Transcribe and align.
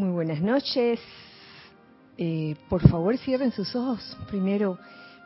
Muy 0.00 0.12
buenas 0.12 0.40
noches. 0.40 0.98
Eh, 2.16 2.56
por 2.70 2.80
favor, 2.88 3.18
cierren 3.18 3.52
sus 3.52 3.76
ojos. 3.76 4.16
Primero, 4.28 4.78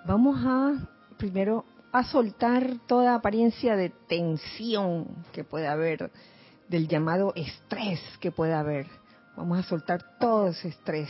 vamos 0.04 0.36
a 0.44 0.88
primero 1.16 1.64
a 1.92 2.02
soltar 2.02 2.78
toda 2.88 3.14
apariencia 3.14 3.76
de 3.76 3.90
tensión 4.08 5.06
que 5.32 5.44
pueda 5.44 5.70
haber, 5.70 6.10
del 6.68 6.88
llamado 6.88 7.32
estrés 7.36 8.00
que 8.18 8.32
pueda 8.32 8.58
haber. 8.58 8.88
Vamos 9.36 9.60
a 9.60 9.62
soltar 9.62 10.18
todo 10.18 10.48
ese 10.48 10.66
estrés, 10.70 11.08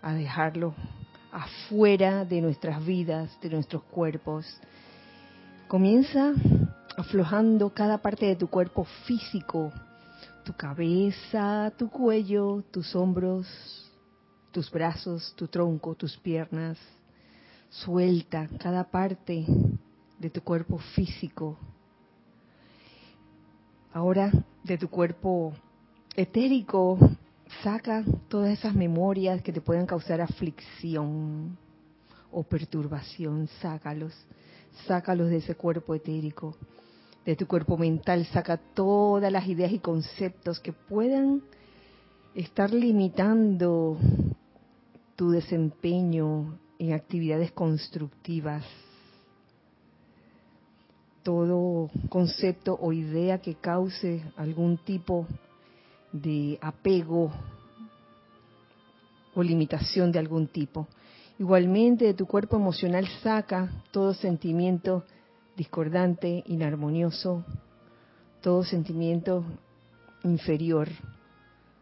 a 0.00 0.14
dejarlo 0.14 0.74
afuera 1.30 2.24
de 2.24 2.40
nuestras 2.40 2.82
vidas, 2.86 3.38
de 3.42 3.50
nuestros 3.50 3.82
cuerpos. 3.82 4.46
Comienza 5.68 6.32
aflojando 6.96 7.68
cada 7.74 7.98
parte 7.98 8.24
de 8.24 8.36
tu 8.36 8.48
cuerpo 8.48 8.84
físico, 9.04 9.74
tu 10.46 10.52
cabeza, 10.52 11.72
tu 11.76 11.90
cuello, 11.90 12.62
tus 12.70 12.94
hombros, 12.94 13.48
tus 14.52 14.70
brazos, 14.70 15.34
tu 15.36 15.48
tronco, 15.48 15.96
tus 15.96 16.16
piernas. 16.18 16.78
Suelta 17.68 18.48
cada 18.60 18.84
parte 18.84 19.44
de 20.20 20.30
tu 20.30 20.40
cuerpo 20.42 20.78
físico. 20.94 21.58
Ahora 23.92 24.30
de 24.62 24.78
tu 24.78 24.88
cuerpo 24.88 25.52
etérico, 26.14 26.96
saca 27.64 28.04
todas 28.28 28.56
esas 28.56 28.72
memorias 28.72 29.42
que 29.42 29.52
te 29.52 29.60
puedan 29.60 29.84
causar 29.84 30.20
aflicción 30.20 31.58
o 32.30 32.44
perturbación, 32.44 33.48
sácalos, 33.60 34.14
sácalos 34.86 35.28
de 35.28 35.38
ese 35.38 35.56
cuerpo 35.56 35.92
etérico 35.92 36.56
de 37.26 37.34
tu 37.34 37.48
cuerpo 37.48 37.76
mental, 37.76 38.24
saca 38.26 38.56
todas 38.56 39.32
las 39.32 39.48
ideas 39.48 39.72
y 39.72 39.80
conceptos 39.80 40.60
que 40.60 40.72
puedan 40.72 41.42
estar 42.36 42.72
limitando 42.72 43.98
tu 45.16 45.30
desempeño 45.30 46.56
en 46.78 46.92
actividades 46.92 47.50
constructivas. 47.50 48.64
Todo 51.24 51.90
concepto 52.08 52.78
o 52.80 52.92
idea 52.92 53.38
que 53.38 53.56
cause 53.56 54.22
algún 54.36 54.78
tipo 54.78 55.26
de 56.12 56.58
apego 56.62 57.32
o 59.34 59.42
limitación 59.42 60.12
de 60.12 60.20
algún 60.20 60.46
tipo. 60.46 60.86
Igualmente 61.40 62.04
de 62.04 62.14
tu 62.14 62.26
cuerpo 62.26 62.56
emocional 62.56 63.08
saca 63.20 63.68
todo 63.90 64.14
sentimiento 64.14 65.02
discordante, 65.56 66.44
inarmonioso, 66.46 67.44
todo 68.42 68.62
sentimiento 68.64 69.44
inferior 70.22 70.88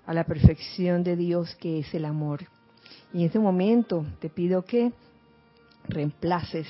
a 0.06 0.14
la 0.14 0.24
perfección 0.24 1.02
de 1.02 1.16
Dios 1.16 1.54
que 1.56 1.80
es 1.80 1.94
el 1.94 2.04
amor. 2.04 2.46
Y 3.12 3.20
en 3.20 3.26
este 3.26 3.38
momento 3.38 4.04
te 4.20 4.28
pido 4.28 4.64
que 4.64 4.92
reemplaces 5.88 6.66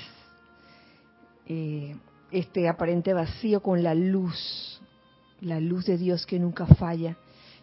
eh, 1.47 1.95
este 2.31 2.67
aparente 2.67 3.13
vacío 3.13 3.61
con 3.61 3.83
la 3.83 3.93
luz, 3.93 4.81
la 5.41 5.59
luz 5.59 5.85
de 5.85 5.97
Dios 5.97 6.25
que 6.25 6.39
nunca 6.39 6.65
falla, 6.65 7.17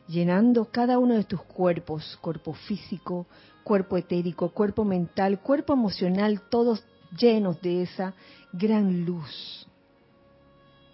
llenando 0.09 0.67
cada 0.67 0.99
uno 0.99 1.15
de 1.15 1.25
tus 1.25 1.43
cuerpos, 1.43 2.19
cuerpo 2.21 2.55
físico, 2.55 3.27
cuerpo 3.65 3.97
etérico, 3.97 4.51
cuerpo 4.51 4.85
mental, 4.85 5.41
cuerpo 5.41 5.73
emocional, 5.73 6.41
todos 6.49 6.85
llenos 7.17 7.61
de 7.61 7.83
esa 7.83 8.15
gran 8.53 9.05
luz 9.05 9.67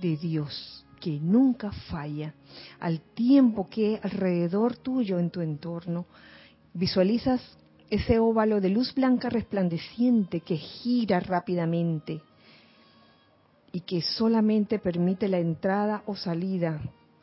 de 0.01 0.17
Dios 0.17 0.85
que 1.01 1.19
nunca 1.21 1.71
falla, 1.73 2.35
al 2.81 3.01
tiempo 3.01 3.69
que 3.69 4.01
alrededor 4.03 4.77
tuyo 4.77 5.19
en 5.19 5.31
tu 5.31 5.41
entorno 5.41 6.07
visualizas 6.75 7.41
ese 7.91 8.19
óvalo 8.19 8.61
de 8.61 8.69
luz 8.69 8.95
blanca 8.95 9.31
resplandeciente 9.31 10.41
que 10.41 10.57
gira 10.57 11.21
rápidamente 11.21 12.21
y 13.73 13.81
que 13.81 14.03
solamente 14.03 14.79
permite 14.79 15.29
la 15.29 15.39
entrada 15.39 16.03
o 16.07 16.17
salida 16.17 16.81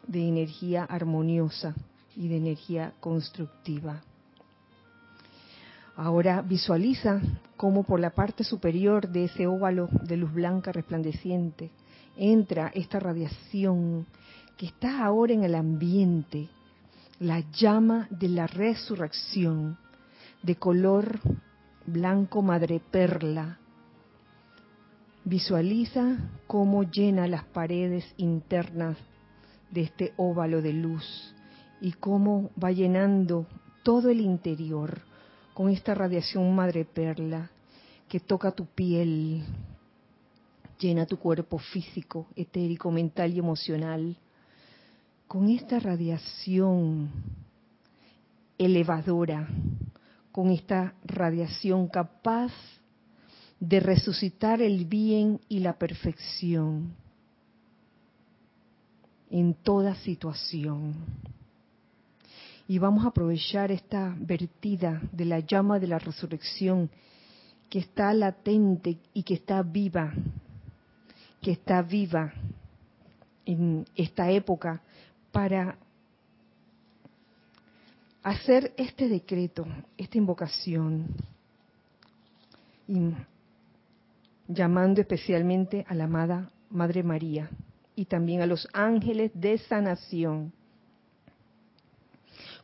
de 0.07 0.27
energía 0.27 0.83
armoniosa 0.83 1.75
y 2.15 2.27
de 2.27 2.37
energía 2.37 2.93
constructiva. 2.99 4.03
Ahora 5.97 6.41
visualiza 6.41 7.21
cómo 7.55 7.83
por 7.83 7.99
la 7.99 8.09
parte 8.09 8.43
superior 8.43 9.07
de 9.07 9.25
ese 9.25 9.47
óvalo 9.47 9.87
de 10.03 10.17
luz 10.17 10.33
blanca 10.33 10.71
resplandeciente 10.71 11.71
entra 12.17 12.71
esta 12.73 12.99
radiación 12.99 14.05
que 14.57 14.67
está 14.67 15.03
ahora 15.05 15.33
en 15.33 15.43
el 15.43 15.55
ambiente, 15.55 16.49
la 17.19 17.39
llama 17.51 18.07
de 18.09 18.29
la 18.29 18.47
resurrección 18.47 19.77
de 20.43 20.55
color 20.55 21.19
blanco 21.85 22.41
madre 22.41 22.81
perla. 22.91 23.57
Visualiza 25.23 26.17
cómo 26.45 26.83
llena 26.83 27.27
las 27.27 27.45
paredes 27.45 28.05
internas 28.17 28.97
de 29.71 29.81
este 29.81 30.13
óvalo 30.17 30.61
de 30.61 30.73
luz 30.73 31.33
y 31.81 31.93
cómo 31.93 32.51
va 32.61 32.71
llenando 32.71 33.47
todo 33.83 34.09
el 34.09 34.21
interior 34.21 35.01
con 35.55 35.69
esta 35.69 35.95
radiación 35.95 36.53
madre 36.53 36.83
perla 36.83 37.49
que 38.09 38.19
toca 38.19 38.51
tu 38.51 38.65
piel, 38.65 39.41
llena 40.77 41.05
tu 41.05 41.17
cuerpo 41.17 41.57
físico, 41.57 42.27
etérico, 42.35 42.91
mental 42.91 43.31
y 43.33 43.39
emocional, 43.39 44.17
con 45.29 45.47
esta 45.49 45.79
radiación 45.79 47.09
elevadora, 48.57 49.47
con 50.33 50.49
esta 50.49 50.93
radiación 51.05 51.87
capaz 51.87 52.51
de 53.57 53.79
resucitar 53.79 54.61
el 54.61 54.83
bien 54.83 55.39
y 55.47 55.59
la 55.59 55.77
perfección 55.77 56.93
en 59.29 59.53
toda 59.53 59.95
situación 59.95 60.95
y 62.67 62.79
vamos 62.79 63.05
a 63.05 63.09
aprovechar 63.09 63.71
esta 63.71 64.15
vertida 64.17 65.01
de 65.11 65.25
la 65.25 65.39
llama 65.39 65.79
de 65.79 65.87
la 65.87 65.99
resurrección 65.99 66.89
que 67.69 67.79
está 67.79 68.13
latente 68.13 68.97
y 69.13 69.23
que 69.23 69.35
está 69.35 69.61
viva, 69.61 70.13
que 71.41 71.51
está 71.51 71.81
viva 71.81 72.33
en 73.45 73.85
esta 73.95 74.31
época 74.31 74.81
para 75.31 75.77
hacer 78.23 78.73
este 78.77 79.07
decreto, 79.07 79.67
esta 79.97 80.17
invocación, 80.17 81.07
y 82.87 83.13
llamando 84.47 85.01
especialmente 85.01 85.85
a 85.87 85.93
la 85.93 86.05
amada 86.05 86.51
Madre 86.69 87.03
María 87.03 87.49
y 87.95 88.05
también 88.05 88.41
a 88.41 88.47
los 88.47 88.67
ángeles 88.73 89.31
de 89.33 89.57
sanación 89.57 90.51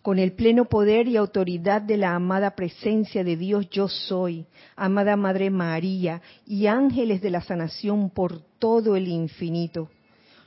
con 0.02 0.18
el 0.18 0.34
pleno 0.34 0.66
poder 0.66 1.08
y 1.08 1.18
autoridad 1.18 1.82
de 1.82 1.98
la 1.98 2.16
amada 2.16 2.56
presencia 2.56 3.24
de 3.24 3.38
Dios 3.38 3.70
yo 3.70 3.88
soy, 3.88 4.46
amada 4.76 5.16
Madre 5.16 5.50
María 5.50 6.22
y 6.46 6.66
ángeles 6.66 7.22
de 7.22 7.30
la 7.30 7.42
sanación 7.42 8.10
por 8.10 8.42
todo 8.58 8.96
el 8.96 9.08
infinito. 9.08 9.90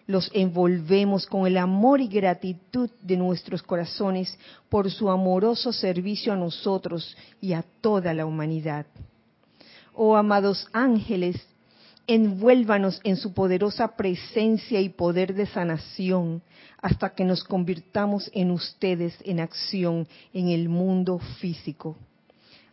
Los 0.07 0.31
envolvemos 0.35 1.27
con 1.27 1.47
el 1.47 1.57
amor 1.57 2.01
y 2.01 2.09
gratitud 2.09 2.91
de 3.01 3.17
nuestros 3.17 3.63
corazones 3.63 4.37
por 4.69 4.91
su 4.91 5.09
amoroso 5.09 5.73
servicio 5.73 6.33
a 6.33 6.37
nosotros 6.37 7.17
y 7.41 7.55
a 7.55 7.65
toda 7.81 8.13
la 8.13 8.27
humanidad. 8.27 8.87
Oh 9.95 10.17
amados 10.17 10.69
ángeles, 10.73 11.37
envuélvanos 12.07 13.01
en 13.05 13.17
su 13.17 13.33
poderosa 13.33 13.97
presencia 13.97 14.81
y 14.81 14.89
poder 14.89 15.35
de 15.35 15.47
sanación 15.47 16.43
hasta 16.81 17.15
que 17.15 17.25
nos 17.25 17.45
convirtamos 17.45 18.31
en 18.35 18.51
ustedes 18.51 19.17
en 19.25 19.41
acción 19.41 20.07
en 20.33 20.49
el 20.49 20.69
mundo 20.69 21.19
físico. 21.41 21.97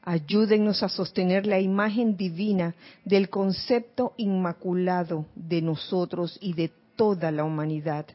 Ayúdennos 0.04 0.82
a 0.84 0.90
sostener 0.90 1.46
la 1.46 1.60
imagen 1.60 2.18
divina 2.18 2.76
del 3.06 3.30
concepto 3.30 4.14
inmaculado 4.18 5.26
de 5.36 5.62
nosotros 5.62 6.38
y 6.42 6.54
de 6.54 6.72
toda 6.96 7.32
la 7.32 7.44
humanidad. 7.44 8.08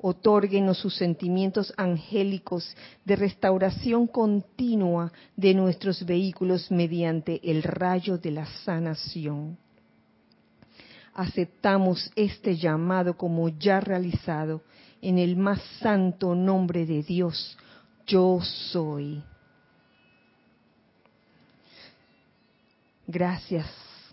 Otórguenos 0.00 0.78
sus 0.78 0.94
sentimientos 0.96 1.72
angélicos 1.76 2.76
de 3.04 3.16
restauración 3.16 4.06
continua 4.06 5.12
de 5.36 5.54
nuestros 5.54 6.04
vehículos 6.04 6.70
mediante 6.70 7.40
el 7.42 7.62
rayo 7.62 8.18
de 8.18 8.30
la 8.30 8.46
sanación. 8.64 9.58
Aceptamos 11.14 12.10
este 12.16 12.56
llamado 12.56 13.16
como 13.16 13.48
ya 13.48 13.80
realizado 13.80 14.62
en 15.00 15.18
el 15.18 15.36
más 15.36 15.62
santo 15.80 16.34
nombre 16.34 16.86
de 16.86 17.02
Dios, 17.02 17.56
yo 18.06 18.40
soy. 18.42 19.22
Gracias, 23.06 23.66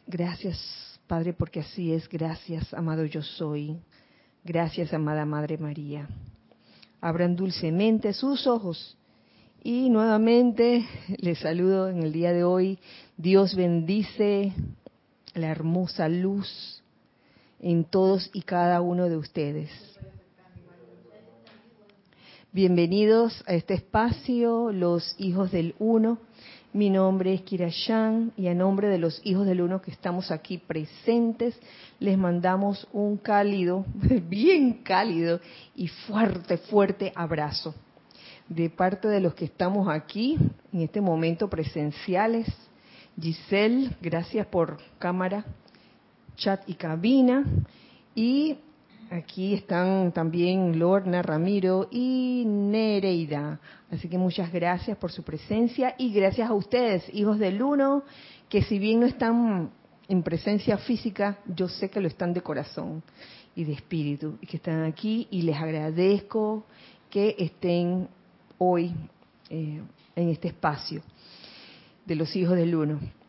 gracias 0.06 0.92
Padre, 1.08 1.34
porque 1.34 1.60
así 1.60 1.92
es. 1.92 2.08
Gracias, 2.08 2.74
amado 2.74 3.04
yo 3.04 3.22
soy. 3.22 3.82
Gracias, 4.44 4.94
amada 4.94 5.26
Madre 5.26 5.58
María. 5.58 6.08
Abran 7.02 7.36
dulcemente 7.36 8.14
sus 8.14 8.46
ojos 8.48 8.98
Y 9.64 9.90
nuevamente 9.90 10.88
les 11.18 11.40
saludo 11.40 11.90
en 11.90 12.04
el 12.04 12.14
día 12.14 12.32
de 12.32 12.44
hoy. 12.44 12.80
Dios 13.18 13.56
bendice 13.56 14.54
la 15.34 15.48
hermosa 15.48 16.08
luz 16.08 16.81
en 17.62 17.84
todos 17.84 18.30
y 18.34 18.42
cada 18.42 18.82
uno 18.82 19.08
de 19.08 19.18
ustedes. 19.18 19.70
Bienvenidos 22.52 23.44
a 23.48 23.54
este 23.54 23.76
espacio, 23.76 24.72
los 24.72 25.16
hijos 25.18 25.52
del 25.52 25.76
uno. 25.80 26.18
Mi 26.74 26.90
nombre 26.90 27.34
es 27.34 27.42
Kirashan 27.44 28.34
y 28.36 28.48
a 28.48 28.54
nombre 28.54 28.90
de 28.90 28.98
los 28.98 29.22
hijos 29.24 29.46
del 29.46 29.62
uno 29.62 29.82
que 29.82 29.92
estamos 29.92 30.32
aquí 30.32 30.58
presentes, 30.58 31.58
les 32.00 32.18
mandamos 32.18 32.88
un 32.92 33.18
cálido, 33.18 33.86
bien 34.28 34.82
cálido 34.84 35.40
y 35.76 35.88
fuerte, 35.88 36.58
fuerte 36.58 37.14
abrazo. 37.16 37.76
De 38.50 38.70
parte 38.70 39.08
de 39.08 39.22
los 39.22 39.34
que 39.34 39.46
estamos 39.46 39.88
aquí 39.88 40.38
en 40.74 40.82
este 40.82 41.00
momento 41.00 41.50
presenciales, 41.50 42.48
Giselle, 43.20 43.92
gracias 44.02 44.48
por 44.48 44.78
cámara, 44.98 45.46
chat 46.42 46.68
y 46.68 46.74
cabina. 46.74 47.46
Y 48.16 48.58
Aquí 49.12 49.54
están 49.54 50.14
también 50.14 50.80
Lorna, 50.80 51.22
Ramiro 51.22 51.90
y 51.92 52.46
Nereida. 52.48 53.60
Así 53.92 54.08
que 54.08 54.18
muchas 54.18 54.54
gracias 54.54 54.98
por 54.98 55.12
su 55.12 55.22
presencia 55.22 55.96
y 55.98 56.14
gracias 56.14 56.50
a 56.50 56.54
ustedes, 56.54 57.04
hijos 57.14 57.38
del 57.38 57.62
uno, 57.62 58.04
que 58.48 58.62
si 58.64 58.80
bien 58.80 59.02
no 59.02 59.06
están 59.06 59.70
en 60.08 60.24
presencia 60.24 60.78
física, 60.78 61.40
yo 61.46 61.68
sé 61.68 61.90
que 61.90 62.00
lo 62.00 62.08
están 62.08 62.32
de 62.32 62.40
corazón 62.40 63.04
y 63.54 63.66
de 63.66 63.74
espíritu 63.74 64.38
y 64.40 64.48
que 64.48 64.56
están 64.56 64.86
aquí 64.86 65.28
y 65.30 65.42
les 65.42 65.58
agradezco 65.58 66.64
que 67.10 67.36
estén 67.38 68.08
hoy 68.60 68.94
eh, 69.50 69.82
en 70.16 70.30
este 70.30 70.48
espacio 70.48 71.02
de 72.06 72.16
los 72.16 72.34
hijos 72.34 72.56
del 72.56 72.74
uno. 72.76 73.21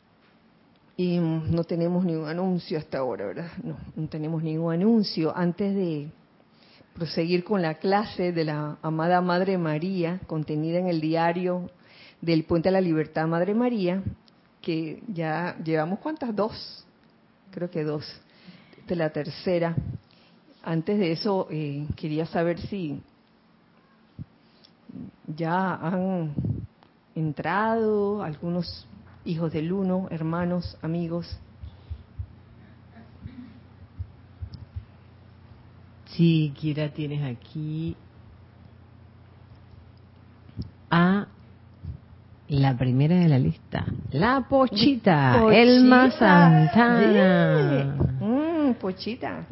Y 1.03 1.19
no 1.19 1.65
tenemos 1.65 2.05
ningún 2.05 2.29
anuncio 2.29 2.79
hasta 2.79 2.99
ahora, 2.99 3.27
¿verdad? 3.27 3.51
No, 3.65 3.77
no 3.97 4.07
tenemos 4.07 4.41
ningún 4.41 4.73
anuncio. 4.73 5.37
Antes 5.37 5.75
de 5.75 6.09
proseguir 6.95 7.43
con 7.43 7.61
la 7.61 7.75
clase 7.75 8.31
de 8.31 8.45
la 8.45 8.79
amada 8.83 9.21
Madre 9.21 9.59
María, 9.59 10.21
contenida 10.29 10.79
en 10.79 10.87
el 10.87 11.01
diario 11.01 11.71
del 12.21 12.45
Puente 12.45 12.69
a 12.69 12.73
la 12.73 12.81
Libertad 12.81 13.27
Madre 13.27 13.53
María, 13.53 14.01
que 14.61 15.03
ya 15.09 15.57
llevamos 15.65 15.99
cuántas, 15.99 16.37
dos, 16.37 16.87
creo 17.51 17.69
que 17.69 17.83
dos, 17.83 18.07
es 18.87 18.97
la 18.97 19.11
tercera. 19.11 19.75
Antes 20.63 21.01
de 21.01 21.11
eso, 21.11 21.49
eh, 21.51 21.85
quería 21.97 22.27
saber 22.27 22.61
si 22.61 23.03
ya 25.27 25.75
han 25.75 26.33
entrado 27.17 28.23
algunos 28.23 28.87
hijos 29.25 29.53
del 29.53 29.73
uno, 29.73 30.09
hermanos, 30.11 30.77
amigos. 30.83 31.39
Sí, 36.07 36.53
Kira, 36.59 36.91
tienes 36.91 37.23
aquí 37.25 37.97
a 40.91 41.27
la 42.49 42.77
primera 42.77 43.17
de 43.17 43.29
la 43.29 43.39
lista, 43.39 43.87
la 44.11 44.47
Pochita, 44.47 45.43
Elma 45.51 46.11
Santana. 46.11 47.97
Mm, 48.21 48.75
pochita. 48.75 49.47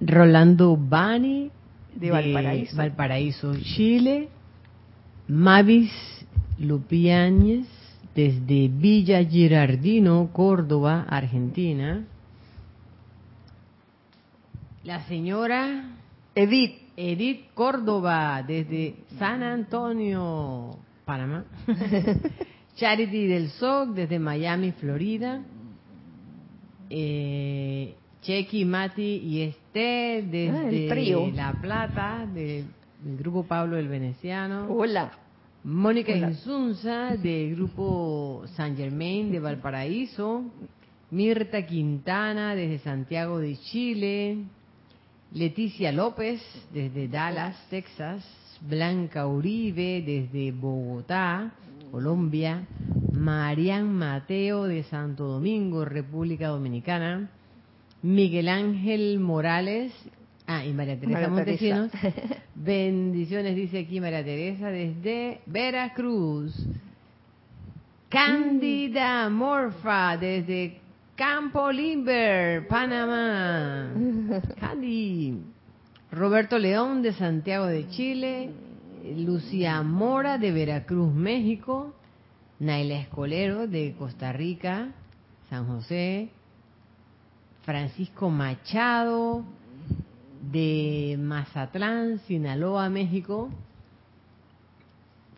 Rolando 0.00 0.76
Bani, 0.76 1.50
de, 1.94 2.10
Valparaíso. 2.10 2.76
Valparaíso, 2.76 3.54
Chile. 3.56 4.30
Mavis 5.28 5.92
Lupiáñez, 6.58 7.66
desde 8.16 8.68
Villa 8.68 9.22
Girardino, 9.22 10.30
Córdoba, 10.32 11.04
Argentina. 11.06 12.06
La 14.84 15.06
señora 15.06 15.84
Edith. 16.34 16.86
Edith 16.96 17.52
Córdoba, 17.52 18.42
desde 18.42 18.94
San 19.18 19.42
Antonio, 19.42 20.78
Panamá. 21.04 21.44
Charity 22.76 23.26
del 23.26 23.50
SOC, 23.50 23.90
desde 23.90 24.18
Miami, 24.18 24.72
Florida. 24.72 25.42
Eh, 26.88 27.94
Chequi, 28.22 28.64
Mati 28.64 29.18
y 29.18 29.42
Esté, 29.42 30.24
desde 30.26 31.32
La 31.32 31.52
Plata, 31.60 32.26
del 32.32 32.64
grupo 33.04 33.42
Pablo 33.42 33.76
el 33.76 33.88
Veneciano. 33.88 34.68
Hola. 34.70 35.25
Mónica 35.66 36.14
Insunza, 36.14 37.16
del 37.16 37.56
grupo 37.56 38.44
San 38.54 38.76
Germain 38.76 39.32
de 39.32 39.40
Valparaíso. 39.40 40.44
Mirta 41.10 41.66
Quintana, 41.66 42.54
desde 42.54 42.78
Santiago 42.78 43.40
de 43.40 43.56
Chile. 43.56 44.44
Leticia 45.32 45.90
López, 45.90 46.40
desde 46.72 47.08
Dallas, 47.08 47.56
Texas. 47.68 48.24
Blanca 48.60 49.26
Uribe, 49.26 50.04
desde 50.06 50.52
Bogotá, 50.52 51.52
Colombia. 51.90 52.64
Marian 53.12 53.92
Mateo, 53.92 54.66
de 54.66 54.84
Santo 54.84 55.24
Domingo, 55.24 55.84
República 55.84 56.46
Dominicana. 56.46 57.28
Miguel 58.02 58.48
Ángel 58.48 59.18
Morales 59.18 59.92
Ah, 60.46 60.64
y 60.64 60.72
María 60.72 60.98
Teresa 60.98 61.28
Montesinos. 61.28 61.90
Bendiciones, 62.54 63.56
dice 63.56 63.80
aquí 63.80 64.00
María 64.00 64.24
Teresa, 64.24 64.68
desde 64.68 65.40
Veracruz. 65.46 66.54
Cándida 68.08 69.28
Morfa, 69.28 70.16
desde 70.16 70.78
Campo 71.16 71.72
Limber, 71.72 72.68
Panamá. 72.68 73.90
Candy. 74.60 75.36
Roberto 76.12 76.58
León, 76.58 77.02
de 77.02 77.12
Santiago 77.12 77.66
de 77.66 77.88
Chile. 77.88 78.50
Lucía 79.16 79.82
Mora, 79.82 80.38
de 80.38 80.52
Veracruz, 80.52 81.12
México. 81.12 81.94
Naila 82.60 83.00
Escolero, 83.00 83.66
de 83.66 83.94
Costa 83.98 84.32
Rica, 84.32 84.88
San 85.50 85.66
José. 85.66 86.30
Francisco 87.64 88.30
Machado, 88.30 89.44
de 90.50 91.16
Mazatlán, 91.18 92.18
Sinaloa, 92.26 92.88
México. 92.88 93.50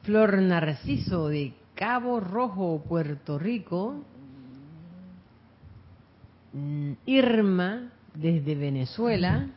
Flor 0.03 0.41
Narciso 0.41 1.29
de 1.29 1.53
Cabo 1.75 2.21
Rojo, 2.21 2.83
Puerto 2.89 3.39
Rico. 3.39 4.05
Mm, 6.53 6.93
Irma 7.07 7.93
desde 8.15 8.55
Venezuela. 8.55 9.49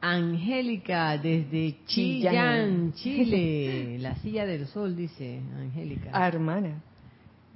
Angélica 0.00 1.16
desde 1.16 1.76
Chillán, 1.86 2.92
Chile. 2.94 3.98
La 4.00 4.16
silla 4.16 4.44
del 4.44 4.66
sol, 4.66 4.96
dice 4.96 5.40
Angélica. 5.56 6.10
Ah, 6.12 6.26
hermana. 6.26 6.82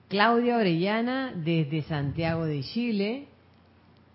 Claudia 0.08 0.56
Orellana 0.56 1.32
desde 1.34 1.82
Santiago 1.82 2.44
de 2.44 2.62
Chile. 2.62 3.26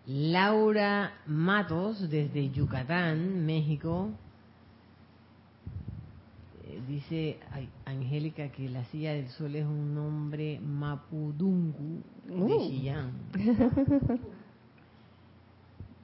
Laura 0.08 1.14
Matos 1.28 2.10
desde 2.10 2.50
Yucatán, 2.50 3.46
México. 3.46 4.10
Eh, 6.64 6.82
dice 6.88 7.38
Angélica 7.86 8.50
que 8.50 8.68
la 8.70 8.84
silla 8.86 9.14
del 9.14 9.28
sol 9.30 9.56
es 9.56 9.66
un 9.66 9.94
nombre 9.94 10.60
mapudungu 10.60 12.02
de 12.26 12.34
uh. 12.34 14.20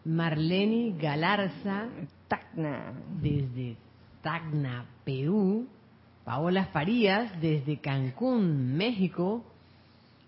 Marlene 0.05 0.95
Galarza 0.97 1.87
Tacna. 2.27 2.93
desde 3.21 3.77
Tacna, 4.21 4.85
Perú. 5.03 5.67
Paola 6.23 6.65
Farías 6.67 7.39
desde 7.41 7.77
Cancún, 7.77 8.75
México. 8.75 9.43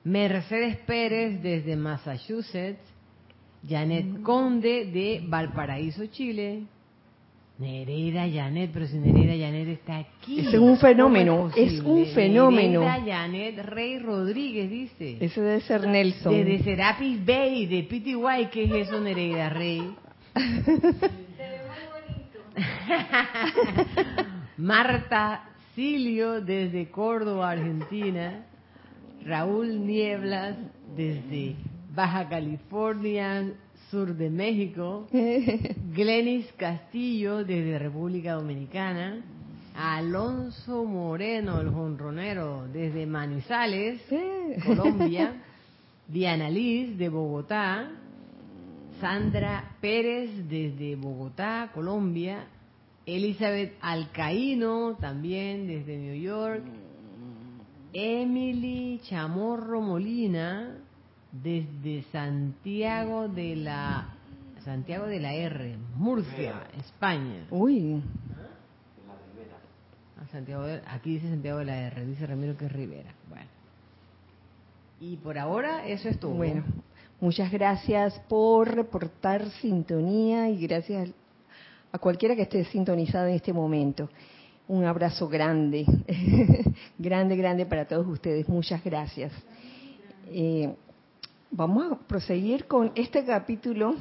Mercedes 0.04 0.78
Pérez 0.78 1.42
desde 1.44 1.76
Massachusetts. 1.76 2.82
Janet 3.68 4.22
Conde 4.22 4.86
de 4.86 5.24
Valparaíso, 5.26 6.06
Chile. 6.08 6.64
Nereida 7.58 8.26
Janet, 8.30 8.72
pero 8.72 8.88
si 8.88 8.98
Nereida 8.98 9.34
Janet 9.34 9.68
está 9.68 9.98
aquí. 9.98 10.40
Es 10.40 10.54
un 10.54 10.78
fenómeno, 10.78 11.52
es, 11.58 11.82
un 11.82 12.06
fenómeno. 12.08 12.80
Nereida 12.80 13.18
Janet 13.18 13.66
Rey 13.66 14.00
Rodríguez 14.00 14.70
dice. 14.70 15.18
Eso 15.20 15.42
debe 15.42 15.60
ser 15.62 15.86
Nelson. 15.86 16.34
De, 16.34 16.64
Serapis 16.64 17.26
Bay, 17.26 17.66
de 17.66 17.84
PTY, 17.84 18.48
¿qué 18.50 18.64
es 18.64 18.88
eso 18.88 19.02
Nereida 19.02 19.50
Rey? 19.50 19.94
Se 20.34 20.72
ve 20.72 21.62
muy 21.68 21.84
bonito. 22.16 22.40
Marta 24.58 25.50
Silio 25.76 26.40
desde 26.40 26.90
Córdoba, 26.90 27.52
Argentina. 27.52 28.46
Raúl 29.26 29.86
Nieblas 29.86 30.56
desde 30.96 31.56
Baja 31.96 32.30
California, 32.30 33.52
sur 33.90 34.16
de 34.16 34.30
México. 34.30 35.08
Glenis 35.94 36.46
Castillo, 36.58 37.44
desde 37.44 37.80
República 37.80 38.34
Dominicana. 38.34 39.22
Alonso 39.76 40.84
Moreno, 40.84 41.62
el 41.62 41.70
jonronero, 41.70 42.68
desde 42.72 43.06
Manizales, 43.06 44.02
Colombia. 44.66 45.34
Diana 46.08 46.50
Liz, 46.50 46.98
de 46.98 47.10
Bogotá. 47.10 47.90
Sandra 49.00 49.76
Pérez, 49.80 50.30
desde 50.50 50.96
Bogotá, 50.96 51.70
Colombia. 51.74 52.46
Elizabeth 53.06 53.74
Alcaíno, 53.82 54.96
también 55.00 55.68
desde 55.68 55.98
New 55.98 56.22
York. 56.22 56.64
Emily 57.94 59.00
Chamorro 59.04 59.82
Molina, 59.82 60.78
desde 61.32 62.04
Santiago 62.12 63.28
de 63.28 63.56
la 63.56 64.10
Santiago 64.64 65.08
de 65.08 65.20
la 65.20 65.34
R, 65.34 65.76
Murcia, 65.96 66.68
España. 66.78 67.46
Uy. 67.50 68.04
Ah, 70.18 70.26
Santiago 70.32 70.66
aquí 70.88 71.14
dice 71.14 71.30
Santiago 71.30 71.60
de 71.60 71.66
la 71.66 71.78
R, 71.88 72.06
dice 72.06 72.26
Ramiro 72.26 72.58
que 72.58 72.66
es 72.66 72.72
Rivera. 72.72 73.14
Bueno. 73.30 73.48
Y 75.00 75.16
por 75.18 75.38
ahora 75.38 75.88
eso 75.88 76.10
es 76.10 76.20
todo. 76.20 76.34
Bueno, 76.34 76.64
muchas 77.22 77.52
gracias 77.52 78.20
por 78.28 78.76
reportar 78.76 79.50
sintonía 79.62 80.50
y 80.50 80.68
gracias 80.68 81.10
a 81.92 81.98
cualquiera 81.98 82.36
que 82.36 82.44
esté 82.44 82.66
sintonizado 82.66 83.28
en 83.28 83.36
este 83.36 83.54
momento. 83.54 84.10
Un 84.68 84.84
abrazo 84.84 85.28
grande, 85.28 85.86
grande, 87.00 87.36
grande 87.36 87.66
para 87.66 87.88
todos 87.88 88.06
ustedes. 88.08 88.48
Muchas 88.48 88.84
gracias. 88.84 89.32
Eh, 90.28 90.76
vamos 91.52 91.92
a 91.92 91.96
proseguir 91.96 92.68
con 92.68 92.92
este 92.96 93.26
capítulo 93.26 93.96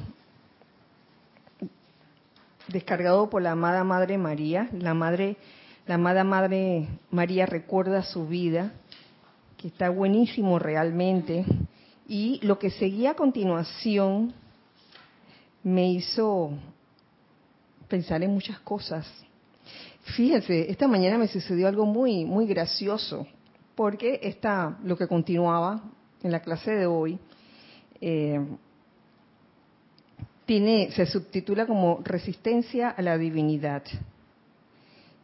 descargado 2.67 3.29
por 3.29 3.41
la 3.41 3.51
amada 3.51 3.83
Madre 3.83 4.17
María. 4.17 4.69
La 4.73 4.93
madre, 4.93 5.37
la 5.87 5.95
amada 5.95 6.23
Madre 6.23 6.87
María 7.09 7.45
recuerda 7.45 8.03
su 8.03 8.27
vida, 8.27 8.73
que 9.57 9.69
está 9.69 9.89
buenísimo 9.89 10.59
realmente. 10.59 11.45
Y 12.07 12.39
lo 12.43 12.59
que 12.59 12.69
seguía 12.69 13.11
a 13.11 13.15
continuación 13.15 14.33
me 15.63 15.91
hizo 15.91 16.51
pensar 17.87 18.23
en 18.23 18.31
muchas 18.31 18.59
cosas. 18.59 19.07
Fíjense, 20.15 20.71
esta 20.71 20.87
mañana 20.87 21.17
me 21.17 21.27
sucedió 21.27 21.67
algo 21.67 21.85
muy, 21.85 22.25
muy 22.25 22.47
gracioso, 22.47 23.27
porque 23.75 24.19
está 24.23 24.77
lo 24.83 24.97
que 24.97 25.07
continuaba 25.07 25.81
en 26.23 26.31
la 26.31 26.41
clase 26.41 26.71
de 26.71 26.85
hoy. 26.85 27.19
Eh, 28.01 28.39
tiene, 30.45 30.91
se 30.91 31.05
subtitula 31.05 31.67
como 31.67 32.01
Resistencia 32.03 32.89
a 32.89 33.01
la 33.01 33.17
Divinidad. 33.17 33.83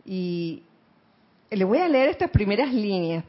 Y 0.05 0.61
le 1.49 1.63
voy 1.63 1.79
a 1.79 1.87
leer 1.87 2.09
estas 2.09 2.29
primeras 2.29 2.71
líneas 2.71 3.23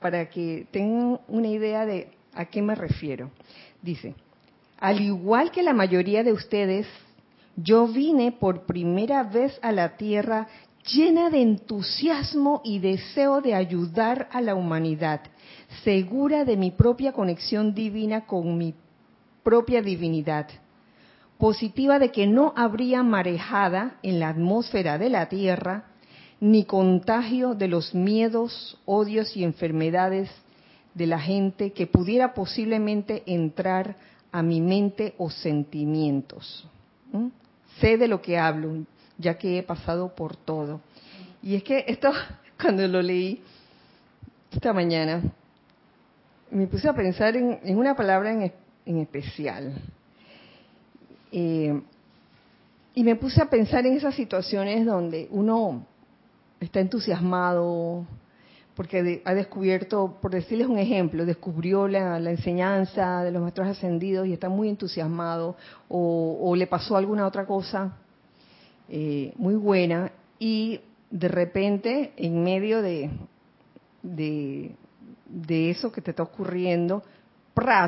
para 0.00 0.28
que 0.28 0.66
tengan 0.70 1.18
una 1.28 1.48
idea 1.48 1.86
de 1.86 2.08
a 2.34 2.44
qué 2.44 2.60
me 2.60 2.74
refiero. 2.74 3.30
Dice, 3.80 4.14
al 4.78 5.00
igual 5.00 5.50
que 5.50 5.62
la 5.62 5.72
mayoría 5.72 6.22
de 6.22 6.32
ustedes, 6.32 6.86
yo 7.56 7.88
vine 7.88 8.32
por 8.32 8.66
primera 8.66 9.22
vez 9.22 9.58
a 9.62 9.72
la 9.72 9.96
Tierra 9.96 10.46
llena 10.92 11.30
de 11.30 11.42
entusiasmo 11.42 12.60
y 12.64 12.78
deseo 12.78 13.40
de 13.40 13.54
ayudar 13.54 14.28
a 14.32 14.40
la 14.40 14.54
humanidad, 14.54 15.20
segura 15.84 16.44
de 16.44 16.56
mi 16.56 16.70
propia 16.70 17.12
conexión 17.12 17.74
divina 17.74 18.26
con 18.26 18.56
mi 18.56 18.74
propia 19.42 19.82
divinidad 19.82 20.48
positiva 21.38 21.98
de 21.98 22.10
que 22.10 22.26
no 22.26 22.52
habría 22.56 23.02
marejada 23.02 23.96
en 24.02 24.18
la 24.20 24.28
atmósfera 24.28 24.98
de 24.98 25.08
la 25.08 25.28
Tierra, 25.28 25.84
ni 26.40 26.64
contagio 26.64 27.54
de 27.54 27.68
los 27.68 27.94
miedos, 27.94 28.78
odios 28.84 29.36
y 29.36 29.44
enfermedades 29.44 30.28
de 30.94 31.06
la 31.06 31.20
gente 31.20 31.72
que 31.72 31.86
pudiera 31.86 32.34
posiblemente 32.34 33.22
entrar 33.26 33.96
a 34.32 34.42
mi 34.42 34.60
mente 34.60 35.14
o 35.16 35.30
sentimientos. 35.30 36.66
Sé 37.80 37.96
de 37.96 38.08
lo 38.08 38.20
que 38.20 38.38
hablo, 38.38 38.84
ya 39.18 39.36
que 39.36 39.58
he 39.58 39.62
pasado 39.62 40.14
por 40.14 40.36
todo. 40.36 40.80
Y 41.42 41.54
es 41.54 41.62
que 41.62 41.84
esto, 41.86 42.10
cuando 42.60 42.86
lo 42.88 43.02
leí 43.02 43.42
esta 44.50 44.72
mañana, 44.72 45.22
me 46.50 46.66
puse 46.66 46.88
a 46.88 46.94
pensar 46.94 47.36
en, 47.36 47.76
una 47.76 47.94
palabra 47.94 48.32
en 48.32 48.98
especial, 48.98 49.74
eh, 51.30 51.80
y 52.94 53.04
me 53.04 53.16
puse 53.16 53.40
a 53.40 53.46
pensar 53.48 53.86
en 53.86 53.96
esas 53.96 54.14
situaciones 54.14 54.84
donde 54.84 55.28
uno 55.30 55.86
está 56.58 56.80
entusiasmado 56.80 58.06
porque 58.74 59.22
ha 59.24 59.34
descubierto, 59.34 60.18
por 60.22 60.30
decirles 60.30 60.68
un 60.68 60.78
ejemplo, 60.78 61.26
descubrió 61.26 61.88
la, 61.88 62.18
enseñanza 62.18 63.24
de 63.24 63.32
los 63.32 63.42
maestros 63.42 63.66
ascendidos 63.66 64.26
y 64.28 64.32
está 64.32 64.48
muy 64.48 64.68
entusiasmado 64.68 65.56
o, 65.88 66.54
le 66.56 66.66
pasó 66.68 66.96
alguna 66.96 67.26
otra 67.26 67.44
cosa 67.44 67.96
eh, 68.88 69.32
muy 69.36 69.54
buena 69.54 70.12
y 70.38 70.80
de 71.10 71.28
repente 71.28 72.12
en 72.16 72.42
medio 72.42 72.82
de, 72.82 73.10
de, 74.02 75.70
eso 75.70 75.92
que 75.92 76.00
te 76.00 76.10
está 76.10 76.22
ocurriendo, 76.22 77.02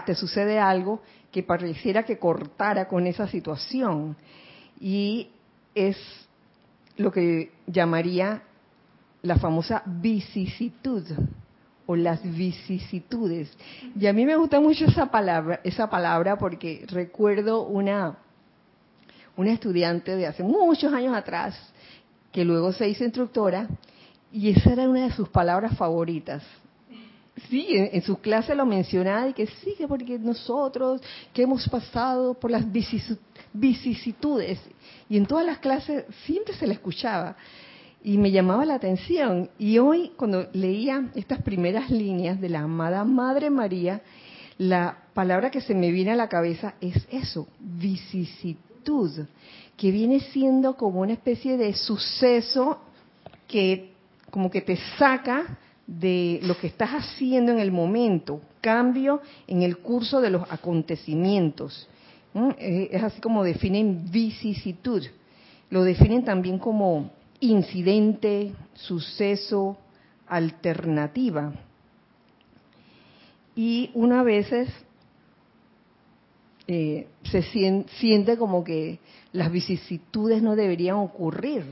te 0.05 0.15
sucede 0.15 0.59
algo 0.59 1.01
que 1.31 1.43
pareciera 1.43 2.03
que 2.03 2.19
cortara 2.19 2.89
con 2.89 3.07
esa 3.07 3.29
situación. 3.29 4.17
Y 4.81 5.29
es 5.75 5.97
lo 6.97 7.13
que 7.13 7.53
llamaría 7.67 8.43
la 9.23 9.37
famosa 9.37 9.83
vicisitud 9.87 11.05
o 11.87 11.97
las 11.97 12.23
vicisitudes. 12.23 13.57
Y 13.99 14.07
a 14.07 14.13
mí 14.13 14.25
me 14.27 14.37
gusta 14.37 14.61
mucho 14.61 14.87
esa 14.87 15.11
palabra, 15.11 15.61
esa 15.65 15.89
palabra 15.89 16.37
porque 16.37 16.85
recuerdo 16.89 17.63
una 17.63 18.19
una 19.41 19.53
estudiante 19.53 20.17
de 20.17 20.27
hace 20.27 20.43
muchos 20.43 20.93
años 20.93 21.17
atrás 21.17 21.59
que 22.31 22.45
luego 22.45 22.73
se 22.73 22.89
hizo 22.89 23.05
instructora 23.05 23.69
y 24.31 24.51
esa 24.51 24.73
era 24.73 24.89
una 24.89 25.05
de 25.05 25.13
sus 25.13 25.29
palabras 25.29 25.77
favoritas. 25.77 26.43
Sí, 27.49 27.69
en, 27.71 28.03
su 28.03 28.19
clase 28.19 28.55
lo 28.55 28.67
mencionaba 28.67 29.29
y 29.29 29.33
que 29.33 29.47
sí, 29.47 29.75
porque 29.89 30.19
nosotros 30.19 31.01
que 31.33 31.43
hemos 31.43 31.67
pasado 31.69 32.35
por 32.35 32.51
las 32.51 32.67
vicisitudes 33.53 34.61
y 35.09 35.17
en 35.17 35.25
todas 35.25 35.47
las 35.47 35.57
clases 35.59 36.05
siempre 36.27 36.55
se 36.55 36.67
le 36.67 36.75
escuchaba 36.75 37.35
y 38.05 38.19
me 38.19 38.31
llamaba 38.31 38.67
la 38.67 38.75
atención. 38.75 39.49
Y 39.59 39.79
hoy 39.79 40.13
cuando 40.17 40.49
leía 40.53 41.11
estas 41.15 41.41
primeras 41.41 41.91
líneas 41.91 42.39
de 42.43 42.51
la 42.51 42.61
amada 42.61 43.05
Madre 43.05 43.49
María, 43.49 44.03
la 44.59 44.99
palabra 45.15 45.51
que 45.51 45.63
se 45.63 45.75
me 45.75 45.91
viene 45.91 46.11
a 46.11 46.17
la 46.17 46.29
cabeza 46.29 46.75
es 46.83 47.09
eso, 47.11 47.49
vicisitud, 47.59 48.70
que 49.77 49.91
viene 49.91 50.21
siendo 50.21 50.77
como 50.77 51.01
una 51.01 51.13
especie 51.13 51.57
de 51.57 51.75
suceso 51.75 52.79
que 53.49 53.93
como 54.31 54.51
que 54.51 54.61
te 54.61 54.77
saca 54.99 55.59
de 55.87 56.39
lo 56.43 56.57
que 56.57 56.69
estás 56.69 56.91
haciendo 56.91 57.51
en 57.51 57.59
el 57.59 57.73
momento, 57.73 58.41
cambio 58.61 59.21
en 59.49 59.63
el 59.63 59.79
curso 59.79 60.21
de 60.21 60.31
los 60.31 60.51
acontecimientos. 60.51 61.89
Eh, 62.59 62.91
es 62.93 63.03
así 63.03 63.21
como 63.21 63.43
definen 63.43 64.05
vicisitud. 64.11 65.05
Lo 65.69 65.83
definen 65.83 66.25
también 66.25 66.59
como 66.59 67.11
incidente, 67.41 68.53
suceso, 68.75 69.77
alternativa. 70.29 71.53
Y 73.57 73.91
una 73.95 74.23
veces 74.23 74.69
eh, 76.73 77.09
se 77.25 77.43
siente 77.43 78.39
como 78.39 78.63
que 78.63 79.01
las 79.33 79.51
vicisitudes 79.51 80.41
no 80.41 80.55
deberían 80.55 80.99
ocurrir. 80.99 81.65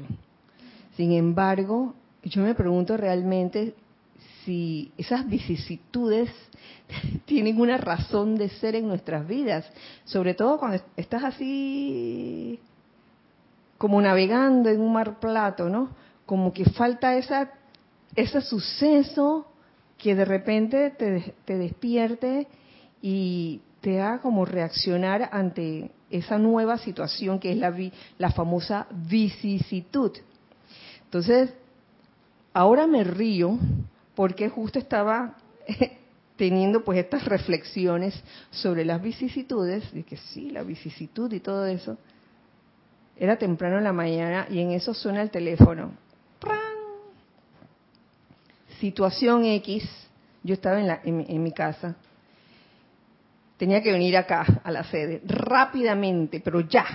Sin 0.97 1.13
embargo, 1.13 1.95
yo 2.25 2.43
me 2.43 2.57
pregunto 2.57 2.97
realmente 2.97 3.75
si 4.45 4.91
esas 4.99 5.25
vicisitudes 5.29 6.31
tienen 7.27 7.61
una 7.61 7.77
razón 7.77 8.35
de 8.35 8.49
ser 8.49 8.75
en 8.75 8.89
nuestras 8.89 9.29
vidas, 9.29 9.71
sobre 10.05 10.35
todo 10.35 10.59
cuando 10.59 10.83
estás 10.97 11.23
así 11.23 12.59
como 13.79 14.03
navegando 14.03 14.69
en 14.69 14.81
un 14.81 14.93
mar 14.93 15.21
plato, 15.21 15.69
¿no? 15.69 15.91
Como 16.27 16.53
que 16.53 16.65
falta 16.65 17.17
esa, 17.17 17.53
ese 18.17 18.41
suceso 18.41 19.47
que 19.97 20.17
de 20.17 20.25
repente 20.25 20.91
te, 20.91 21.35
te 21.45 21.57
despierte 21.57 22.49
y 23.01 23.61
te 23.81 24.01
haga 24.01 24.21
como 24.21 24.45
reaccionar 24.45 25.29
ante 25.33 25.91
esa 26.11 26.39
nueva 26.39 26.79
situación 26.79 27.39
que 27.39 27.53
es 27.53 27.59
la, 27.59 27.75
la 28.19 28.31
famosa 28.31 28.87
vicisitud. 28.91 30.13
Entonces, 31.05 31.53
ahora 32.53 32.87
me 32.87 33.05
río 33.05 33.59
porque 34.15 34.49
justo 34.49 34.79
estaba 34.79 35.37
teniendo 36.37 36.85
pues 36.85 36.99
estas 36.99 37.25
reflexiones 37.25 38.21
sobre 38.51 38.85
las 38.85 39.03
vicisitudes, 39.03 39.93
de 39.93 40.03
que 40.05 40.17
sí, 40.17 40.51
la 40.51 40.63
vicisitud 40.63 41.33
y 41.33 41.41
todo 41.41 41.67
eso. 41.67 41.99
Era 43.17 43.37
temprano 43.37 43.79
en 43.79 43.85
la 43.85 43.93
mañana 43.93 44.47
y 44.49 44.61
en 44.61 44.71
eso 44.71 44.95
suena 44.95 45.23
el 45.23 45.31
teléfono. 45.31 45.93
situación 48.81 49.45
X, 49.45 49.85
yo 50.43 50.55
estaba 50.55 50.81
en, 50.81 50.87
la, 50.87 51.01
en, 51.05 51.43
mi 51.43 51.53
casa, 51.53 51.97
tenía 53.59 53.83
que 53.83 53.93
venir 53.93 54.17
acá 54.17 54.63
a 54.65 54.71
la 54.71 54.85
sede 54.85 55.21
rápidamente, 55.27 56.41
pero 56.41 56.61
ya, 56.61 56.87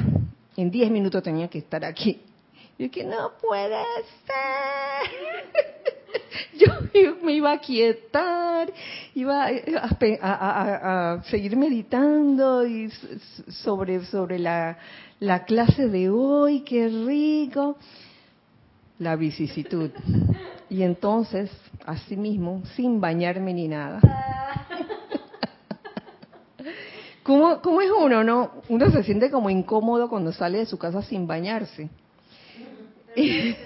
en 0.58 0.72
10 0.72 0.90
minutos 0.90 1.22
tenía 1.22 1.48
que 1.50 1.60
estar 1.60 1.86
aquí. 1.86 2.22
Y 2.78 2.90
que 2.90 3.04
no 3.04 3.34
puede 3.40 3.84
ser. 4.26 5.84
yo 6.94 7.16
me 7.22 7.34
iba 7.34 7.52
a 7.52 7.60
quietar, 7.60 8.74
iba 9.14 9.48
a, 10.22 11.22
seguir 11.26 11.56
meditando 11.56 12.66
y 12.66 12.90
sobre, 13.50 14.04
sobre 14.06 14.40
la, 14.40 14.78
la 15.20 15.44
clase 15.46 15.88
de 15.88 16.10
hoy, 16.10 16.62
qué 16.62 16.88
rico, 16.88 17.78
la 19.00 19.16
vicisitud. 19.16 19.92
Y 20.70 20.82
entonces, 20.82 21.52
así 21.86 22.16
mismo, 22.18 22.64
sin 22.76 23.00
bañarme 23.00 23.54
ni 23.54 23.68
nada. 23.68 24.00
¿Cómo, 27.24 27.62
¿Cómo 27.62 27.82
es 27.82 27.90
uno, 27.90 28.24
no? 28.24 28.62
Uno 28.70 28.92
se 28.92 29.04
siente 29.04 29.32
como 29.32 29.50
incómodo 29.50 30.10
cuando 30.10 30.32
sale 30.34 30.60
de 30.60 30.66
su 30.66 30.78
casa 30.78 31.02
sin 31.02 31.26
bañarse. 31.26 31.90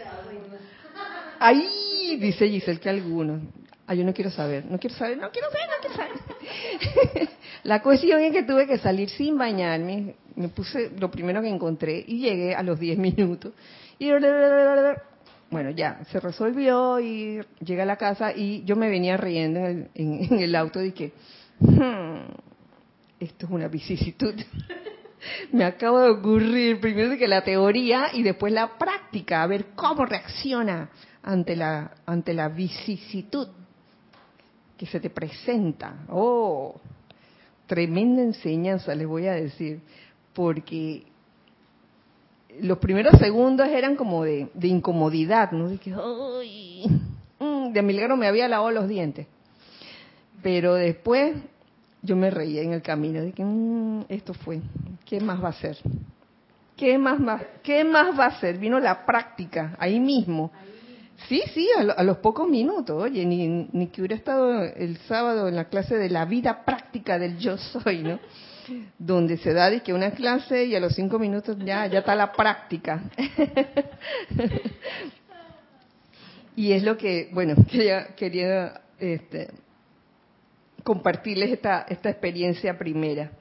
Ahí 1.39 2.17
dice 2.19 2.47
Giselle 2.47 2.79
que 2.79 2.89
algunos. 2.89 3.41
Ah, 3.87 3.93
yo 3.95 4.03
no 4.03 4.13
quiero 4.13 4.29
saber, 4.29 4.65
no 4.65 4.77
quiero 4.77 4.95
saber, 4.95 5.17
no 5.17 5.31
quiero 5.31 5.49
saber, 5.49 5.67
no 5.69 5.75
quiero 5.79 5.95
saber. 5.95 7.29
la 7.63 7.81
cuestión 7.81 8.19
es 8.21 8.33
que 8.33 8.43
tuve 8.43 8.67
que 8.67 8.77
salir 8.77 9.09
sin 9.09 9.37
bañarme. 9.37 10.15
Me 10.35 10.49
puse 10.49 10.91
lo 10.99 11.09
primero 11.09 11.41
que 11.41 11.47
encontré 11.47 12.03
y 12.05 12.19
llegué 12.19 12.53
a 12.53 12.63
los 12.63 12.79
10 12.79 12.97
minutos. 12.97 13.53
Y 13.97 14.11
bueno, 15.49 15.69
ya, 15.69 16.03
se 16.11 16.19
resolvió 16.19 16.99
y 16.99 17.41
llegué 17.61 17.81
a 17.81 17.85
la 17.85 17.95
casa 17.95 18.33
y 18.35 18.63
yo 18.65 18.75
me 18.75 18.89
venía 18.89 19.15
riendo 19.15 19.59
en 19.59 19.89
el, 20.29 20.55
auto 20.55 20.83
y 20.83 20.91
que, 20.91 21.13
hmm, 21.59 22.46
esto 23.19 23.45
es 23.45 23.51
una 23.51 23.67
vicisitud. 23.67 24.33
me 25.51 25.63
acabo 25.63 25.99
de 25.99 26.09
ocurrir 26.09 26.79
primero 26.79 27.17
que 27.17 27.27
la 27.27 27.43
teoría 27.43 28.09
y 28.13 28.23
después 28.23 28.53
la 28.53 28.77
práctica, 28.77 29.43
a 29.43 29.47
ver 29.47 29.67
cómo 29.75 30.05
reacciona 30.05 30.89
ante 31.23 31.55
la, 31.55 31.91
ante 32.05 32.33
la 32.33 32.49
vicisitud 32.49 33.47
que 34.77 34.85
se 34.85 34.99
te 34.99 35.09
presenta. 35.09 36.05
Oh, 36.09 36.79
tremenda 37.65 38.21
enseñanza 38.21 38.93
les 38.95 39.07
voy 39.07 39.27
a 39.27 39.33
decir, 39.33 39.81
porque 40.33 41.03
los 42.61 42.77
primeros 42.77 43.19
segundos 43.19 43.67
eran 43.67 43.95
como 43.95 44.23
de, 44.23 44.49
incomodidad, 44.61 45.51
¿no? 45.51 45.69
De 45.69 45.77
que, 45.77 45.91
mm, 47.39 47.73
de 47.73 47.81
milagro 47.81 48.15
me 48.17 48.27
había 48.27 48.47
lavado 48.47 48.71
los 48.71 48.87
dientes. 48.87 49.27
Pero 50.41 50.75
después 50.75 51.35
yo 52.07 52.15
me 52.15 52.31
reía 52.31 52.61
en 52.61 52.71
el 52.71 52.81
camino, 52.81 53.21
de 53.21 53.33
que 53.33 53.43
mm, 53.43 54.05
esto 54.07 54.33
fue, 54.33 54.61
¿qué 55.05 55.19
más 55.19 55.43
va 55.43 55.49
a 55.49 55.53
ser? 55.53 55.77
¿Qué 56.75 56.97
más, 56.97 57.19
va, 57.19 57.41
¿Qué 57.61 57.83
más 57.83 58.17
va 58.17 58.27
a 58.27 58.39
ser? 58.39 58.57
Vino 58.57 58.79
la 58.79 59.05
práctica, 59.05 59.75
ahí 59.77 59.99
mismo. 59.99 60.51
Sí, 61.27 61.41
sí, 61.53 61.67
a, 61.75 62.03
los 62.03 62.17
pocos 62.17 62.47
minutos. 62.47 63.03
Oye, 63.03 63.25
ni, 63.25 63.67
ni 63.71 63.87
que 63.87 64.01
hubiera 64.01 64.15
estado 64.15 64.63
el 64.63 64.97
sábado 65.07 65.47
en 65.47 65.55
la 65.55 65.65
clase 65.65 65.97
de 65.97 66.09
la 66.09 66.25
vida 66.25 66.63
práctica 66.63 67.19
del 67.19 67.37
yo 67.39 67.57
soy, 67.57 68.03
¿no? 68.03 68.19
Donde 68.99 69.37
se 69.37 69.53
da 69.53 69.69
de 69.69 69.81
que 69.81 69.93
una 69.93 70.11
clase 70.11 70.65
y 70.65 70.75
a 70.75 70.79
los 70.79 70.93
cinco 70.93 71.19
minutos 71.19 71.57
ya, 71.59 71.87
ya 71.87 71.99
está 71.99 72.15
la 72.15 72.31
práctica. 72.31 73.01
y 76.55 76.71
es 76.71 76.83
lo 76.83 76.95
que, 76.95 77.29
bueno, 77.33 77.55
quería, 77.69 78.15
quería 78.15 78.81
este, 78.99 79.49
compartirles 80.87 81.51
esta, 81.51 81.85
esta 81.89 82.09
experiencia 82.09 82.77
primera 82.77 83.31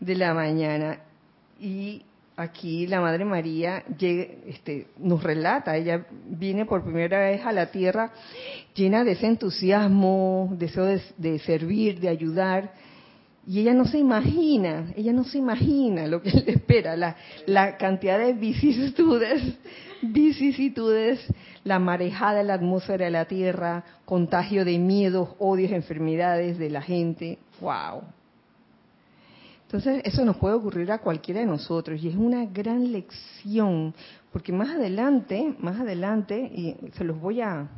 de 0.00 0.14
la 0.14 0.32
mañana. 0.32 1.00
Y 1.60 2.00
aquí 2.34 2.86
la 2.86 2.98
Madre 2.98 3.26
María 3.26 3.84
este, 4.46 4.86
nos 4.96 5.22
relata, 5.22 5.76
ella 5.76 6.06
viene 6.26 6.64
por 6.64 6.82
primera 6.82 7.20
vez 7.20 7.44
a 7.44 7.52
la 7.52 7.66
tierra 7.66 8.10
llena 8.74 9.04
de 9.04 9.12
ese 9.12 9.26
entusiasmo, 9.26 10.48
deseo 10.58 10.86
de, 11.18 11.38
servir, 11.40 12.00
de 12.00 12.08
ayudar, 12.08 12.72
y 13.46 13.60
ella 13.60 13.74
no 13.74 13.84
se 13.84 13.98
imagina, 13.98 14.90
ella 14.96 15.12
no 15.12 15.24
se 15.24 15.36
imagina 15.36 16.06
lo 16.06 16.22
que 16.22 16.30
le 16.46 16.52
espera, 16.52 16.96
la, 16.96 17.16
la 17.44 17.76
cantidad 17.76 18.18
de 18.18 18.32
vicisitudes, 18.32 19.42
vicisitudes, 20.00 21.20
la 21.64 21.78
marejada 21.78 22.34
de 22.38 22.44
la 22.44 22.54
atmósfera 22.54 23.06
de 23.06 23.10
la 23.10 23.24
tierra, 23.24 23.84
contagio 24.04 24.64
de 24.64 24.78
miedos, 24.78 25.30
odios, 25.38 25.72
enfermedades 25.72 26.58
de 26.58 26.70
la 26.70 26.82
gente, 26.82 27.38
wow, 27.60 28.02
entonces, 29.74 30.02
eso 30.04 30.24
nos 30.24 30.36
puede 30.36 30.54
ocurrir 30.54 30.92
a 30.92 30.98
cualquiera 30.98 31.40
de 31.40 31.46
nosotros 31.46 32.00
y 32.00 32.08
es 32.08 32.14
una 32.14 32.44
gran 32.44 32.92
lección, 32.92 33.92
porque 34.32 34.52
más 34.52 34.68
adelante, 34.68 35.52
más 35.58 35.80
adelante, 35.80 36.38
y 36.38 36.76
se 36.92 37.02
los 37.02 37.20
voy 37.20 37.40
a 37.40 37.68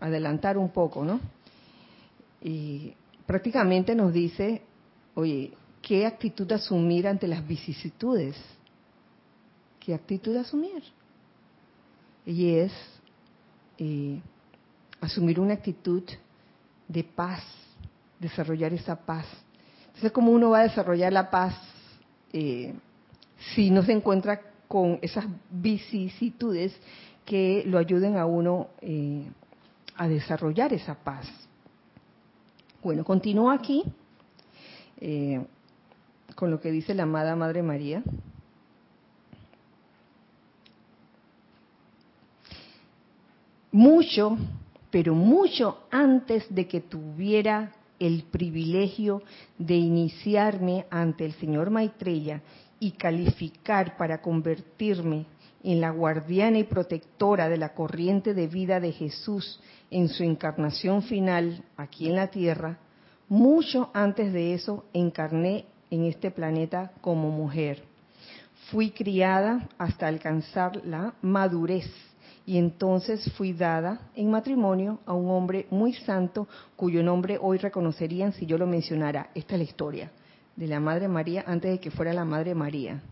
adelantar 0.00 0.56
un 0.56 0.70
poco, 0.70 1.04
¿no? 1.04 1.20
Y 2.40 2.94
prácticamente 3.26 3.94
nos 3.94 4.10
dice, 4.10 4.62
oye, 5.16 5.52
¿qué 5.82 6.06
actitud 6.06 6.50
asumir 6.50 7.06
ante 7.06 7.28
las 7.28 7.46
vicisitudes? 7.46 8.34
¿Qué 9.80 9.92
actitud 9.92 10.34
asumir? 10.34 10.82
Y 12.24 12.54
es 12.54 12.72
eh, 13.78 14.20
asumir 15.00 15.40
una 15.40 15.54
actitud 15.54 16.02
de 16.86 17.04
paz, 17.04 17.42
desarrollar 18.20 18.72
esa 18.72 18.96
paz 18.96 19.26
entonces, 19.98 20.12
¿cómo 20.12 20.30
uno 20.30 20.50
va 20.50 20.60
a 20.60 20.62
desarrollar 20.62 21.12
la 21.12 21.28
paz 21.28 21.56
eh, 22.32 22.72
si 23.52 23.68
no 23.68 23.82
se 23.82 23.90
encuentra 23.90 24.40
con 24.68 25.00
esas 25.02 25.24
vicisitudes 25.50 26.72
que 27.24 27.64
lo 27.66 27.78
ayuden 27.78 28.16
a 28.16 28.24
uno 28.24 28.68
eh, 28.80 29.24
a 29.96 30.06
desarrollar 30.06 30.72
esa 30.72 30.94
paz? 30.94 31.26
Bueno, 32.80 33.02
continúo 33.02 33.50
aquí 33.50 33.82
con 36.36 36.52
lo 36.52 36.60
que 36.60 36.70
dice 36.70 36.94
la 36.94 37.02
amada 37.02 37.34
Madre 37.34 37.64
María. 37.64 38.00
Mucho, 43.70 44.38
pero 44.90 45.14
mucho 45.14 45.80
antes 45.90 46.46
de 46.48 46.66
que 46.66 46.80
tuviera 46.80 47.72
el 47.98 48.22
privilegio 48.22 49.22
de 49.58 49.74
iniciarme 49.74 50.86
ante 50.90 51.26
el 51.26 51.32
señor 51.34 51.68
Maitreya 51.68 52.40
y 52.80 52.92
calificar 52.92 53.98
para 53.98 54.22
convertirme 54.22 55.26
en 55.62 55.82
la 55.82 55.90
guardiana 55.90 56.58
y 56.58 56.64
protectora 56.64 57.50
de 57.50 57.58
la 57.58 57.74
corriente 57.74 58.32
de 58.32 58.46
vida 58.46 58.80
de 58.80 58.92
Jesús 58.92 59.60
en 59.90 60.08
su 60.08 60.22
encarnación 60.22 61.02
final 61.02 61.62
aquí 61.76 62.08
en 62.08 62.16
la 62.16 62.28
tierra, 62.28 62.78
mucho 63.28 63.90
antes 63.92 64.32
de 64.32 64.54
eso 64.54 64.86
encarné 64.94 65.66
en 65.90 66.04
este 66.04 66.30
planeta 66.30 66.92
como 67.02 67.30
mujer. 67.30 67.82
Fui 68.70 68.90
criada 68.90 69.68
hasta 69.76 70.06
alcanzar 70.06 70.80
la 70.86 71.14
madurez 71.20 71.90
y 72.48 72.56
entonces 72.56 73.30
fui 73.34 73.52
dada 73.52 74.00
en 74.16 74.30
matrimonio 74.30 75.00
a 75.04 75.12
un 75.12 75.28
hombre 75.28 75.66
muy 75.68 75.92
santo 75.92 76.48
cuyo 76.76 77.02
nombre 77.02 77.36
hoy 77.38 77.58
reconocerían 77.58 78.32
si 78.32 78.46
yo 78.46 78.56
lo 78.56 78.66
mencionara. 78.66 79.28
Esta 79.34 79.54
es 79.54 79.58
la 79.58 79.64
historia 79.64 80.10
de 80.56 80.66
la 80.66 80.80
Madre 80.80 81.08
María 81.08 81.44
antes 81.46 81.72
de 81.72 81.78
que 81.78 81.90
fuera 81.90 82.14
la 82.14 82.24
Madre 82.24 82.54
María. 82.54 83.02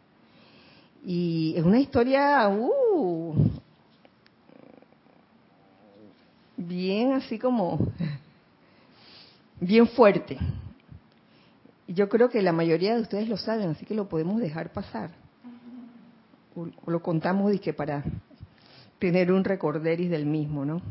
Y 1.04 1.52
es 1.54 1.62
una 1.62 1.78
historia 1.78 2.48
uh, 2.48 3.34
bien 6.56 7.12
así 7.12 7.38
como, 7.38 7.92
bien 9.60 9.86
fuerte. 9.86 10.38
Y 11.86 11.92
yo 11.92 12.08
creo 12.08 12.30
que 12.30 12.40
la 12.40 12.52
mayoría 12.52 12.94
de 12.94 13.02
ustedes 13.02 13.28
lo 13.28 13.36
saben, 13.36 13.68
así 13.68 13.84
que 13.84 13.94
lo 13.94 14.08
podemos 14.08 14.40
dejar 14.40 14.72
pasar. 14.72 15.10
O, 16.54 16.90
lo 16.90 17.02
contamos 17.02 17.52
y 17.52 17.58
que 17.58 17.74
para 17.74 18.02
tener 18.98 19.32
un 19.32 19.44
recorderis 19.44 20.10
del 20.10 20.26
mismo, 20.26 20.64
¿no? 20.64 20.82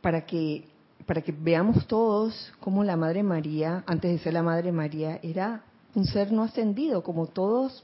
Para 0.00 0.24
que 0.26 0.64
para 1.06 1.20
que 1.20 1.32
veamos 1.32 1.86
todos 1.86 2.52
cómo 2.60 2.84
la 2.84 2.96
Madre 2.96 3.22
María, 3.22 3.82
antes 3.86 4.12
de 4.12 4.18
ser 4.18 4.34
la 4.34 4.42
Madre 4.42 4.72
María, 4.72 5.18
era 5.22 5.62
un 5.94 6.04
ser 6.04 6.32
no 6.32 6.44
ascendido, 6.44 7.02
como 7.02 7.26
todos 7.26 7.82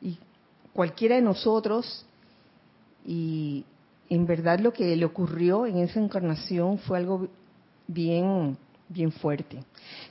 y 0.00 0.18
cualquiera 0.72 1.16
de 1.16 1.22
nosotros. 1.22 2.06
Y 3.04 3.64
en 4.08 4.26
verdad 4.26 4.60
lo 4.60 4.72
que 4.72 4.94
le 4.96 5.04
ocurrió 5.04 5.66
en 5.66 5.78
esa 5.78 6.00
encarnación 6.00 6.78
fue 6.78 6.98
algo 6.98 7.28
bien, 7.86 8.56
bien 8.88 9.12
fuerte. 9.12 9.58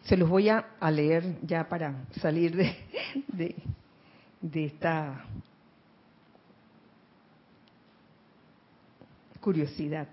Se 0.04 0.18
los 0.18 0.30
voy 0.30 0.50
a, 0.50 0.68
leer 0.92 1.38
ya 1.42 1.68
para 1.68 2.06
salir 2.22 2.56
de, 2.56 2.76
de, 3.28 3.56
de 4.42 4.66
esta 4.66 5.26
curiosidad. 9.44 10.08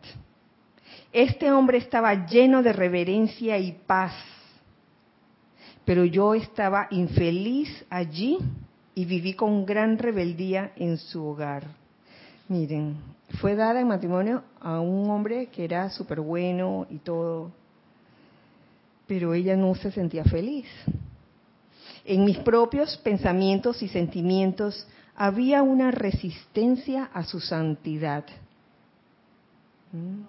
Este 1.12 1.50
hombre 1.52 1.78
estaba 1.78 2.26
lleno 2.26 2.62
de 2.62 2.72
reverencia 2.72 3.56
y 3.58 3.72
paz, 3.86 4.12
pero 5.84 6.04
yo 6.04 6.34
estaba 6.34 6.88
infeliz 6.90 7.68
allí 7.88 8.38
y 8.94 9.04
viví 9.04 9.34
con 9.34 9.64
gran 9.64 9.98
rebeldía 9.98 10.72
en 10.76 10.98
su 10.98 11.24
hogar. 11.24 11.64
Miren, 12.48 12.96
fue 13.40 13.54
dada 13.54 13.80
en 13.80 13.88
matrimonio 13.88 14.42
a 14.60 14.80
un 14.80 15.08
hombre 15.08 15.46
que 15.46 15.64
era 15.64 15.88
súper 15.90 16.20
bueno 16.20 16.86
y 16.90 16.98
todo, 16.98 17.52
pero 19.06 19.32
ella 19.32 19.56
no 19.56 19.74
se 19.76 19.92
sentía 19.92 20.24
feliz. 20.24 20.66
En 22.04 22.24
mis 22.24 22.38
propios 22.38 22.96
pensamientos 22.98 23.82
y 23.82 23.88
sentimientos 23.88 24.86
había 25.14 25.62
una 25.62 25.92
resistencia 25.92 27.10
a 27.12 27.22
su 27.24 27.40
santidad. 27.40 28.24
¿Mm? 29.92 30.22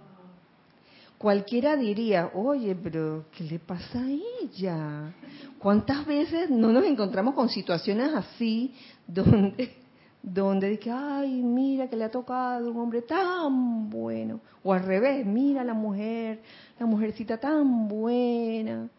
Cualquiera 1.21 1.75
diría, 1.75 2.31
oye, 2.33 2.75
pero 2.75 3.25
¿qué 3.31 3.43
le 3.43 3.59
pasa 3.59 3.99
a 3.99 4.09
ella? 4.09 5.13
¿Cuántas 5.59 6.03
veces 6.03 6.49
no 6.49 6.71
nos 6.71 6.83
encontramos 6.83 7.35
con 7.35 7.47
situaciones 7.47 8.11
así 8.11 8.73
donde, 9.05 9.75
donde 10.23 10.79
que, 10.79 10.89
ay, 10.89 11.43
mira 11.43 11.87
que 11.87 11.95
le 11.95 12.05
ha 12.05 12.09
tocado 12.09 12.71
un 12.71 12.77
hombre 12.77 13.03
tan 13.03 13.87
bueno? 13.87 14.39
O 14.63 14.73
al 14.73 14.83
revés, 14.83 15.23
mira 15.23 15.63
la 15.63 15.75
mujer, 15.75 16.41
la 16.79 16.87
mujercita 16.87 17.37
tan 17.37 17.87
buena, 17.87 18.89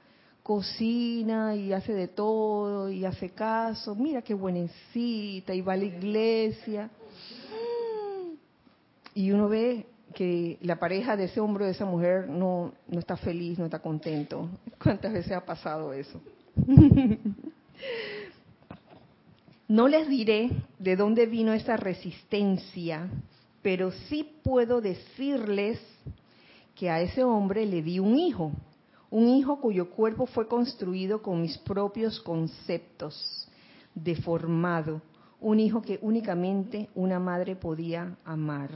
cocina 0.44 1.56
y 1.56 1.72
hace 1.72 1.92
de 1.92 2.06
todo 2.06 2.88
y 2.88 3.04
hace 3.04 3.30
caso, 3.30 3.96
mira 3.96 4.22
qué 4.22 4.34
buenecita 4.34 5.52
y 5.54 5.60
va 5.60 5.72
a 5.72 5.76
la 5.76 5.86
iglesia. 5.86 6.88
Y 9.12 9.32
uno 9.32 9.48
ve 9.48 9.86
que 10.12 10.58
la 10.62 10.78
pareja 10.78 11.16
de 11.16 11.24
ese 11.24 11.40
hombre 11.40 11.64
o 11.64 11.66
de 11.66 11.72
esa 11.72 11.84
mujer 11.84 12.28
no, 12.28 12.72
no 12.88 12.98
está 12.98 13.16
feliz, 13.16 13.58
no 13.58 13.66
está 13.66 13.80
contento. 13.80 14.48
¿Cuántas 14.82 15.12
veces 15.12 15.32
ha 15.32 15.44
pasado 15.44 15.92
eso? 15.92 16.20
no 19.68 19.88
les 19.88 20.08
diré 20.08 20.50
de 20.78 20.96
dónde 20.96 21.26
vino 21.26 21.52
esa 21.52 21.76
resistencia, 21.76 23.08
pero 23.62 23.90
sí 24.08 24.28
puedo 24.42 24.80
decirles 24.80 25.80
que 26.74 26.90
a 26.90 27.00
ese 27.00 27.22
hombre 27.24 27.64
le 27.66 27.82
di 27.82 27.98
un 27.98 28.18
hijo, 28.18 28.52
un 29.10 29.28
hijo 29.28 29.60
cuyo 29.60 29.90
cuerpo 29.90 30.26
fue 30.26 30.48
construido 30.48 31.22
con 31.22 31.40
mis 31.42 31.58
propios 31.58 32.20
conceptos, 32.20 33.48
deformado, 33.94 35.02
un 35.40 35.60
hijo 35.60 35.82
que 35.82 35.98
únicamente 36.02 36.88
una 36.94 37.18
madre 37.18 37.56
podía 37.56 38.16
amar. 38.24 38.70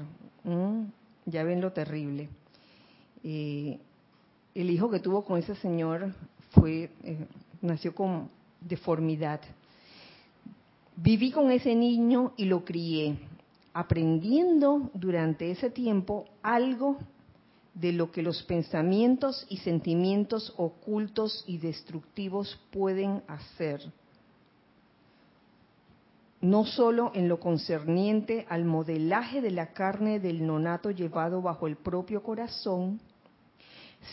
Ya 1.26 1.44
ven 1.44 1.60
lo 1.60 1.72
terrible. 1.72 2.28
Eh, 3.24 3.78
el 4.54 4.70
hijo 4.70 4.88
que 4.88 5.00
tuvo 5.00 5.24
con 5.24 5.38
ese 5.38 5.54
señor 5.56 6.14
fue 6.52 6.90
eh, 7.02 7.26
nació 7.60 7.94
con 7.94 8.30
deformidad. 8.60 9.40
Viví 10.96 11.30
con 11.30 11.50
ese 11.50 11.74
niño 11.74 12.32
y 12.36 12.46
lo 12.46 12.64
crié, 12.64 13.18
aprendiendo 13.74 14.90
durante 14.94 15.50
ese 15.50 15.68
tiempo 15.68 16.24
algo 16.42 16.96
de 17.74 17.92
lo 17.92 18.10
que 18.10 18.22
los 18.22 18.42
pensamientos 18.44 19.46
y 19.50 19.58
sentimientos 19.58 20.54
ocultos 20.56 21.44
y 21.46 21.58
destructivos 21.58 22.58
pueden 22.70 23.22
hacer 23.28 23.82
no 26.40 26.64
solo 26.64 27.12
en 27.14 27.29
lo 27.29 27.40
concerniente 27.40 28.46
al 28.49 28.64
modelaje 28.64 29.40
de 29.40 29.51
la 29.51 29.72
carne 29.72 30.20
del 30.20 30.46
nonato 30.46 30.90
llevado 30.90 31.40
bajo 31.40 31.66
el 31.66 31.77
propio 31.77 32.22
corazón, 32.22 33.01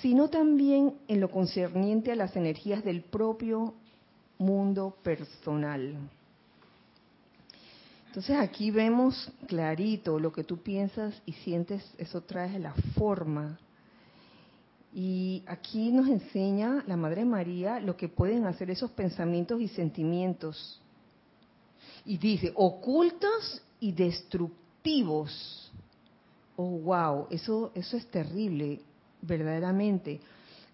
sino 0.02 0.30
también 0.30 0.96
en 1.08 1.20
lo 1.20 1.30
concerniente 1.30 2.12
a 2.12 2.16
las 2.16 2.36
energías 2.36 2.84
del 2.84 3.02
propio 3.02 3.74
mundo 4.38 4.96
personal. 5.04 5.98
Entonces 8.08 8.38
aquí 8.38 8.72
vemos 8.72 9.32
clarito 9.48 10.20
lo 10.20 10.32
que 10.32 10.44
tú 10.44 10.58
piensas 10.58 11.20
y 11.26 11.34
sientes, 11.34 11.84
eso 11.98 12.22
trae 12.22 12.60
la 12.60 12.74
forma. 12.96 13.58
Y 14.94 15.44
aquí 15.48 15.92
nos 15.92 16.08
enseña 16.08 16.84
la 16.86 16.96
Madre 16.96 17.26
María 17.26 17.80
lo 17.80 17.98
que 17.98 18.10
pueden 18.10 18.46
hacer 18.46 18.70
esos 18.70 18.92
pensamientos 18.92 19.60
y 19.60 19.68
sentimientos 19.68 20.83
y 22.06 22.18
dice, 22.18 22.52
ocultos 22.56 23.62
y 23.80 23.92
destructivos. 23.92 25.72
Oh, 26.56 26.80
wow, 26.80 27.28
eso, 27.30 27.72
eso 27.74 27.98
es 27.98 28.06
terrible, 28.08 28.82
verdaderamente. 29.22 30.20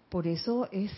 Por 0.08 0.26
eso 0.26 0.68
es 0.72 0.90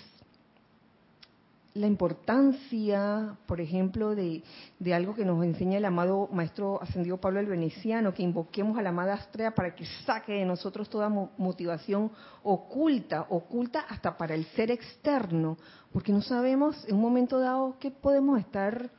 la 1.74 1.86
importancia, 1.86 3.36
por 3.46 3.60
ejemplo, 3.60 4.14
de, 4.14 4.42
de, 4.78 4.94
algo 4.94 5.14
que 5.14 5.24
nos 5.24 5.42
enseña 5.42 5.78
el 5.78 5.84
amado 5.86 6.28
Maestro 6.30 6.82
Ascendido 6.82 7.18
Pablo 7.18 7.40
el 7.40 7.46
Veneciano, 7.46 8.12
que 8.12 8.22
invoquemos 8.22 8.76
a 8.76 8.82
la 8.82 8.90
amada 8.90 9.14
Astrea 9.14 9.54
para 9.54 9.74
que 9.74 9.86
saque 10.04 10.32
de 10.32 10.44
nosotros 10.44 10.90
toda 10.90 11.08
motivación 11.08 12.10
oculta, 12.42 13.26
oculta 13.30 13.80
hasta 13.88 14.18
para 14.18 14.34
el 14.34 14.44
ser 14.46 14.70
externo, 14.70 15.56
porque 15.92 16.12
no 16.12 16.20
sabemos 16.20 16.84
en 16.86 16.96
un 16.96 17.02
momento 17.02 17.38
dado 17.38 17.76
qué 17.78 17.90
podemos 17.90 18.38
estar 18.38 18.90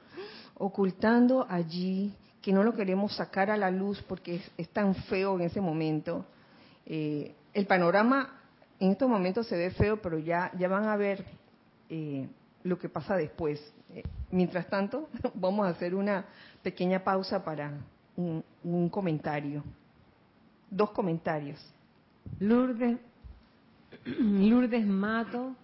ocultando 0.56 1.46
allí, 1.50 2.13
que 2.42 2.52
no 2.52 2.63
lo 2.63 2.74
queremos 2.74 3.16
sacar 3.16 3.50
a 3.50 3.58
la 3.58 3.72
luz 3.72 4.02
porque 4.08 4.42
es, 4.58 4.70
tan 4.70 4.96
feo 4.96 5.36
en 5.36 5.46
ese 5.46 5.62
momento. 5.62 6.26
Eh, 6.86 7.34
el 7.54 7.66
panorama 7.66 8.42
en 8.80 8.92
estos 8.92 9.10
momentos 9.10 9.48
se 9.48 9.58
ve 9.58 9.72
feo, 9.72 10.02
pero 10.02 10.20
ya, 10.20 10.52
ya 10.58 10.68
van 10.68 10.86
a 10.86 10.98
ver 10.98 11.26
eh, 11.89 12.28
lo 12.63 12.78
que 12.78 12.89
pasa 12.89 13.16
después. 13.16 13.62
Eh, 13.94 14.04
mientras 14.32 14.68
tanto, 14.68 15.10
vamos 15.34 15.66
a 15.66 15.70
hacer 15.70 15.96
una 15.96 16.26
pequeña 16.62 17.04
pausa 17.04 17.44
para 17.44 17.72
un, 18.16 18.44
un 18.63 18.89
comentario. 18.89 19.63
Dos 20.70 20.92
comentarios. 20.92 21.60
Lourdes, 22.39 22.98
Lourdes 24.06 24.86
Mato, 24.86 25.56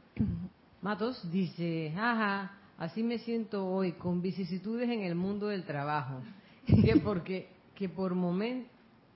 Matos 0.82 1.30
dice, 1.30 1.92
jaja, 1.94 2.52
Así 2.80 3.04
me 3.04 3.20
siento 3.20 3.68
hoy, 3.68 3.92
con 3.92 4.22
vicisitudes 4.22 4.90
en 4.90 5.02
el 5.02 5.14
mundo 5.14 5.48
del 5.48 5.64
trabajo. 5.64 6.22
Que 6.66 6.98
porque 6.98 7.48
que 7.74 7.90
por 7.90 8.14
momento 8.14 8.70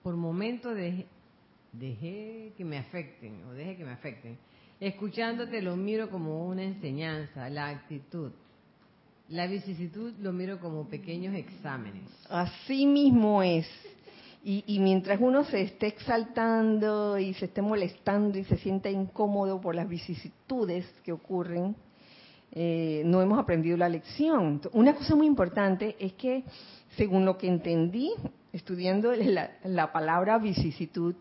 por 0.03 0.17
momento 0.17 0.73
dejé 0.73 2.53
que 2.57 2.65
me 2.65 2.77
afecten 2.77 3.41
o 3.49 3.53
deje 3.53 3.77
que 3.77 3.85
me 3.85 3.91
afecten. 3.91 4.37
Escuchándote 4.79 5.61
lo 5.61 5.77
miro 5.77 6.09
como 6.09 6.45
una 6.45 6.63
enseñanza, 6.63 7.49
la 7.49 7.69
actitud. 7.69 8.31
La 9.29 9.47
vicisitud 9.47 10.13
lo 10.19 10.33
miro 10.33 10.59
como 10.59 10.89
pequeños 10.89 11.33
exámenes. 11.35 12.03
Así 12.29 12.85
mismo 12.85 13.41
es. 13.41 13.65
Y, 14.43 14.65
y, 14.67 14.79
mientras 14.79 15.21
uno 15.21 15.45
se 15.45 15.61
esté 15.61 15.87
exaltando 15.87 17.17
y 17.17 17.33
se 17.35 17.45
esté 17.45 17.61
molestando 17.61 18.37
y 18.37 18.43
se 18.43 18.57
sienta 18.57 18.89
incómodo 18.89 19.61
por 19.61 19.73
las 19.73 19.87
vicisitudes 19.87 20.85
que 21.05 21.13
ocurren, 21.13 21.77
eh, 22.55 23.01
no 23.03 23.19
hemos 23.19 23.39
aprendido 23.39 23.75
la 23.77 23.89
lección. 23.89 24.61
Una 24.73 24.93
cosa 24.93 25.15
muy 25.15 25.25
importante 25.25 25.95
es 25.99 26.13
que, 26.13 26.43
según 26.95 27.25
lo 27.25 27.35
que 27.35 27.47
entendí, 27.47 28.11
estudiando 28.51 29.11
la, 29.63 29.91
palabra 29.91 30.37
vicisitud, 30.37 31.15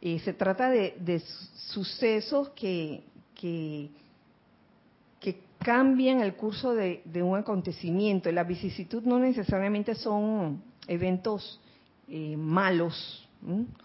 eh, 0.00 0.18
se 0.20 0.32
trata 0.32 0.70
de, 0.70 1.22
sucesos 1.54 2.48
que, 2.50 3.04
que, 3.34 3.90
cambian 5.58 6.22
el 6.22 6.36
curso 6.36 6.72
de, 6.74 7.02
un 7.22 7.36
acontecimiento. 7.36 8.32
La 8.32 8.44
vicisitud 8.44 9.02
no 9.02 9.18
necesariamente 9.18 9.94
son 9.94 10.62
eventos 10.88 11.60
eh, 12.08 12.34
malos 12.38 13.28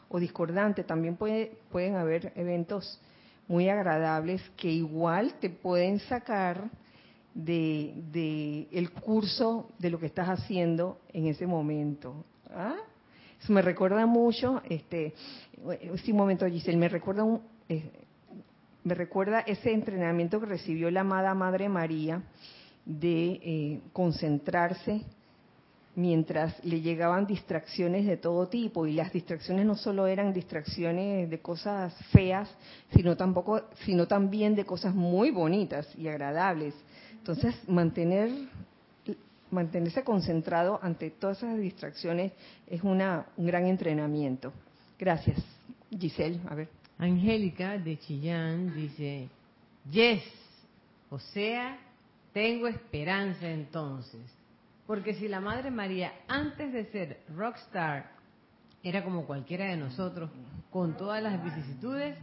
o 0.08 0.18
discordantes, 0.18 0.88
también 0.88 1.18
puede, 1.18 1.58
pueden 1.70 1.96
haber 1.96 2.32
eventos 2.38 3.02
muy 3.50 3.68
agradables 3.68 4.42
que 4.56 4.72
igual 4.72 5.34
te 5.42 5.50
pueden 5.50 6.00
sacar 6.00 6.70
de, 7.36 8.68
el 8.72 8.92
curso 8.92 9.70
de 9.78 9.90
lo 9.90 10.00
que 10.00 10.08
estás 10.08 10.30
haciendo 10.30 11.00
en 11.14 11.28
ese 11.28 11.46
momento. 11.46 12.26
¿Ah? 12.50 12.76
Me 13.50 13.62
recuerda 13.62 14.08
mucho, 14.08 14.64
este, 14.68 15.14
un 15.62 16.18
momento 16.18 16.48
Giselle, 16.48 16.78
me 16.78 16.90
recuerda 16.90 17.24
un, 17.24 17.42
eh, 17.70 17.92
me 18.84 18.96
recuerda 18.96 19.42
ese 19.42 19.72
entrenamiento 19.72 20.40
que 20.40 20.48
recibió 20.48 20.90
la 20.90 21.02
amada 21.02 21.34
Madre 21.36 21.70
María 21.70 22.24
de 22.86 23.40
eh, 23.44 23.82
concentrarse 23.94 25.04
mientras 25.96 26.64
le 26.64 26.82
llegaban 26.82 27.26
distracciones 27.26 28.06
de 28.06 28.18
todo 28.18 28.48
tipo 28.48 28.86
y 28.86 28.94
las 28.94 29.14
distracciones 29.14 29.66
no 29.66 29.76
solo 29.76 30.08
eran 30.08 30.34
distracciones 30.34 31.30
de 31.30 31.40
cosas 31.40 31.94
feas, 32.12 32.50
sino 32.94 33.16
tampoco 33.16 33.62
sino 33.86 34.08
también 34.08 34.56
de 34.56 34.66
cosas 34.66 34.94
muy 34.94 35.32
bonitas 35.32 35.88
y 35.98 36.08
agradables. 36.08 36.74
Entonces, 37.28 37.56
mantener 37.68 38.30
mantenerse 39.50 40.04
concentrado 40.04 40.80
ante 40.84 41.10
todas 41.10 41.38
esas 41.38 41.58
distracciones 41.58 42.34
es 42.68 42.84
una, 42.84 43.26
un 43.36 43.48
gran 43.48 43.66
entrenamiento. 43.66 44.54
Gracias. 45.00 45.44
Giselle, 45.90 46.40
a 46.48 46.54
ver. 46.54 46.70
Angélica 47.00 47.80
de 47.80 47.98
Chillán 47.98 48.76
dice, 48.76 49.28
yes, 49.90 50.22
o 51.10 51.18
sea, 51.18 51.80
tengo 52.32 52.68
esperanza 52.68 53.50
entonces. 53.50 54.22
Porque 54.86 55.16
si 55.16 55.28
la 55.28 55.40
Madre 55.40 55.72
María 55.72 56.14
antes 56.28 56.72
de 56.72 56.86
ser 56.92 57.22
rockstar 57.36 58.12
era 58.84 59.04
como 59.04 59.26
cualquiera 59.26 59.66
de 59.66 59.78
nosotros, 59.78 60.30
con 60.70 60.96
todas 60.96 61.24
las 61.24 61.44
vicisitudes, 61.44 62.16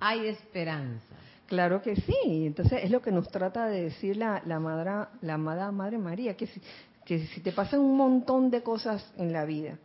hay 0.00 0.26
esperanza. 0.26 1.14
Claro 1.48 1.80
que 1.80 1.96
sí, 1.96 2.44
entonces 2.44 2.80
es 2.84 2.90
lo 2.90 3.00
que 3.00 3.10
nos 3.10 3.30
trata 3.30 3.68
de 3.68 3.84
decir 3.84 4.18
la, 4.18 4.42
la, 4.44 4.60
madre, 4.60 5.08
la 5.22 5.34
amada 5.34 5.72
Madre 5.72 5.96
María, 5.96 6.36
que 6.36 6.46
si, 6.46 6.60
que 7.06 7.26
si 7.28 7.40
te 7.40 7.52
pasan 7.52 7.80
un 7.80 7.96
montón 7.96 8.50
de 8.50 8.62
cosas 8.62 9.02
en 9.16 9.32
la 9.32 9.46
vida 9.46 9.78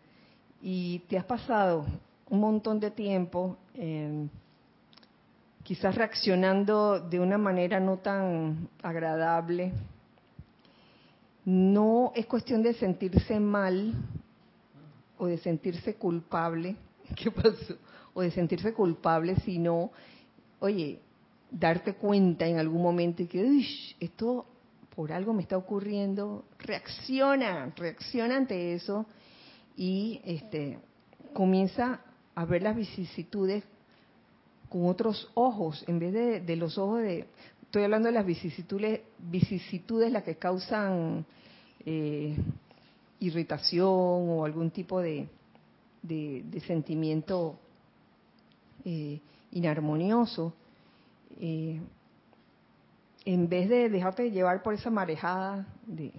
y 0.61 0.99
te 1.07 1.17
has 1.17 1.23
pasado 1.23 1.85
un 2.29 2.41
montón 2.41 2.81
de 2.81 2.91
tiempo 2.91 3.57
eh, 3.75 4.27
quizás 5.63 5.95
reaccionando 5.95 6.99
de 6.99 7.21
una 7.21 7.37
manera 7.37 7.79
no 7.79 7.95
tan 7.97 8.67
agradable, 8.81 9.71
no 11.45 12.11
es 12.13 12.25
cuestión 12.25 12.61
de 12.61 12.73
sentirse 12.73 13.39
mal 13.39 13.93
o 15.17 15.27
de 15.27 15.37
sentirse 15.37 15.95
culpable, 15.95 16.75
¿qué 17.15 17.31
pasó? 17.31 17.75
O 18.13 18.21
de 18.21 18.31
sentirse 18.31 18.73
culpable, 18.73 19.37
sino, 19.37 19.91
oye, 20.59 20.99
darte 21.53 21.93
cuenta 21.93 22.47
en 22.47 22.57
algún 22.57 22.81
momento 22.81 23.23
y 23.23 23.27
que, 23.27 23.41
uy, 23.41 23.67
esto 23.99 24.45
por 24.95 25.13
algo 25.13 25.33
me 25.33 25.43
está 25.43 25.55
ocurriendo, 25.57 26.43
reacciona, 26.59 27.71
reacciona 27.75 28.37
ante 28.37 28.73
eso 28.73 29.05
y 29.77 30.19
este 30.25 30.79
comienza 31.33 32.01
a 32.35 32.45
ver 32.45 32.63
las 32.63 32.75
vicisitudes 32.75 33.63
con 34.69 34.87
otros 34.87 35.29
ojos, 35.35 35.83
en 35.87 35.99
vez 35.99 36.13
de, 36.13 36.39
de 36.41 36.55
los 36.55 36.77
ojos 36.77 37.01
de, 37.01 37.27
estoy 37.61 37.83
hablando 37.83 38.07
de 38.07 38.13
las 38.13 38.25
vicisitudes, 38.25 39.01
vicisitudes 39.17 40.11
las 40.11 40.23
que 40.23 40.35
causan 40.35 41.25
eh, 41.85 42.35
irritación 43.19 43.89
o 43.89 44.45
algún 44.45 44.69
tipo 44.69 44.99
de, 45.01 45.27
de, 46.03 46.61
sentimiento 46.67 47.57
eh, 48.85 49.19
inarmonioso, 49.53 50.53
eh, 51.39 51.81
en 53.25 53.49
vez 53.49 53.69
de 53.69 53.89
dejarte 53.89 54.31
llevar 54.31 54.61
por 54.63 54.73
esa 54.73 54.89
marejada 54.89 55.67
de, 55.85 56.11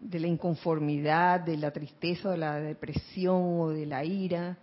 de 0.00 0.20
la 0.20 0.26
inconformidad, 0.26 1.40
de 1.40 1.56
la 1.56 1.70
tristeza, 1.70 2.30
de 2.30 2.38
la 2.38 2.56
depresión 2.56 3.60
o 3.60 3.68
de 3.70 3.86
la 3.86 4.04
ira, 4.04 4.56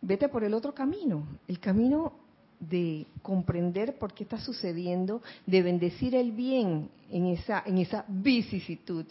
vete 0.00 0.28
por 0.28 0.44
el 0.44 0.54
otro 0.54 0.74
camino, 0.74 1.26
el 1.46 1.58
camino 1.58 2.12
de 2.60 3.06
comprender 3.22 3.98
por 3.98 4.12
qué 4.12 4.24
está 4.24 4.38
sucediendo, 4.38 5.22
de 5.46 5.62
bendecir 5.62 6.14
el 6.14 6.32
bien 6.32 6.90
en 7.10 7.26
esa, 7.26 7.62
en 7.64 7.78
esa 7.78 8.04
vicisitud. 8.08 9.06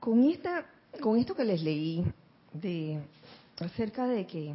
Con 0.00 0.24
esta, 0.24 0.64
con 1.02 1.18
esto 1.18 1.34
que 1.34 1.44
les 1.44 1.62
leí 1.62 2.02
de 2.54 3.00
acerca 3.60 4.08
de 4.08 4.26
que 4.26 4.54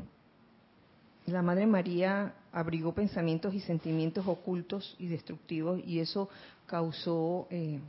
la 1.27 1.43
Madre 1.43 1.67
María 1.67 2.34
abrigó 2.51 2.95
pensamientos 2.95 3.53
y 3.53 3.60
sentimientos 3.60 4.25
ocultos 4.27 4.95
y 4.97 5.08
destructivos 5.08 5.79
y 5.86 5.99
eso 5.99 6.29
causó, 6.65 7.47
eh, 7.51 7.79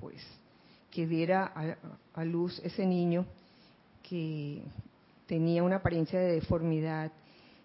pues, 0.00 0.20
que 0.90 1.06
diera 1.06 1.52
a, 1.54 2.20
a, 2.20 2.24
luz 2.24 2.60
ese 2.64 2.84
niño 2.84 3.24
que 4.02 4.62
tenía 5.26 5.62
una 5.62 5.76
apariencia 5.76 6.18
de 6.18 6.32
deformidad. 6.32 7.12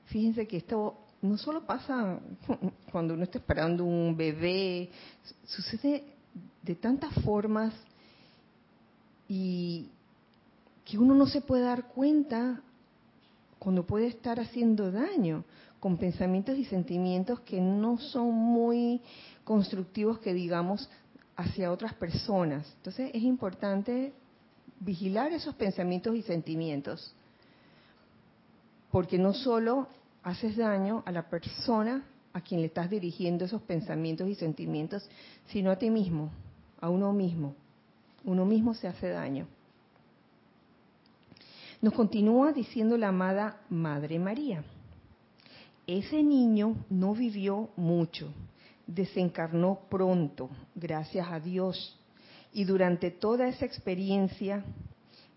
Fíjense 0.05 0.47
que 0.47 0.57
esto 0.57 0.97
no 1.23 1.35
solo 1.39 1.65
pasa 1.65 2.19
cuando 2.91 3.15
uno 3.15 3.23
está 3.23 3.39
esperando 3.39 3.83
un 3.85 4.15
bebé, 4.15 4.91
sucede 5.45 6.03
de 6.61 6.75
tantas 6.75 7.11
formas 7.23 7.73
y 9.29 9.87
que 10.83 10.97
uno 10.97 11.13
no 11.13 11.27
se 11.27 11.39
puede 11.39 11.63
dar 11.63 11.87
cuenta 11.87 12.61
cuando 13.59 13.85
puede 13.85 14.07
estar 14.07 14.39
haciendo 14.39 14.91
daño 14.91 15.45
con 15.79 15.97
pensamientos 15.97 16.57
y 16.57 16.65
sentimientos 16.65 17.39
que 17.41 17.61
no 17.61 17.99
son 17.99 18.33
muy 18.33 19.01
constructivos 19.43 20.19
que 20.19 20.33
digamos 20.33 20.89
hacia 21.37 21.71
otras 21.71 21.93
personas. 21.93 22.69
Entonces 22.77 23.11
es 23.13 23.21
importante 23.21 24.13
vigilar 24.79 25.31
esos 25.31 25.55
pensamientos 25.55 26.15
y 26.15 26.21
sentimientos, 26.23 27.13
porque 28.91 29.19
no 29.19 29.33
solo 29.33 29.87
haces 30.23 30.57
daño 30.57 31.03
a 31.05 31.11
la 31.11 31.29
persona 31.29 32.03
a 32.33 32.41
quien 32.41 32.61
le 32.61 32.67
estás 32.67 32.89
dirigiendo 32.89 33.45
esos 33.45 33.61
pensamientos 33.61 34.27
y 34.27 34.35
sentimientos, 34.35 35.07
sino 35.47 35.71
a 35.71 35.77
ti 35.77 35.89
mismo, 35.89 36.31
a 36.81 36.89
uno 36.89 37.13
mismo. 37.13 37.55
Uno 38.23 38.45
mismo 38.45 38.73
se 38.73 38.88
hace 38.88 39.10
daño. 39.10 39.47
Nos 41.82 41.93
continúa 41.93 42.51
diciendo 42.51 42.97
la 42.97 43.08
amada 43.08 43.62
Madre 43.69 44.19
María. 44.19 44.63
Ese 45.88 46.21
niño 46.21 46.75
no 46.89 47.15
vivió 47.15 47.69
mucho, 47.77 48.32
desencarnó 48.86 49.79
pronto, 49.89 50.49
gracias 50.75 51.27
a 51.32 51.39
Dios, 51.39 51.97
y 52.53 52.65
durante 52.65 53.12
toda 53.12 53.47
esa 53.47 53.65
experiencia 53.65 54.63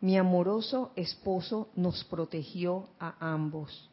mi 0.00 0.18
amoroso 0.18 0.90
esposo 0.96 1.68
nos 1.76 2.02
protegió 2.04 2.88
a 2.98 3.32
ambos, 3.32 3.88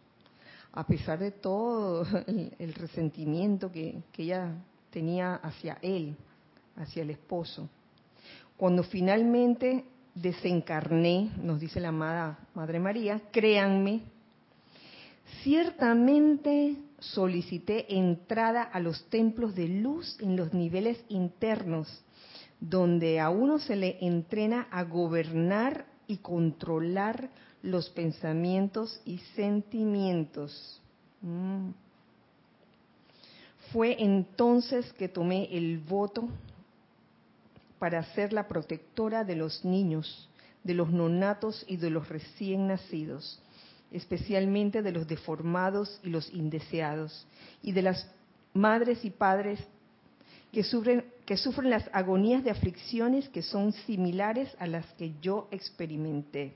a 0.74 0.86
pesar 0.88 1.20
de 1.20 1.32
todo 1.32 2.04
el, 2.28 2.74
resentimiento 2.74 3.72
que, 3.72 4.02
que 4.12 4.24
ella 4.24 4.56
tenía 4.90 5.36
hacia 5.36 5.78
él, 5.84 6.16
hacia 6.76 7.04
el 7.04 7.12
esposo. 7.12 7.70
Cuando 8.60 8.84
finalmente 8.84 9.86
desencarné, 10.14 11.32
nos 11.42 11.62
dice 11.62 11.80
la 11.80 11.88
amada 11.88 12.40
Madre 12.54 12.78
María, 12.78 13.22
créanme, 13.32 14.02
ciertamente 15.44 16.76
solicité 17.00 17.96
entrada 17.96 18.64
a 18.64 18.82
los 18.82 19.06
templos 19.10 19.56
de 19.56 19.70
luz 19.70 20.18
en 20.20 20.36
los 20.36 20.54
niveles 20.54 21.02
internos, 21.08 22.04
donde 22.60 23.22
a 23.22 23.30
uno 23.30 23.60
se 23.60 23.78
le 23.78 23.98
entrena 24.02 24.68
a 24.72 24.84
gobernar 24.84 25.86
y 26.06 26.18
controlar 26.18 27.30
los 27.62 27.90
pensamientos 27.92 29.02
y 29.06 29.20
sentimientos. 29.38 30.82
Mm. 31.22 31.70
Fue 33.72 34.04
entonces 34.04 34.92
que 34.92 35.08
tomé 35.08 35.48
el 35.50 35.78
voto 35.78 36.28
para 37.80 38.04
ser 38.14 38.34
la 38.34 38.48
protectora 38.48 39.24
de 39.24 39.36
los 39.36 39.64
niños, 39.64 40.30
de 40.64 40.74
los 40.74 40.92
nonatos 40.92 41.64
y 41.68 41.78
de 41.78 41.90
los 41.90 42.10
recién 42.10 42.68
nacidos, 42.68 43.42
especialmente 43.92 44.82
de 44.82 44.92
los 44.92 45.08
deformados 45.08 46.00
y 46.04 46.10
los 46.10 46.32
indeseados, 46.34 47.26
y 47.64 47.72
de 47.72 47.82
las 47.82 48.08
madres 48.54 49.04
y 49.06 49.10
padres 49.10 49.60
que 50.52 50.64
sufren, 50.64 51.06
que 51.26 51.38
sufren 51.38 51.70
las 51.70 51.90
agonías 51.94 52.44
de 52.44 52.52
aflicciones 52.52 53.30
que 53.30 53.42
son 53.42 53.72
similares 53.72 54.56
a 54.60 54.68
las 54.68 54.86
que 54.94 55.14
yo 55.22 55.48
experimenté. 55.52 56.54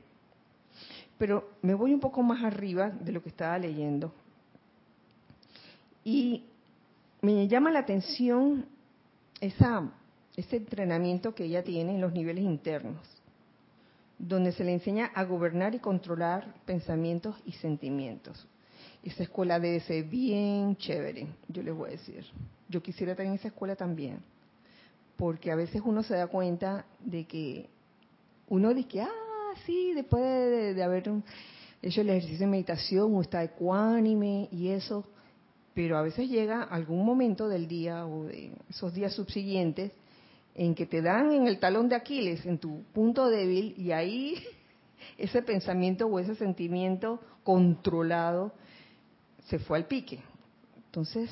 Pero 1.17 1.51
me 1.62 1.73
voy 1.73 1.93
un 1.93 1.99
poco 1.99 2.21
más 2.21 2.43
arriba 2.43 2.89
de 2.89 3.12
lo 3.12 3.21
que 3.21 3.29
estaba 3.29 3.57
leyendo. 3.57 4.13
Y 6.03 6.43
me 7.21 7.47
llama 7.47 7.71
la 7.71 7.79
atención 7.79 8.65
esa 9.39 9.89
ese 10.36 10.58
entrenamiento 10.58 11.36
que 11.36 11.46
ella 11.46 11.63
tiene 11.63 11.96
en 11.96 12.02
los 12.02 12.13
niveles 12.13 12.43
internos, 12.43 12.98
donde 14.17 14.52
se 14.52 14.63
le 14.63 14.74
enseña 14.74 15.12
a 15.13 15.24
gobernar 15.24 15.76
y 15.76 15.80
controlar 15.80 16.56
pensamientos 16.65 17.36
y 17.46 17.52
sentimientos. 17.54 18.48
Esa 19.04 19.24
escuela 19.24 19.60
debe 19.60 19.80
ser 19.82 20.06
bien 20.06 20.76
chévere, 20.78 21.28
yo 21.48 21.62
les 21.62 21.76
voy 21.76 21.89
a 21.89 21.91
decir. 21.91 22.26
Yo 22.69 22.82
quisiera 22.82 23.15
tener 23.15 23.34
esa 23.34 23.50
escuela 23.50 23.76
también, 23.76 24.19
porque 25.17 25.52
a 25.52 25.56
veces 25.56 25.82
uno 25.86 26.02
se 26.04 26.15
da 26.15 26.28
cuenta 26.28 26.86
de 27.00 27.26
que 27.26 27.69
uno 28.48 28.74
dice 28.74 28.88
que, 28.88 29.02
ah, 29.02 29.54
sí, 29.65 29.93
después 29.93 30.24
de, 30.24 30.74
de 30.74 30.84
haber 30.84 31.04
hecho 31.82 32.02
el 32.02 32.10
ejercicio 32.10 32.39
de 32.39 32.48
meditación, 32.48 33.12
uno 33.12 33.22
está 33.22 33.43
ecuánime 33.43 34.48
y 34.52 34.69
eso, 34.69 35.06
pero 35.74 35.98
a 35.98 36.02
veces 36.02 36.30
llega 36.30 36.63
algún 36.63 37.06
momento 37.06 37.48
del 37.50 37.67
día 37.67 38.06
o 38.08 38.24
de 38.24 38.54
esos 38.69 38.93
días 38.93 39.13
subsiguientes 39.13 39.91
en 40.56 40.76
que 40.76 40.86
te 40.86 41.02
dan 41.02 41.32
en 41.32 41.48
el 41.48 41.60
talón 41.60 41.89
de 41.89 41.96
Aquiles, 41.96 42.46
en 42.46 42.60
tu 42.60 42.84
punto 42.94 43.30
débil, 43.30 43.74
y 43.78 43.92
ahí 43.92 44.36
ese 45.18 45.42
pensamiento 45.42 46.08
o 46.08 46.20
ese 46.20 46.36
sentimiento 46.36 47.20
controlado 47.44 48.54
se 49.46 49.60
fue 49.60 49.78
al 49.78 49.86
pique. 49.86 50.20
Entonces, 50.86 51.30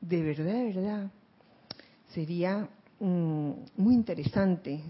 de 0.00 0.22
verdad, 0.22 0.52
de 0.52 0.64
verdad, 0.64 1.10
sería 2.08 2.68
mm, 2.98 3.50
muy 3.76 3.94
interesante 3.94 4.80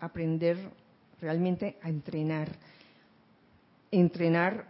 aprender 0.00 0.56
realmente 1.20 1.76
a 1.82 1.88
entrenar. 1.88 2.48
Entrenar, 3.90 4.66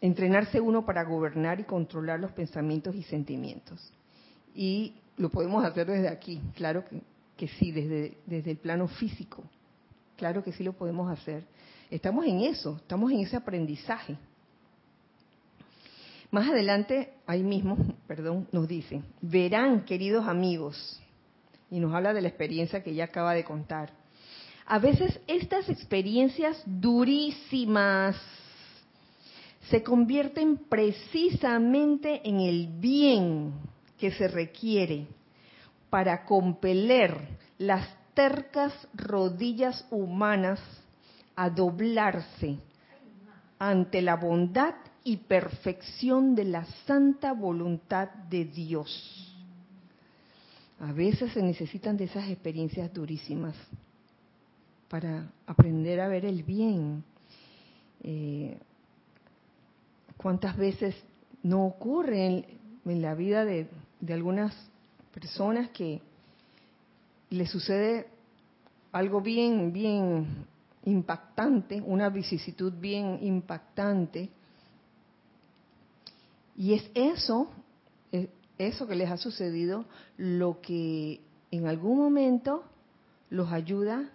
entrenarse 0.00 0.60
uno 0.60 0.84
para 0.84 1.04
gobernar 1.04 1.60
y 1.60 1.64
controlar 1.64 2.20
los 2.20 2.32
pensamientos 2.32 2.94
y 2.94 3.02
sentimientos. 3.04 3.92
Y 4.54 4.94
lo 5.16 5.30
podemos 5.30 5.64
hacer 5.64 5.86
desde 5.86 6.08
aquí, 6.08 6.40
claro 6.54 6.84
que, 6.84 7.00
que 7.36 7.48
sí, 7.48 7.72
desde, 7.72 8.18
desde 8.26 8.50
el 8.52 8.58
plano 8.58 8.88
físico. 8.88 9.42
Claro 10.16 10.42
que 10.42 10.52
sí 10.52 10.62
lo 10.62 10.72
podemos 10.72 11.10
hacer. 11.10 11.44
Estamos 11.90 12.26
en 12.26 12.40
eso, 12.40 12.76
estamos 12.76 13.10
en 13.12 13.20
ese 13.20 13.36
aprendizaje. 13.36 14.16
Más 16.30 16.48
adelante, 16.48 17.12
ahí 17.26 17.42
mismo, 17.42 17.76
perdón, 18.06 18.48
nos 18.52 18.66
dice, 18.68 19.02
verán, 19.20 19.84
queridos 19.84 20.26
amigos, 20.26 21.00
y 21.70 21.80
nos 21.80 21.94
habla 21.94 22.14
de 22.14 22.22
la 22.22 22.28
experiencia 22.28 22.82
que 22.82 22.90
ella 22.90 23.04
acaba 23.04 23.34
de 23.34 23.44
contar. 23.44 23.92
A 24.66 24.78
veces 24.78 25.20
estas 25.26 25.68
experiencias 25.68 26.62
durísimas 26.66 28.16
se 29.68 29.82
convierten 29.82 30.56
precisamente 30.56 32.26
en 32.28 32.40
el 32.40 32.68
bien 32.78 33.52
que 33.98 34.12
se 34.12 34.28
requiere 34.28 35.06
para 35.92 36.24
compeler 36.24 37.18
las 37.58 37.86
tercas 38.14 38.72
rodillas 38.94 39.86
humanas 39.90 40.58
a 41.36 41.50
doblarse 41.50 42.56
ante 43.58 44.00
la 44.00 44.16
bondad 44.16 44.72
y 45.04 45.18
perfección 45.18 46.34
de 46.34 46.44
la 46.44 46.64
santa 46.86 47.34
voluntad 47.34 48.08
de 48.30 48.46
Dios. 48.46 49.36
A 50.80 50.92
veces 50.92 51.30
se 51.34 51.42
necesitan 51.42 51.98
de 51.98 52.04
esas 52.04 52.26
experiencias 52.30 52.90
durísimas 52.94 53.54
para 54.88 55.30
aprender 55.46 56.00
a 56.00 56.08
ver 56.08 56.24
el 56.24 56.42
bien. 56.42 57.04
Eh, 58.02 58.56
¿Cuántas 60.16 60.56
veces 60.56 60.94
no 61.42 61.66
ocurre 61.66 62.46
en, 62.86 63.02
la 63.02 63.14
vida 63.14 63.44
de, 63.44 63.66
de 64.00 64.14
algunas 64.14 64.71
personas 65.12 65.70
que 65.70 66.00
le 67.30 67.46
sucede 67.46 68.08
algo 68.92 69.20
bien, 69.20 69.72
bien 69.72 70.46
impactante, 70.84 71.80
una 71.80 72.08
vicisitud 72.08 72.72
bien 72.72 73.18
impactante, 73.22 74.30
y 76.56 76.74
es 76.74 76.90
eso, 76.94 77.48
eso 78.58 78.86
que 78.86 78.94
les 78.94 79.10
ha 79.10 79.16
sucedido, 79.16 79.86
lo 80.16 80.60
que 80.60 81.20
en 81.50 81.66
algún 81.66 81.98
momento 81.98 82.64
los 83.30 83.50
ayuda 83.52 84.10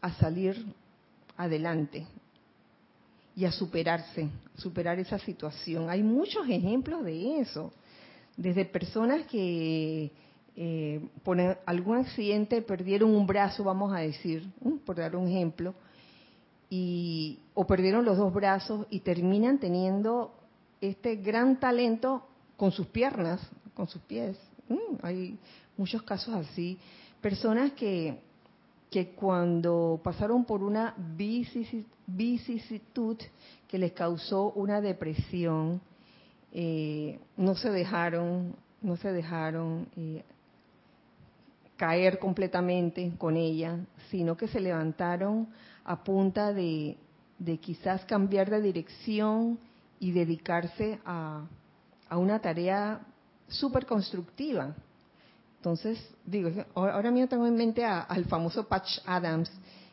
a 0.00 0.12
salir 0.14 0.74
adelante 1.36 2.06
y 3.34 3.44
a 3.44 3.52
superarse, 3.52 4.28
superar 4.56 4.98
esa 4.98 5.18
situación. 5.18 5.88
Hay 5.88 6.02
muchos 6.02 6.48
ejemplos 6.48 7.04
de 7.04 7.40
eso, 7.40 7.72
desde 8.38 8.64
personas 8.64 9.26
que 9.26 10.12
eh, 10.56 11.08
por 11.24 11.38
algún 11.66 11.98
accidente 11.98 12.62
perdieron 12.62 13.10
un 13.10 13.26
brazo, 13.26 13.64
vamos 13.64 13.92
a 13.92 13.98
decir, 13.98 14.48
por 14.86 14.96
dar 14.96 15.16
un 15.16 15.28
ejemplo, 15.28 15.74
y, 16.70 17.40
o 17.54 17.66
perdieron 17.66 18.04
los 18.04 18.16
dos 18.16 18.32
brazos 18.32 18.86
y 18.90 19.00
terminan 19.00 19.58
teniendo 19.58 20.32
este 20.80 21.16
gran 21.16 21.58
talento 21.58 22.22
con 22.56 22.70
sus 22.70 22.86
piernas, 22.86 23.40
con 23.74 23.88
sus 23.88 24.00
pies. 24.02 24.38
Mm, 24.68 24.96
hay 25.02 25.36
muchos 25.76 26.02
casos 26.02 26.32
así. 26.34 26.78
Personas 27.20 27.72
que, 27.72 28.20
que 28.88 29.08
cuando 29.10 30.00
pasaron 30.04 30.44
por 30.44 30.62
una 30.62 30.94
vicisitud 32.06 33.16
que 33.66 33.78
les 33.78 33.92
causó 33.92 34.52
una 34.52 34.80
depresión, 34.80 35.80
eh, 36.52 37.18
no 37.36 37.54
se 37.54 37.70
dejaron, 37.70 38.54
no 38.82 38.96
se 38.96 39.12
dejaron 39.12 39.88
eh, 39.96 40.24
caer 41.76 42.18
completamente 42.18 43.12
con 43.18 43.36
ella, 43.36 43.78
sino 44.10 44.36
que 44.36 44.48
se 44.48 44.60
levantaron 44.60 45.48
a 45.84 46.02
punta 46.02 46.52
de, 46.52 46.96
de 47.38 47.58
quizás 47.58 48.04
cambiar 48.04 48.50
de 48.50 48.60
dirección, 48.60 49.58
y 50.00 50.12
dedicarse 50.12 50.98
a, 51.04 51.44
una 52.10 52.38
tarea 52.38 53.00
súper 53.48 53.86
constructiva. 53.86 54.74
Entonces, 55.56 55.98
digo, 56.24 56.50
ahora 56.74 57.10
mismo 57.10 57.28
tengo 57.28 57.46
en 57.46 57.56
mente 57.56 57.84
al 57.84 58.24
famoso 58.26 58.66
Patch 58.66 59.00
Adams, 59.04 59.50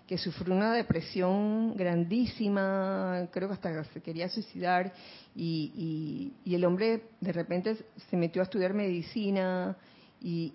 que 0.08 0.18
sufrió 0.18 0.54
una 0.54 0.74
depresión 0.74 1.76
grandísima, 1.76 3.28
creo 3.32 3.48
que 3.48 3.56
hasta 3.56 3.84
se 3.86 4.02
quería 4.02 4.30
suicidar, 4.30 4.94
y, 5.36 6.32
el 6.46 6.64
hombre 6.64 7.04
de 7.20 7.34
repente 7.34 7.78
se 8.10 8.18
metió 8.18 8.42
a 8.42 8.46
estudiar 8.46 8.74
medicina 8.74 9.76
y, 10.22 10.54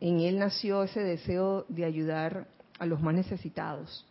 en 0.00 0.20
él 0.20 0.38
nació 0.38 0.82
ese 0.82 1.00
deseo 1.00 1.66
de 1.68 1.84
ayudar 1.84 2.46
a 2.78 2.86
los 2.86 3.02
más 3.02 3.14
necesitados. 3.14 4.06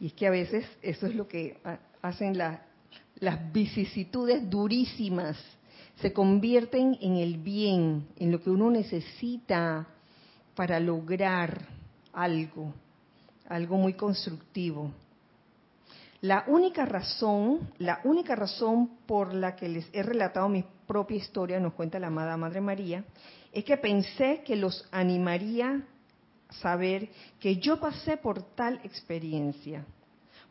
Y 0.00 0.06
es 0.06 0.12
que 0.14 0.26
a 0.26 0.30
veces 0.30 0.66
eso 0.82 1.06
es 1.06 1.14
lo 1.14 1.28
que 1.28 1.58
hacen 2.02 2.36
las 2.36 3.52
vicisitudes 3.52 4.50
durísimas, 4.50 5.38
se 6.00 6.12
convierten 6.12 6.98
en 7.00 7.16
el 7.18 7.38
bien, 7.38 8.08
en 8.18 8.32
lo 8.32 8.42
que 8.42 8.50
uno 8.50 8.68
necesita 8.72 9.86
para 10.56 10.80
lograr 10.80 11.73
algo, 12.14 12.72
algo 13.48 13.76
muy 13.76 13.94
constructivo. 13.94 14.90
La 16.20 16.44
única 16.46 16.86
razón, 16.86 17.70
la 17.78 18.00
única 18.04 18.34
razón 18.34 18.90
por 19.06 19.34
la 19.34 19.56
que 19.56 19.68
les 19.68 19.86
he 19.92 20.02
relatado 20.02 20.48
mi 20.48 20.64
propia 20.86 21.18
historia, 21.18 21.60
nos 21.60 21.74
cuenta 21.74 21.98
la 21.98 22.06
amada 22.06 22.36
Madre 22.36 22.60
María, 22.60 23.04
es 23.52 23.64
que 23.64 23.76
pensé 23.76 24.42
que 24.44 24.56
los 24.56 24.88
animaría 24.90 25.82
saber 26.62 27.10
que 27.40 27.56
yo 27.56 27.78
pasé 27.78 28.16
por 28.16 28.42
tal 28.54 28.80
experiencia 28.84 29.84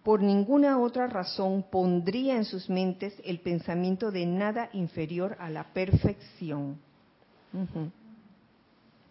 por 0.03 0.21
ninguna 0.21 0.79
otra 0.79 1.07
razón 1.07 1.63
pondría 1.71 2.35
en 2.35 2.43
sus 2.43 2.69
mentes 2.69 3.15
el 3.23 3.39
pensamiento 3.39 4.11
de 4.11 4.25
nada 4.25 4.69
inferior 4.73 5.37
a 5.39 5.49
la 5.49 5.63
perfección. 5.73 6.77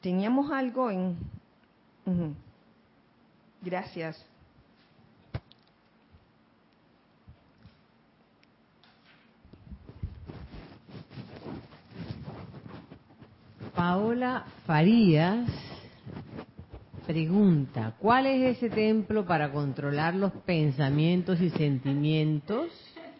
Teníamos 0.03 0.53
algo 0.53 0.91
en... 0.91 1.17
Gracias. 3.63 4.25
Paola 13.75 14.45
Farías 14.67 15.49
Pregunta, 17.07 17.95
¿cuál 17.99 18.27
es 18.27 18.57
ese 18.57 18.71
templo 18.71 19.27
para 19.27 19.51
controlar 19.51 20.15
los 20.15 20.33
pensamientos 20.33 21.41
y 21.41 21.51
sentimientos? 21.51 22.69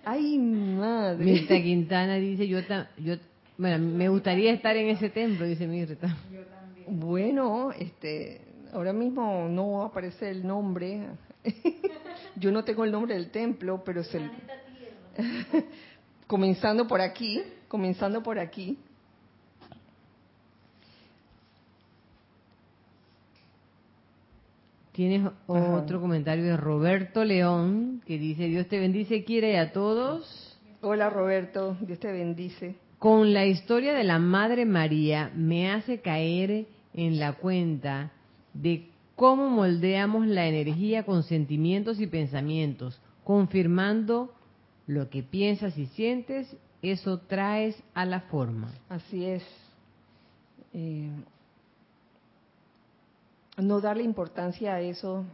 Ay, 0.05 0.39
madre. 0.39 1.25
Mirta 1.25 1.61
Quintana 1.61 2.15
dice, 2.15 2.47
yo, 2.47 2.61
yo 2.99 3.17
bueno, 3.59 3.85
me 3.85 4.09
gustaría 4.09 4.53
estar 4.53 4.77
en 4.77 4.89
ese 4.89 5.11
templo, 5.11 5.47
dice 5.47 5.67
Mirta. 5.67 6.17
Yo 6.33 6.43
también. 6.43 7.01
Bueno, 7.01 7.73
este, 7.73 8.41
ahora 8.73 8.93
mismo 8.93 9.47
no 9.49 9.83
aparece 9.83 10.31
el 10.31 10.47
nombre. 10.47 11.09
yo 12.37 12.51
no 12.51 12.65
tengo 12.65 12.85
el 12.85 12.93
nombre 12.93 13.15
del 13.15 13.31
templo, 13.31 13.83
pero 13.85 14.03
se... 14.03 14.21
comenzando 16.27 16.87
por 16.87 17.01
aquí, 17.01 17.43
comenzando 17.69 18.23
por 18.23 18.39
aquí. 18.39 18.79
Tienes 24.93 25.31
otro 25.47 26.01
comentario 26.01 26.45
de 26.45 26.57
Roberto 26.57 27.25
León 27.25 28.03
que 28.07 28.19
dice, 28.19 28.45
Dios 28.45 28.67
te 28.69 28.79
bendice, 28.79 29.25
quiere 29.25 29.59
a 29.59 29.73
todos. 29.73 30.59
Hola 30.83 31.09
Roberto, 31.09 31.77
Dios 31.81 31.99
te 31.99 32.13
bendice. 32.13 32.77
Con 32.99 33.33
la 33.33 33.47
historia 33.47 33.95
de 33.95 34.05
la 34.05 34.19
Madre 34.19 34.67
María 34.67 35.31
me 35.35 35.71
hace 35.71 36.01
caer 36.01 36.67
en 36.93 37.19
la 37.19 37.33
cuenta 37.33 38.13
de 38.55 38.89
cómo 39.17 39.49
moldeamos 39.49 40.27
la 40.27 40.47
energía 40.47 41.05
con 41.05 41.23
sentimientos 41.23 42.01
y 42.01 42.07
pensamientos, 42.07 43.01
confirmando 43.25 44.33
lo 44.87 45.11
que 45.11 45.23
piensas 45.23 45.79
y 45.79 45.87
sientes, 45.87 46.57
eso 46.83 47.19
traes 47.21 47.81
a 47.95 48.05
la 48.05 48.23
forma. 48.23 48.73
Así 48.89 49.25
es. 49.25 49.45
Eh, 50.75 51.11
no 53.59 53.81
darle 53.81 54.03
importancia 54.03 54.75
a 54.75 54.81
eso 54.81 55.25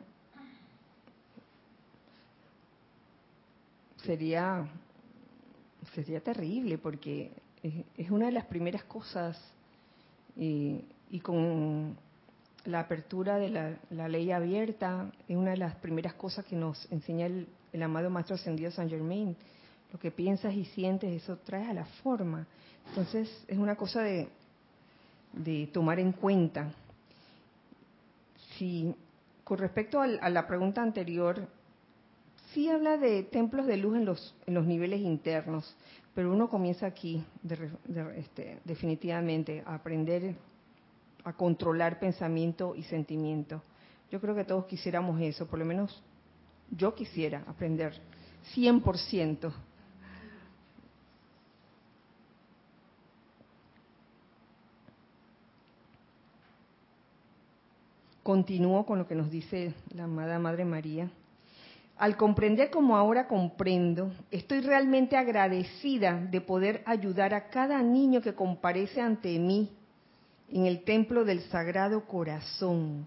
sería 4.04 4.68
sería 5.94 6.20
terrible 6.20 6.76
porque 6.78 7.32
es, 7.96 8.10
una 8.10 8.26
de 8.26 8.32
las 8.32 8.44
primeras 8.46 8.84
cosas 8.84 9.40
y 10.36 10.84
con 11.22 11.96
la 12.68 12.80
apertura 12.80 13.38
de 13.38 13.48
la, 13.90 14.08
ley 14.08 14.30
abierta 14.30 15.10
es 15.26 15.36
una 15.36 15.52
de 15.52 15.56
las 15.56 15.74
primeras 15.76 16.12
cosas 16.14 16.44
que 16.44 16.54
nos 16.54 16.86
enseña 16.92 17.26
el, 17.26 17.82
amado 17.82 18.10
Maestro 18.10 18.34
Ascendido 18.34 18.70
San 18.70 18.90
Germain. 18.90 19.34
Lo 19.90 19.98
que 19.98 20.10
piensas 20.10 20.52
y 20.52 20.66
sientes, 20.66 21.10
eso 21.10 21.38
trae 21.38 21.66
a 21.66 21.72
la 21.72 21.86
forma. 22.02 22.46
Entonces 22.90 23.44
es 23.48 23.56
una 23.56 23.74
cosa 23.74 24.02
de, 24.02 24.28
de 25.32 25.66
tomar 25.72 25.98
en 25.98 26.12
cuenta. 26.12 26.70
Si, 28.56 28.94
con 29.44 29.58
respecto 29.58 30.00
a, 30.00 30.06
la 30.06 30.46
pregunta 30.46 30.82
anterior, 30.82 31.48
sí 32.52 32.68
habla 32.68 32.98
de 32.98 33.22
templos 33.22 33.66
de 33.66 33.78
luz 33.78 33.96
en 33.96 34.04
los, 34.04 34.34
los 34.46 34.66
niveles 34.66 35.00
internos, 35.00 35.74
pero 36.14 36.30
uno 36.30 36.50
comienza 36.50 36.84
aquí, 36.86 37.24
este, 38.16 38.60
definitivamente, 38.64 39.62
a 39.64 39.76
aprender 39.76 40.34
a 41.28 41.34
controlar 41.34 42.00
pensamiento 42.00 42.74
y 42.74 42.82
sentimiento. 42.84 43.62
Yo 44.10 44.18
creo 44.18 44.34
que 44.34 44.44
todos 44.44 44.64
quisiéramos 44.64 45.20
eso, 45.20 45.46
por 45.46 45.58
lo 45.58 45.66
menos 45.66 46.02
yo 46.70 46.94
quisiera 46.94 47.44
aprender 47.46 47.92
100%. 48.54 49.52
Continúo 58.22 58.86
con 58.86 58.98
lo 58.98 59.06
que 59.06 59.14
nos 59.14 59.30
dice 59.30 59.74
la 59.94 60.04
amada 60.04 60.38
Madre 60.38 60.64
María. 60.64 61.10
Al 61.98 62.16
comprender 62.16 62.70
como 62.70 62.96
ahora 62.96 63.28
comprendo, 63.28 64.12
estoy 64.30 64.60
realmente 64.60 65.16
agradecida 65.16 66.14
de 66.14 66.40
poder 66.40 66.82
ayudar 66.86 67.34
a 67.34 67.48
cada 67.48 67.82
niño 67.82 68.22
que 68.22 68.34
comparece 68.34 69.02
ante 69.02 69.38
mí 69.38 69.77
en 70.50 70.66
el 70.66 70.82
templo 70.84 71.24
del 71.24 71.42
Sagrado 71.50 72.04
Corazón. 72.06 73.06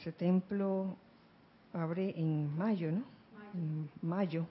Ese 0.00 0.12
templo 0.12 0.96
abre 1.72 2.14
en 2.16 2.56
mayo, 2.56 2.92
¿no? 2.92 3.02
mayo. 4.02 4.46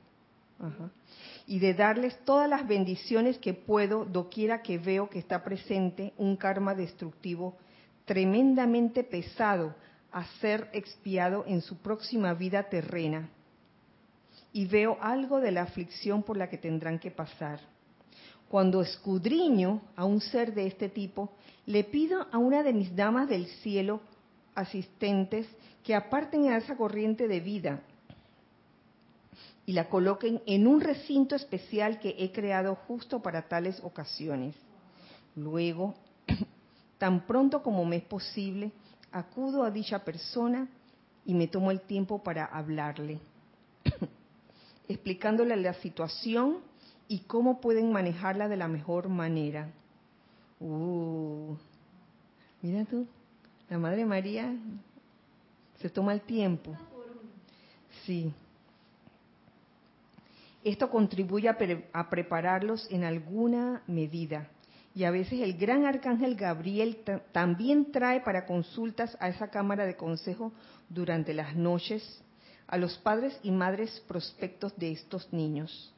Y 1.46 1.60
de 1.60 1.74
darles 1.74 2.18
todas 2.24 2.50
las 2.50 2.66
bendiciones 2.68 3.38
que 3.38 3.54
puedo, 3.54 4.06
doquiera 4.06 4.62
que 4.62 4.78
veo 4.78 5.10
que 5.10 5.20
está 5.20 5.44
presente 5.44 6.14
un 6.18 6.38
karma 6.38 6.74
destructivo 6.74 7.58
tremendamente 8.06 9.04
pesado 9.04 9.76
a 10.12 10.26
ser 10.40 10.70
expiado 10.74 11.44
en 11.48 11.62
su 11.62 11.78
próxima 11.78 12.34
vida 12.34 12.64
terrena. 12.64 13.30
Y 14.54 14.66
veo 14.68 14.98
algo 15.02 15.40
de 15.40 15.52
la 15.52 15.64
aflicción 15.64 16.24
por 16.24 16.38
la 16.38 16.50
que 16.50 16.58
tendrán 16.58 17.00
que 17.00 17.12
pasar. 17.12 17.60
Cuando 18.54 18.84
escudriño 18.84 19.82
a 19.96 20.06
un 20.06 20.22
ser 20.22 20.54
de 20.54 20.68
este 20.68 20.88
tipo, 20.88 21.32
le 21.66 21.84
pido 21.84 22.28
a 22.32 22.38
una 22.38 22.62
de 22.62 22.72
mis 22.72 22.96
damas 22.96 23.28
del 23.28 23.48
cielo 23.48 24.00
asistentes 24.54 25.48
que 25.84 25.96
aparten 25.96 26.52
a 26.52 26.58
esa 26.58 26.78
corriente 26.78 27.28
de 27.28 27.40
vida 27.40 27.82
y 29.66 29.74
la 29.74 29.90
coloquen 29.90 30.40
en 30.46 30.68
un 30.68 30.82
recinto 30.82 31.36
especial 31.36 32.00
que 32.00 32.16
he 32.20 32.32
creado 32.32 32.76
justo 32.76 33.24
para 33.24 33.48
tales 33.48 33.80
ocasiones. 33.82 34.54
Luego, 35.36 35.96
tan 37.00 37.26
pronto 37.26 37.64
como 37.64 37.84
me 37.86 37.96
es 37.96 38.04
posible, 38.04 38.72
acudo 39.12 39.64
a 39.64 39.72
dicha 39.72 40.06
persona 40.06 40.70
y 41.26 41.34
me 41.34 41.48
tomo 41.48 41.72
el 41.72 41.82
tiempo 41.82 42.22
para 42.22 42.46
hablarle, 42.46 43.20
explicándole 44.88 45.56
la 45.56 45.74
situación 45.74 46.72
y 47.08 47.20
cómo 47.22 47.62
pueden 47.62 47.92
manejarla 47.92 48.48
de 48.48 48.58
la 48.58 48.68
mejor 48.68 49.10
manera. 49.10 49.70
Uh, 50.60 51.56
mira 52.62 52.86
tú, 52.86 53.08
la 53.70 53.78
Madre 53.78 54.06
María 54.06 54.54
se 55.80 55.90
toma 55.90 56.14
el 56.14 56.22
tiempo. 56.22 56.76
Sí. 58.06 58.34
Esto 60.64 60.90
contribuye 60.90 61.50
a, 61.50 62.10
prepararlos 62.10 62.90
en 62.90 63.04
alguna 63.04 63.84
medida. 63.86 64.48
Y 64.96 65.04
a 65.04 65.12
veces 65.12 65.42
el 65.42 65.58
gran 65.58 65.86
arcángel 65.86 66.36
Gabriel 66.36 67.04
también 67.32 67.92
trae 67.92 68.22
para 68.22 68.46
consultas 68.46 69.18
a 69.20 69.28
esa 69.28 69.50
cámara 69.50 69.86
de 69.86 69.98
consejo 69.98 70.54
durante 70.88 71.34
las 71.34 71.56
noches 71.56 72.24
a 72.68 72.78
los 72.78 72.98
padres 73.00 73.38
y 73.44 73.52
madres 73.52 74.00
prospectos 74.08 74.76
de 74.78 74.92
estos 74.92 75.32
niños. 75.34 75.94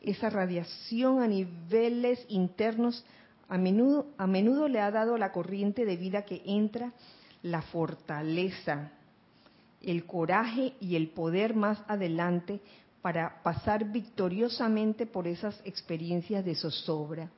Esa 0.00 0.30
radiación 0.30 1.20
a 1.20 1.26
niveles 1.26 2.24
internos 2.28 3.04
a 3.48 3.56
menudo, 3.56 4.06
a 4.18 4.26
menudo 4.26 4.68
le 4.68 4.80
ha 4.80 4.90
dado 4.90 5.16
la 5.16 5.32
corriente 5.32 5.84
de 5.84 5.96
vida 5.96 6.22
que 6.22 6.42
entra 6.44 6.92
la 7.42 7.62
fortaleza, 7.62 8.90
el 9.82 10.04
coraje 10.04 10.74
y 10.80 10.96
el 10.96 11.08
poder 11.08 11.54
más 11.54 11.82
adelante 11.88 12.60
para 13.00 13.42
pasar 13.42 13.90
victoriosamente 13.90 15.06
por 15.06 15.26
esas 15.26 15.60
experiencias 15.64 16.44
de 16.44 16.54
zozobra. 16.54 17.30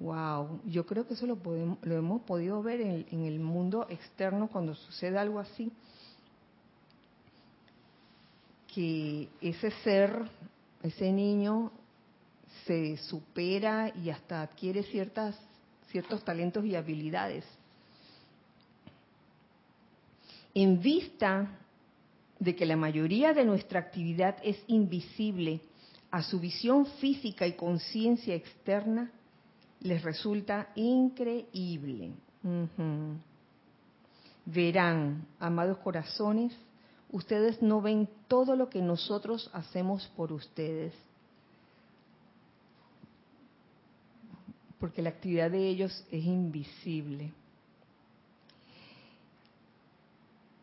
Wow, 0.00 0.60
yo 0.66 0.84
creo 0.84 1.06
que 1.06 1.14
eso 1.14 1.26
lo, 1.26 1.36
podemos, 1.36 1.78
lo 1.82 1.96
hemos 1.96 2.22
podido 2.22 2.62
ver 2.62 2.80
en, 2.80 3.06
en 3.10 3.24
el 3.24 3.38
mundo 3.40 3.86
externo 3.88 4.48
cuando 4.48 4.74
sucede 4.74 5.18
algo 5.18 5.38
así, 5.38 5.72
que 8.74 9.28
ese 9.40 9.70
ser, 9.82 10.28
ese 10.82 11.10
niño 11.12 11.72
se 12.66 12.96
supera 12.96 13.92
y 13.94 14.10
hasta 14.10 14.42
adquiere 14.42 14.82
ciertas, 14.82 15.38
ciertos 15.90 16.24
talentos 16.24 16.64
y 16.64 16.74
habilidades. 16.74 17.44
En 20.52 20.80
vista 20.80 21.48
de 22.38 22.56
que 22.56 22.66
la 22.66 22.76
mayoría 22.76 23.32
de 23.32 23.44
nuestra 23.44 23.80
actividad 23.80 24.36
es 24.42 24.58
invisible 24.66 25.60
a 26.10 26.22
su 26.22 26.40
visión 26.40 26.86
física 26.86 27.46
y 27.46 27.52
conciencia 27.52 28.34
externa, 28.34 29.12
les 29.80 30.02
resulta 30.02 30.70
increíble. 30.74 32.12
Verán, 34.44 35.26
amados 35.38 35.78
corazones, 35.78 36.52
ustedes 37.10 37.60
no 37.62 37.80
ven 37.80 38.08
todo 38.28 38.56
lo 38.56 38.68
que 38.68 38.80
nosotros 38.80 39.50
hacemos 39.52 40.10
por 40.16 40.32
ustedes. 40.32 40.94
Porque 44.78 45.02
la 45.02 45.10
actividad 45.10 45.50
de 45.50 45.68
ellos 45.68 46.06
es 46.10 46.24
invisible. 46.24 47.32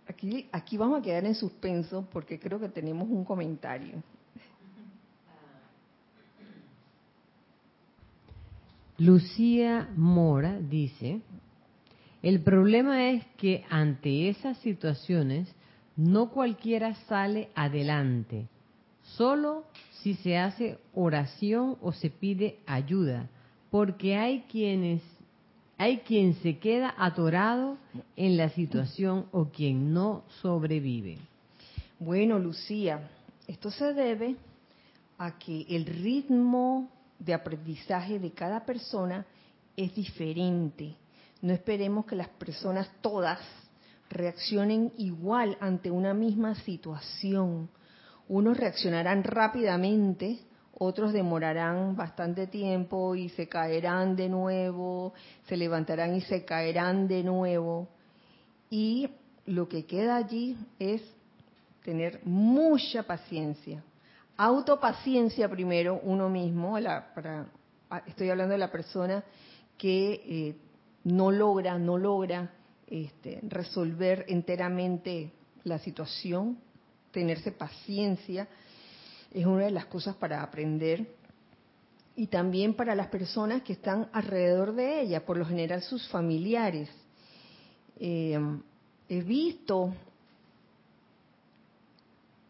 Aquí, 0.08 0.48
aquí 0.52 0.78
vamos 0.78 1.00
a 1.00 1.02
quedar 1.02 1.26
en 1.26 1.36
suspenso 1.36 2.08
porque 2.12 2.40
creo 2.40 2.60
que 2.60 2.70
tenemos 2.70 3.10
un 3.10 3.24
comentario. 3.24 4.04
Lucía 9.00 9.90
Mora 9.96 10.60
dice, 10.60 11.22
el 12.22 12.42
problema 12.42 13.10
es 13.10 13.26
que 13.38 13.66
ante 13.70 14.30
esas 14.30 14.58
situaciones 14.60 15.54
no 15.96 16.30
cualquiera 16.30 16.94
sale 17.08 17.50
adelante, 17.56 18.48
solo 19.02 19.66
si 20.02 20.14
se 20.16 20.38
hace 20.38 20.78
oración 20.94 21.78
o 21.82 21.92
se 21.92 22.10
pide 22.10 22.60
ayuda 22.68 23.30
porque 23.74 24.16
hay 24.16 24.42
quienes 24.42 25.02
hay 25.80 26.02
quien 26.02 26.36
se 26.44 26.60
queda 26.60 26.94
atorado 26.96 27.76
en 28.16 28.38
la 28.38 28.50
situación 28.50 29.26
o 29.32 29.46
quien 29.46 29.92
no 29.92 30.22
sobrevive. 30.44 31.18
Bueno, 31.98 32.38
Lucía, 32.38 33.10
esto 33.48 33.72
se 33.72 33.96
debe 33.96 34.36
a 35.18 35.40
que 35.40 35.66
el 35.68 35.88
ritmo 35.88 36.88
de 37.18 37.34
aprendizaje 37.34 38.20
de 38.20 38.30
cada 38.30 38.64
persona 38.64 39.26
es 39.76 39.96
diferente. 39.96 40.94
No 41.42 41.52
esperemos 41.52 42.06
que 42.06 42.16
las 42.16 42.30
personas 42.30 42.88
todas 43.02 43.40
reaccionen 44.08 44.94
igual 45.00 45.58
ante 45.60 45.90
una 45.90 46.14
misma 46.14 46.54
situación. 46.54 47.68
Unos 48.30 48.56
reaccionarán 48.56 49.24
rápidamente, 49.24 50.38
otros 50.78 51.14
demorarán 51.14 51.96
bastante 51.96 52.48
tiempo 52.48 53.16
y 53.16 53.30
se 53.30 53.48
caerán 53.48 54.16
de 54.16 54.30
nuevo, 54.30 55.14
se 55.48 55.56
levantarán 55.58 56.16
y 56.16 56.22
se 56.22 56.46
caerán 56.46 57.08
de 57.08 57.24
nuevo. 57.24 57.88
Y 58.70 59.10
lo 59.46 59.68
que 59.70 59.86
queda 59.86 60.16
allí 60.16 60.58
es 60.80 61.02
tener 61.84 62.22
mucha 62.24 63.04
paciencia. 63.04 63.84
Autopaciencia 64.36 65.48
primero, 65.48 66.00
uno 66.04 66.28
mismo, 66.28 66.78
estoy 68.08 68.30
hablando 68.30 68.54
de 68.54 68.58
la 68.58 68.72
persona 68.72 69.24
que 69.78 70.14
eh, 70.14 70.56
no 71.04 71.30
logra, 71.30 71.78
no 71.78 71.98
logra 71.98 72.52
este, 72.88 73.40
resolver 73.44 74.26
enteramente 74.28 75.32
la 75.64 75.78
situación, 75.78 76.58
tenerse 77.12 77.52
paciencia 77.52 78.48
es 79.34 79.46
una 79.46 79.66
de 79.66 79.72
las 79.72 79.86
cosas 79.86 80.16
para 80.16 80.42
aprender. 80.42 81.08
y 82.16 82.28
también 82.28 82.76
para 82.76 82.94
las 82.94 83.08
personas 83.08 83.64
que 83.64 83.74
están 83.74 84.08
alrededor 84.14 84.76
de 84.76 85.02
ella, 85.02 85.26
por 85.26 85.36
lo 85.36 85.46
general 85.46 85.82
sus 85.82 86.08
familiares. 86.10 86.88
Eh, 88.00 88.40
he 89.10 89.22
visto 89.22 89.92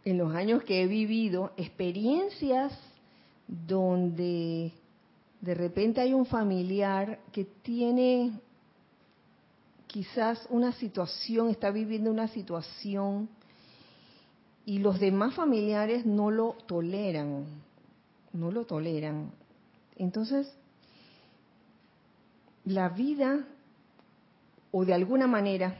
en 0.04 0.18
los 0.18 0.36
años 0.36 0.64
que 0.64 0.84
he 0.84 0.88
vivido 0.88 1.54
experiencias 1.56 2.78
donde 3.48 4.74
de 5.40 5.54
repente 5.54 6.02
hay 6.02 6.14
un 6.14 6.26
familiar 6.26 7.20
que 7.32 7.46
tiene 7.46 8.34
quizás 9.88 10.46
una 10.50 10.74
situación, 10.74 11.50
está 11.50 11.72
viviendo 11.72 12.12
una 12.12 12.28
situación 12.28 13.30
y 14.66 14.80
los 14.80 15.00
demás 15.00 15.36
familiares 15.36 16.06
no 16.06 16.32
lo 16.32 16.54
toleran, 16.66 17.46
no 18.32 18.52
lo 18.52 18.66
toleran. 18.66 19.32
Entonces, 19.98 20.52
la 22.66 22.90
vida, 22.90 23.46
o 24.72 24.86
de 24.86 24.94
alguna 24.94 25.28
manera, 25.28 25.76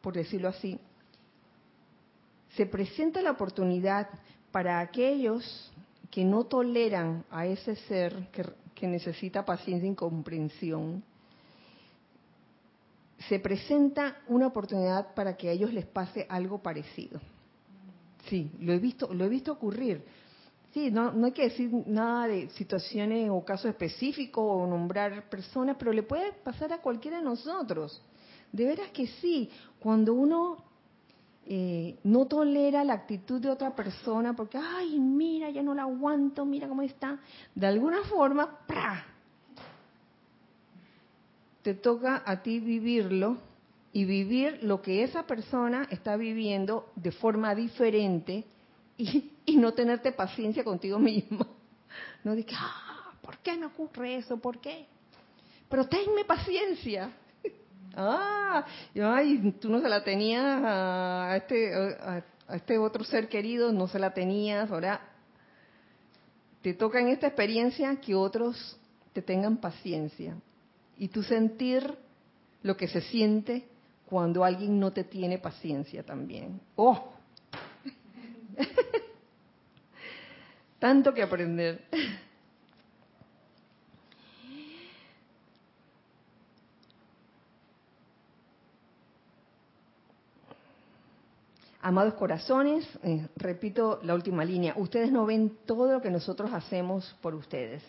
por 0.00 0.14
decirlo 0.14 0.48
así, 0.48 0.78
se 2.56 2.66
presenta 2.66 3.20
la 3.20 3.32
oportunidad 3.32 4.08
para 4.52 4.78
aquellos 4.78 5.72
que 6.10 6.24
no 6.24 6.44
toleran 6.44 7.24
a 7.30 7.46
ese 7.46 7.74
ser 7.74 8.28
que, 8.30 8.44
necesita 8.86 9.46
paciencia 9.46 9.90
y 9.90 9.94
comprensión, 9.94 11.02
se 13.28 13.38
presenta 13.38 14.18
una 14.28 14.48
oportunidad 14.48 15.14
para 15.14 15.38
que 15.38 15.48
a 15.48 15.52
ellos 15.52 15.72
les 15.72 15.86
pase 15.86 16.26
algo 16.28 16.58
parecido. 16.58 17.18
Sí, 18.28 18.50
lo 18.60 18.72
he 18.72 18.78
visto, 18.78 19.12
lo 19.12 19.24
he 19.24 19.28
visto 19.28 19.52
ocurrir. 19.52 20.02
Sí, 20.72 20.90
no, 20.90 21.12
no 21.12 21.26
hay 21.26 21.32
que 21.32 21.44
decir 21.44 21.70
nada 21.86 22.26
de 22.26 22.48
situaciones 22.50 23.30
o 23.30 23.44
casos 23.44 23.66
específicos 23.66 24.44
o 24.44 24.66
nombrar 24.66 25.28
personas, 25.28 25.76
pero 25.78 25.92
le 25.92 26.02
puede 26.02 26.32
pasar 26.32 26.72
a 26.72 26.78
cualquiera 26.78 27.18
de 27.18 27.24
nosotros. 27.24 28.02
De 28.50 28.64
veras 28.64 28.90
que 28.90 29.06
sí, 29.06 29.48
cuando 29.78 30.14
uno 30.14 30.56
eh, 31.46 31.98
no 32.04 32.26
tolera 32.26 32.82
la 32.82 32.94
actitud 32.94 33.40
de 33.40 33.50
otra 33.50 33.74
persona 33.74 34.34
porque, 34.34 34.58
ay, 34.58 34.98
mira, 34.98 35.50
ya 35.50 35.62
no 35.62 35.74
la 35.74 35.82
aguanto, 35.82 36.44
mira 36.44 36.68
cómo 36.68 36.82
está, 36.82 37.20
de 37.54 37.66
alguna 37.66 38.02
forma, 38.04 38.58
¡pra! 38.66 39.14
te 41.64 41.72
toca 41.72 42.22
a 42.26 42.42
ti 42.42 42.60
vivirlo 42.60 43.38
y 43.94 44.04
vivir 44.04 44.58
lo 44.62 44.82
que 44.82 45.04
esa 45.04 45.22
persona 45.22 45.86
está 45.88 46.16
viviendo 46.16 46.90
de 46.96 47.12
forma 47.12 47.54
diferente 47.54 48.44
y, 48.98 49.30
no 49.56 49.72
tenerte 49.72 50.10
paciencia 50.10 50.64
contigo 50.64 50.98
mismo. 50.98 51.46
No 52.24 52.34
digas, 52.34 52.58
ah, 52.60 53.12
¿por 53.22 53.38
qué 53.38 53.56
me 53.56 53.66
ocurre 53.66 54.16
eso? 54.16 54.36
¿Por 54.38 54.60
qué? 54.60 54.86
Pero 55.68 55.86
tenme 55.86 56.24
paciencia. 56.24 57.08
ah, 57.96 58.66
ay, 59.00 59.54
tú 59.60 59.68
no 59.68 59.80
se 59.80 59.88
la 59.88 60.02
tenías 60.02 60.44
a 60.44 61.36
este, 61.36 61.72
a 61.72 62.56
este 62.56 62.78
otro 62.78 63.04
ser 63.04 63.28
querido, 63.28 63.72
no 63.72 63.86
se 63.86 64.00
la 64.00 64.12
tenías, 64.12 64.68
ahora 64.72 65.00
te 66.62 66.74
toca 66.74 66.98
en 66.98 67.08
esta 67.08 67.28
experiencia 67.28 67.94
que 68.00 68.16
otros 68.16 68.76
te 69.12 69.22
tengan 69.22 69.58
paciencia 69.58 70.34
y 70.98 71.06
tú 71.06 71.22
sentir 71.22 71.96
lo 72.64 72.76
que 72.76 72.88
se 72.88 73.00
siente 73.02 73.68
cuando 74.06 74.44
alguien 74.44 74.78
no 74.78 74.92
te 74.92 75.04
tiene 75.04 75.38
paciencia 75.38 76.02
también. 76.02 76.60
¡Oh! 76.76 77.12
Tanto 80.78 81.14
que 81.14 81.22
aprender. 81.22 81.84
Amados 91.80 92.14
corazones, 92.14 92.88
eh, 93.02 93.28
repito 93.36 94.00
la 94.04 94.14
última 94.14 94.42
línea, 94.42 94.72
ustedes 94.76 95.12
no 95.12 95.26
ven 95.26 95.58
todo 95.66 95.92
lo 95.92 96.00
que 96.00 96.10
nosotros 96.10 96.50
hacemos 96.52 97.14
por 97.20 97.34
ustedes 97.34 97.82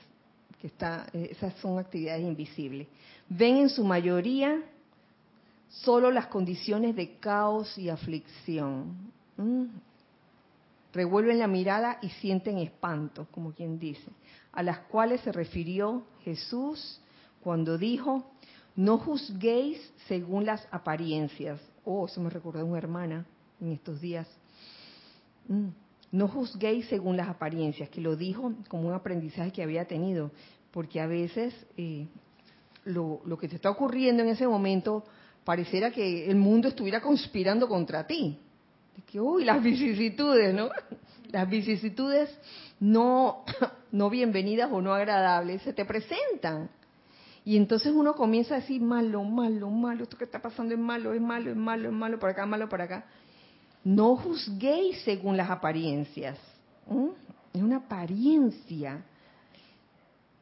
está, 0.67 1.07
eh, 1.13 1.29
esas 1.31 1.53
son 1.55 1.79
actividades 1.79 2.23
invisibles. 2.23 2.87
Ven 3.29 3.57
en 3.57 3.69
su 3.69 3.83
mayoría 3.83 4.61
solo 5.69 6.11
las 6.11 6.27
condiciones 6.27 6.95
de 6.95 7.17
caos 7.17 7.77
y 7.77 7.89
aflicción. 7.89 9.11
Mm. 9.37 9.65
Revuelven 10.93 11.39
la 11.39 11.47
mirada 11.47 11.99
y 12.01 12.09
sienten 12.09 12.57
espanto, 12.57 13.27
como 13.31 13.51
quien 13.53 13.77
dice, 13.79 14.09
a 14.53 14.63
las 14.63 14.79
cuales 14.79 15.21
se 15.21 15.31
refirió 15.31 16.03
Jesús 16.23 17.01
cuando 17.41 17.77
dijo, 17.77 18.31
no 18.75 18.97
juzguéis 18.97 19.77
según 20.07 20.45
las 20.45 20.67
apariencias. 20.71 21.59
Oh, 21.83 22.05
eso 22.05 22.21
me 22.21 22.29
recordó 22.29 22.65
una 22.65 22.77
hermana 22.77 23.25
en 23.59 23.73
estos 23.73 23.99
días. 23.99 24.27
Mm. 25.47 25.67
No 26.11 26.29
juzguéis 26.29 26.87
según 26.87 27.17
las 27.17 27.27
apariencias, 27.27 27.89
que 27.89 27.99
lo 27.99 28.15
dijo 28.15 28.53
como 28.69 28.87
un 28.87 28.93
aprendizaje 28.93 29.51
que 29.51 29.63
había 29.63 29.85
tenido 29.85 30.31
porque 30.75 30.99
a 30.99 31.07
veces 31.07 31.53
eh, 31.77 32.05
lo, 32.83 33.21
que 33.39 33.47
te 33.47 33.55
está 33.55 33.69
ocurriendo 33.69 34.23
en 34.23 34.29
ese 34.29 34.45
momento 34.45 35.05
pareciera 35.45 35.91
que 35.91 36.29
el 36.29 36.35
mundo 36.35 36.67
estuviera 36.67 36.99
conspirando 36.99 37.69
contra 37.69 38.05
ti. 38.05 38.37
De 38.97 39.03
que, 39.03 39.21
uy, 39.21 39.45
las 39.45 39.63
vicisitudes, 39.63 40.53
¿no? 40.53 40.69
Las 41.31 41.49
vicisitudes 41.49 42.29
no, 42.79 43.43
no 43.91 44.09
bienvenidas 44.09 44.71
o 44.71 44.81
no 44.81 44.93
agradables 44.93 45.61
se 45.63 45.73
te 45.73 45.83
presentan. 45.83 46.69
Y 47.43 47.57
entonces 47.57 47.91
uno 47.93 48.13
comienza 48.13 48.55
a 48.55 48.59
decir 48.59 48.81
malo, 48.81 49.23
malo, 49.23 49.69
malo, 49.69 50.03
esto 50.03 50.17
que 50.17 50.23
está 50.23 50.41
pasando 50.41 50.73
es 50.73 50.79
malo, 50.79 51.13
es 51.13 51.21
malo, 51.21 51.51
es 51.51 51.57
malo, 51.57 51.89
es 51.89 51.93
malo, 51.93 52.19
por 52.19 52.29
acá, 52.29 52.45
malo, 52.45 52.69
por 52.69 52.81
acá. 52.81 53.05
No 53.83 54.15
juzguéis 54.15 55.01
según 55.03 55.35
las 55.35 55.49
apariencias. 55.49 56.39
Es 57.53 57.61
una 57.61 57.77
apariencia. 57.77 59.03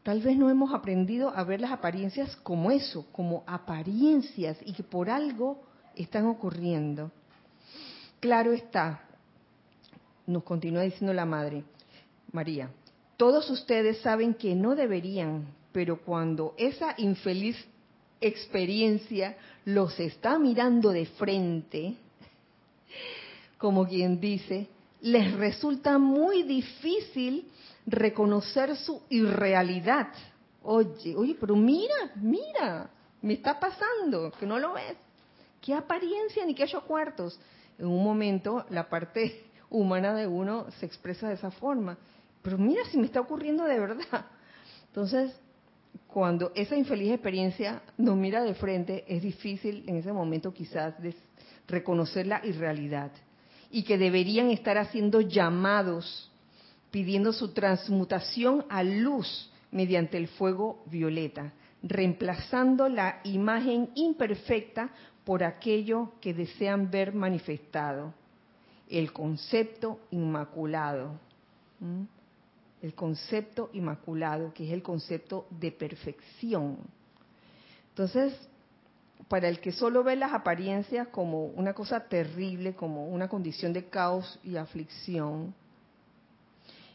Tal 0.03 0.21
vez 0.21 0.37
no 0.37 0.49
hemos 0.49 0.73
aprendido 0.73 1.29
a 1.29 1.45
ver 1.45 1.61
las 1.61 1.71
apariencias 1.71 2.35
como 2.37 2.71
eso, 2.71 3.07
como 3.13 3.43
apariencias 3.47 4.57
y 4.65 4.73
que 4.73 4.83
por 4.83 5.09
algo 5.09 5.63
están 5.95 6.25
ocurriendo. 6.25 7.09
Claro 8.19 8.51
está, 8.51 9.01
nos 10.27 10.43
continúa 10.43 10.83
diciendo 10.83 11.13
la 11.13 11.25
Madre 11.25 11.63
María, 12.31 12.69
todos 13.15 13.49
ustedes 13.49 13.99
saben 13.99 14.33
que 14.33 14.55
no 14.55 14.75
deberían, 14.75 15.45
pero 15.71 16.01
cuando 16.01 16.53
esa 16.57 16.95
infeliz 16.97 17.55
experiencia 18.19 19.37
los 19.65 19.97
está 19.99 20.37
mirando 20.37 20.89
de 20.89 21.05
frente, 21.05 21.95
como 23.57 23.87
quien 23.87 24.19
dice, 24.19 24.67
les 25.01 25.33
resulta 25.33 25.97
muy 25.97 26.43
difícil 26.43 27.47
reconocer 27.85 28.75
su 28.77 29.01
irrealidad. 29.09 30.07
Oye, 30.63 31.15
oye, 31.15 31.35
pero 31.39 31.55
mira, 31.55 32.11
mira, 32.15 32.89
me 33.21 33.33
está 33.33 33.59
pasando, 33.59 34.31
que 34.31 34.45
no 34.45 34.59
lo 34.59 34.73
ves. 34.73 34.97
¿Qué 35.61 35.73
apariencia 35.73 36.45
ni 36.45 36.53
qué 36.53 36.63
ocho 36.63 36.81
cuartos? 36.81 37.39
En 37.77 37.87
un 37.87 38.03
momento 38.03 38.65
la 38.69 38.89
parte 38.89 39.45
humana 39.69 40.13
de 40.13 40.27
uno 40.27 40.67
se 40.79 40.85
expresa 40.85 41.27
de 41.27 41.35
esa 41.35 41.51
forma. 41.51 41.97
Pero 42.41 42.57
mira 42.57 42.83
si 42.91 42.97
me 42.97 43.05
está 43.05 43.21
ocurriendo 43.21 43.63
de 43.63 43.79
verdad. 43.79 44.25
Entonces, 44.87 45.33
cuando 46.07 46.51
esa 46.55 46.75
infeliz 46.75 47.11
experiencia 47.11 47.81
nos 47.97 48.15
mira 48.15 48.43
de 48.43 48.53
frente, 48.53 49.05
es 49.07 49.21
difícil 49.21 49.83
en 49.87 49.97
ese 49.97 50.11
momento 50.11 50.53
quizás 50.53 50.93
reconocer 51.67 52.27
la 52.27 52.45
irrealidad 52.45 53.11
y 53.71 53.83
que 53.83 53.97
deberían 53.97 54.51
estar 54.51 54.77
haciendo 54.77 55.21
llamados 55.21 56.31
pidiendo 56.93 57.33
su 57.33 57.53
transmutación 57.53 58.65
a 58.69 58.83
luz 58.83 59.51
mediante 59.71 60.15
el 60.15 60.27
fuego 60.27 60.83
violeta, 60.85 61.51
reemplazando 61.81 62.87
la 62.87 63.19
imagen 63.23 63.89
imperfecta 63.95 64.91
por 65.23 65.43
aquello 65.43 66.11
que 66.21 66.35
desean 66.35 66.91
ver 66.91 67.11
manifestado, 67.11 68.13
el 68.87 69.11
concepto 69.11 70.01
inmaculado. 70.11 71.19
El 72.79 72.93
concepto 72.93 73.71
inmaculado, 73.73 74.53
que 74.53 74.67
es 74.67 74.71
el 74.71 74.83
concepto 74.83 75.47
de 75.49 75.71
perfección. 75.71 76.77
Entonces, 77.89 78.35
para 79.27 79.49
el 79.49 79.59
que 79.59 79.71
solo 79.71 80.03
ve 80.03 80.15
las 80.15 80.31
apariencias 80.31 81.07
como 81.07 81.45
una 81.45 81.73
cosa 81.73 82.01
terrible, 82.01 82.75
como 82.75 83.07
una 83.07 83.27
condición 83.27 83.73
de 83.73 83.85
caos 83.85 84.39
y 84.43 84.57
aflicción, 84.57 85.55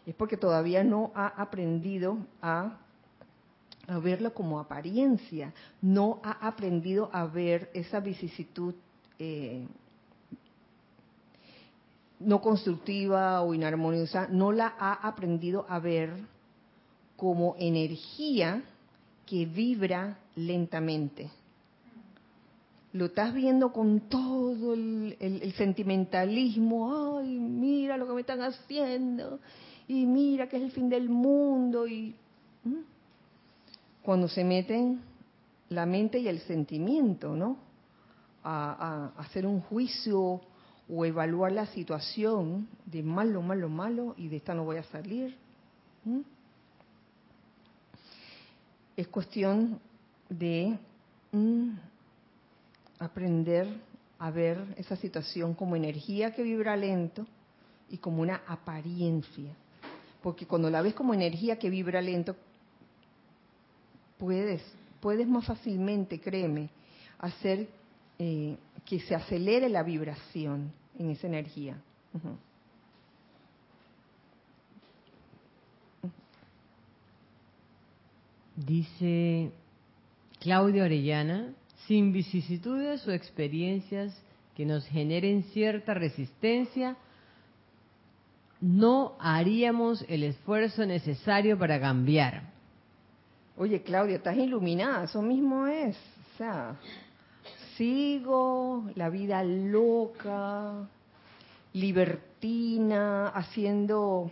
es 0.09 0.15
porque 0.15 0.39
todavía 0.39 0.83
no 0.83 1.13
ha 1.15 1.27
aprendido 1.27 2.17
a, 2.41 2.79
verlo 4.03 4.33
como 4.33 4.59
apariencia, 4.59 5.53
no 5.83 6.21
ha 6.23 6.49
aprendido 6.49 7.11
a 7.13 7.27
ver 7.27 7.71
esa 7.75 8.01
vicisitud 8.01 8.75
eh, 9.19 9.67
no 12.21 12.41
constructiva 12.41 13.43
o 13.43 13.53
inarmoniosa, 13.53 14.29
no 14.29 14.51
la 14.51 14.75
ha 14.79 14.95
aprendido 14.95 15.67
a 15.69 15.79
ver 15.79 16.11
como 17.17 17.55
energía 17.59 18.63
que 19.27 19.45
vibra 19.45 20.19
lentamente. 20.37 21.31
Lo 22.95 23.07
estás 23.07 23.35
viendo 23.35 23.75
con 23.75 24.09
todo 24.09 24.73
el, 24.73 25.53
sentimentalismo, 25.59 27.19
ay, 27.19 27.39
mira 27.39 27.99
lo 27.99 28.07
que 28.07 28.15
me 28.15 28.21
están 28.23 28.41
haciendo, 28.41 29.39
y 29.89 30.05
mira 30.05 30.49
que 30.49 30.59
es 30.59 30.63
el 30.63 30.71
fin 30.71 30.91
del 30.91 31.09
mundo, 31.09 31.87
y 31.87 32.15
cuando 34.03 34.29
se 34.29 34.45
meten 34.45 35.01
la 35.71 35.87
mente 35.87 36.19
y 36.19 36.29
el 36.29 36.41
sentimiento, 36.41 37.35
¿no? 37.35 37.57
A, 38.45 39.13
hacer 39.17 39.47
un 39.47 39.61
juicio 39.61 40.41
o 40.91 41.05
evaluar 41.05 41.53
la 41.53 41.67
situación 41.67 42.69
de 42.87 43.03
malo, 43.03 43.43
malo, 43.43 43.69
malo, 43.69 44.15
y 44.17 44.29
de 44.29 44.37
esta 44.37 44.55
no 44.55 44.65
voy 44.65 44.77
a 44.77 44.83
salir. 44.85 45.37
Es 48.97 49.09
cuestión 49.09 49.81
de 50.29 50.79
mm, 51.33 51.71
aprender 52.99 53.69
a 54.19 54.31
ver 54.31 54.75
esa 54.77 54.97
situación 54.97 55.55
como 55.55 55.77
energía 55.77 56.35
que 56.35 56.43
vibra 56.43 56.77
lento 56.77 57.27
y 57.91 57.99
como 57.99 58.23
una 58.23 58.43
apariencia. 58.47 59.55
Porque 60.23 60.47
cuando 60.47 60.71
la 60.71 60.83
ves 60.83 60.95
como 60.95 61.15
energía 61.15 61.59
que 61.59 61.71
vibra 61.71 62.01
lento, 62.01 62.37
puedes, 64.19 64.63
puedes 65.01 65.29
más 65.29 65.47
fácilmente, 65.47 66.21
créeme, 66.21 66.71
hacer 67.19 67.69
eh, 68.19 68.57
que 68.85 69.01
se 69.01 69.15
acelere 69.15 69.69
la 69.69 69.83
vibración 69.83 70.73
en 70.99 71.11
esa 71.11 71.27
energía. 71.27 71.81
Dice 78.57 79.53
Claudia 80.41 80.85
Orellana, 80.85 81.55
sin 81.87 82.13
vicisitudes 82.13 83.07
o 83.07 83.13
experiencias 83.13 84.21
que 84.57 84.67
nos 84.67 84.85
generen 84.87 85.45
cierta 85.53 85.95
resistencia, 85.95 86.97
no 88.61 89.17
haríamos 89.21 90.05
el 90.09 90.25
esfuerzo 90.25 90.85
necesario 90.85 91.59
para 91.59 91.81
cambiar. 91.81 92.43
Oye, 93.57 93.83
Claudia, 93.83 94.17
estás 94.17 94.37
iluminada, 94.37 95.05
eso 95.05 95.23
mismo 95.23 95.67
es. 95.67 95.97
O 95.97 96.39
sea, 96.39 96.77
sigo 97.77 98.85
la 98.95 99.09
vida 99.09 99.43
loca, 99.43 100.89
libertina, 101.73 103.29
haciendo 103.29 104.31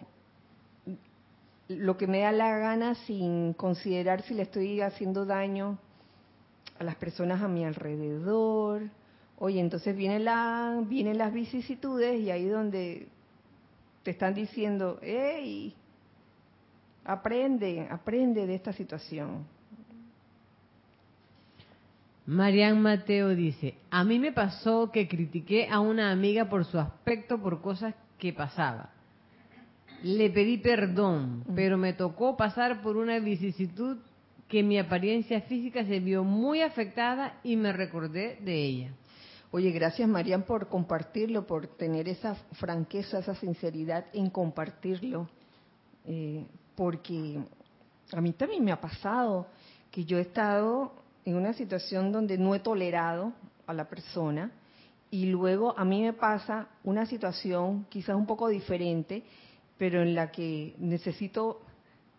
lo 1.68 1.96
que 1.96 2.06
me 2.06 2.20
da 2.20 2.30
la 2.30 2.56
gana 2.58 2.94
sin 3.06 3.52
considerar 3.54 4.22
si 4.22 4.34
le 4.34 4.42
estoy 4.42 4.80
haciendo 4.80 5.24
daño 5.24 5.78
a 6.78 6.84
las 6.84 6.94
personas 6.96 7.42
a 7.42 7.48
mi 7.48 7.64
alrededor. 7.64 8.82
Oye, 9.38 9.60
entonces 9.60 9.96
viene 9.96 10.20
la, 10.20 10.80
vienen 10.86 11.18
las 11.18 11.32
vicisitudes 11.32 12.20
y 12.20 12.30
ahí 12.30 12.46
donde 12.46 13.08
te 14.06 14.12
están 14.12 14.34
diciendo, 14.34 15.00
hey, 15.02 15.74
aprende, 17.04 17.88
aprende 17.90 18.46
de 18.46 18.54
esta 18.54 18.72
situación. 18.72 19.44
Marian 22.24 22.80
Mateo 22.80 23.30
dice, 23.30 23.74
a 23.90 24.04
mí 24.04 24.20
me 24.20 24.30
pasó 24.30 24.92
que 24.92 25.08
critiqué 25.08 25.66
a 25.68 25.80
una 25.80 26.12
amiga 26.12 26.48
por 26.48 26.64
su 26.66 26.78
aspecto 26.78 27.42
por 27.42 27.60
cosas 27.60 27.96
que 28.16 28.32
pasaba. 28.32 28.90
Le 30.04 30.30
pedí 30.30 30.58
perdón, 30.58 31.42
pero 31.56 31.76
me 31.76 31.92
tocó 31.92 32.36
pasar 32.36 32.82
por 32.82 32.96
una 32.96 33.18
vicisitud 33.18 33.98
que 34.46 34.62
mi 34.62 34.78
apariencia 34.78 35.40
física 35.40 35.84
se 35.84 35.98
vio 35.98 36.22
muy 36.22 36.62
afectada 36.62 37.40
y 37.42 37.56
me 37.56 37.72
recordé 37.72 38.38
de 38.40 38.54
ella. 38.54 38.90
Oye, 39.50 39.70
gracias 39.70 40.08
Marian 40.08 40.42
por 40.42 40.68
compartirlo, 40.68 41.46
por 41.46 41.66
tener 41.66 42.08
esa 42.08 42.34
franqueza, 42.52 43.18
esa 43.18 43.34
sinceridad 43.34 44.06
en 44.12 44.30
compartirlo, 44.30 45.28
eh, 46.04 46.44
porque 46.74 47.38
a 48.12 48.20
mí 48.20 48.32
también 48.32 48.64
me 48.64 48.72
ha 48.72 48.80
pasado 48.80 49.46
que 49.90 50.04
yo 50.04 50.18
he 50.18 50.22
estado 50.22 50.92
en 51.24 51.36
una 51.36 51.52
situación 51.52 52.12
donde 52.12 52.38
no 52.38 52.54
he 52.54 52.60
tolerado 52.60 53.32
a 53.66 53.72
la 53.72 53.88
persona 53.88 54.50
y 55.10 55.26
luego 55.26 55.76
a 55.78 55.84
mí 55.84 56.02
me 56.02 56.12
pasa 56.12 56.68
una 56.84 57.06
situación 57.06 57.86
quizás 57.88 58.16
un 58.16 58.26
poco 58.26 58.48
diferente 58.48 59.24
pero 59.78 60.02
en 60.02 60.14
la 60.14 60.30
que 60.30 60.74
necesito 60.78 61.60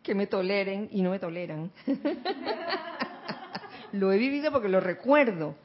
que 0.03 0.15
me 0.15 0.28
toleren 0.28 0.89
y 0.91 1.01
no 1.01 1.11
me 1.11 1.19
toleran. 1.19 1.71
lo 3.91 4.11
he 4.11 4.17
vivido 4.17 4.51
porque 4.51 4.69
lo 4.69 4.80
recuerdo. 4.80 5.55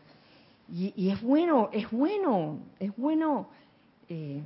Y, 0.71 1.11
es 1.11 1.21
bueno, 1.21 1.69
es 1.73 1.91
bueno, 1.91 2.61
es 2.79 2.97
bueno 2.97 3.49
eh, 4.09 4.43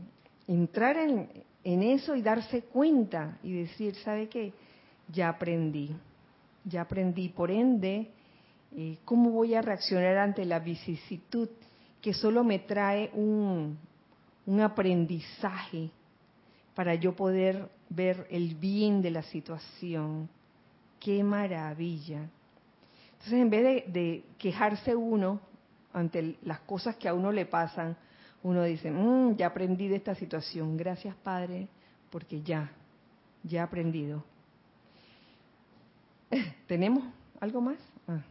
entrar 0.49 0.97
en, 0.97 1.29
eso 1.63 2.15
y 2.15 2.23
darse 2.23 2.63
cuenta 2.63 3.39
y 3.43 3.53
decir, 3.53 3.95
¿sabe 3.97 4.29
qué? 4.29 4.53
Ya 5.13 5.29
aprendí, 5.29 5.91
ya 6.65 6.83
aprendí. 6.83 7.29
Por 7.29 7.51
ende, 7.51 8.11
eh, 8.77 8.99
¿cómo 9.05 9.31
voy 9.31 9.55
a 9.55 9.63
reaccionar 9.63 10.17
ante 10.19 10.45
la 10.45 10.59
vicisitud 10.59 11.49
que 12.01 12.13
solo 12.13 12.45
me 12.45 12.61
trae 12.61 13.11
un, 13.15 13.79
un 14.47 14.61
aprendizaje? 14.61 15.91
para 16.77 16.95
yo 16.95 17.17
poder 17.17 17.71
ver 17.89 18.27
el 18.31 18.55
bien 18.55 19.01
de 19.01 19.11
la 19.11 19.23
situación. 19.23 20.29
¡Qué 21.01 21.25
maravilla! 21.25 22.29
Entonces, 23.13 23.33
en 23.33 23.51
vez 23.51 23.93
de, 23.93 24.25
quejarse 24.39 24.95
uno 24.95 25.41
ante 25.97 26.37
las 26.43 26.61
cosas 26.61 26.97
que 26.97 27.09
a 27.09 27.15
uno 27.15 27.33
le 27.33 27.47
pasan, 27.47 27.97
uno 28.43 28.63
dice, 28.63 28.91
mm, 28.91 29.37
ya 29.37 29.49
aprendí 29.49 29.89
de 29.89 29.97
esta 29.97 30.15
situación. 30.15 30.77
Gracias, 30.77 31.15
Padre, 31.17 31.69
porque 32.11 32.43
ya, 32.43 32.71
ya 33.43 33.61
he 33.61 33.63
aprendido. 33.63 34.23
¿Tenemos 36.67 37.05
algo 37.41 37.61
más? 37.61 37.79
Ah. 38.07 38.23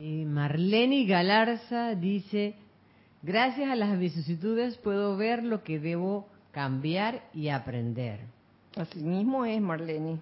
Eh, 0.00 0.24
Marlene 0.24 1.04
Galarza 1.06 1.96
dice, 1.96 2.54
Gracias 3.22 3.68
a 3.68 3.74
las 3.74 3.98
vicisitudes 3.98 4.76
puedo 4.78 5.16
ver 5.16 5.42
lo 5.42 5.64
que 5.64 5.80
debo 5.80 6.28
cambiar 6.52 7.24
y 7.34 7.48
aprender. 7.48 8.20
Así 8.76 9.00
mismo 9.00 9.44
es, 9.44 9.60
Marlene. 9.60 10.20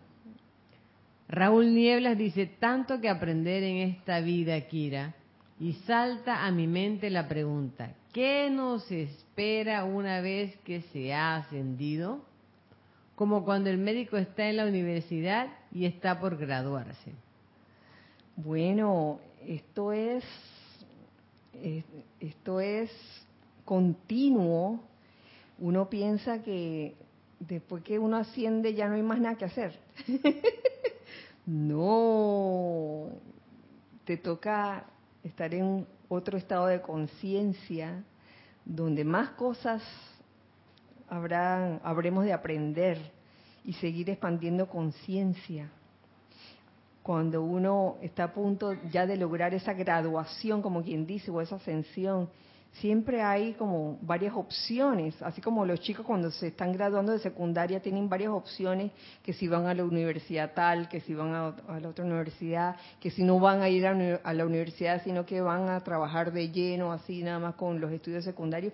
Raúl 1.29 1.75
Nieblas 1.75 2.17
dice, 2.17 2.47
tanto 2.47 3.01
que 3.01 3.09
aprender 3.09 3.63
en 3.63 3.89
esta 3.89 4.21
vida, 4.21 4.61
Kira, 4.63 5.15
y 5.59 5.73
salta 5.73 6.47
a 6.47 6.51
mi 6.53 6.67
mente 6.67 7.11
la 7.11 7.27
pregunta, 7.27 7.95
¿qué 8.13 8.49
nos 8.51 8.91
espera 8.93 9.85
una 9.85 10.21
vez 10.21 10.57
que 10.59 10.83
se 10.93 11.13
ha 11.13 11.37
ascendido? 11.37 12.21
Como 13.17 13.45
cuando 13.45 13.71
el 13.71 13.79
médico 13.79 14.17
está 14.19 14.49
en 14.49 14.59
la 14.59 14.67
universidad 14.67 15.49
y 15.73 15.87
está 15.87 16.21
por 16.21 16.37
graduarse. 16.37 17.13
Bueno, 18.37 19.21
esto 19.47 19.93
es 19.93 20.23
esto 22.21 22.61
es 22.61 22.91
continuo. 23.65 24.81
Uno 25.59 25.89
piensa 25.89 26.43
que 26.43 26.95
después 27.41 27.83
que 27.83 27.99
uno 27.99 28.19
asciende 28.19 28.75
ya 28.75 28.89
no 28.89 28.95
hay 28.95 29.03
más 29.03 29.21
nada 29.21 29.37
que 29.37 29.47
hacer. 29.47 29.79
no, 31.47 33.09
te 34.05 34.17
toca 34.17 34.85
estar 35.23 35.55
en 35.55 35.87
otro 36.09 36.37
estado 36.37 36.67
de 36.67 36.83
conciencia 36.83 38.05
donde 38.65 39.05
más 39.05 39.31
cosas 39.31 39.83
habrán, 41.09 41.81
habremos 41.85 42.25
de 42.25 42.33
aprender 42.33 42.99
y 43.65 43.73
seguir 43.75 44.11
expandiendo 44.11 44.69
conciencia. 44.69 45.71
Cuando 47.03 47.45
uno 47.45 47.97
está 48.03 48.25
a 48.25 48.33
punto 48.33 48.75
ya 48.91 49.07
de 49.07 49.17
lograr 49.17 49.55
esa 49.55 49.73
graduación, 49.73 50.61
como 50.63 50.83
quien 50.83 51.07
dice, 51.07 51.31
o 51.31 51.41
esa 51.41 51.57
ascensión, 51.57 52.29
siempre 52.81 53.23
hay 53.23 53.55
como 53.55 53.99
varias 54.03 54.35
opciones, 54.35 55.15
así 55.23 55.41
como 55.41 55.65
los 55.65 55.81
chicos 55.81 56.05
cuando 56.05 56.31
se 56.31 56.49
están 56.49 56.73
graduando 56.73 57.13
de 57.13 57.19
secundaria 57.19 57.81
tienen 57.81 58.09
varias 58.09 58.31
opciones, 58.31 58.93
que 59.23 59.33
si 59.33 59.49
van 59.49 59.67
a 59.67 59.75
la 59.75 59.85
universidad 59.85 60.53
tal, 60.55 60.89
que 60.89 61.01
si 61.01 61.15
van 61.15 61.35
a, 61.35 61.81
la 61.81 61.89
otra 61.89 62.05
universidad, 62.05 62.77
que 63.01 63.11
si 63.11 63.23
no 63.23 63.39
van 63.41 63.63
a 63.63 63.69
ir 63.69 63.87
a, 63.87 63.93
a, 64.23 64.33
la 64.35 64.45
universidad, 64.45 65.03
sino 65.05 65.25
que 65.25 65.41
van 65.41 65.69
a 65.69 65.81
trabajar 65.81 66.33
de 66.33 66.51
lleno, 66.51 66.93
así 66.93 67.23
nada 67.23 67.39
más 67.39 67.55
con 67.55 67.81
los 67.81 67.91
estudios 67.93 68.25
secundarios, 68.25 68.73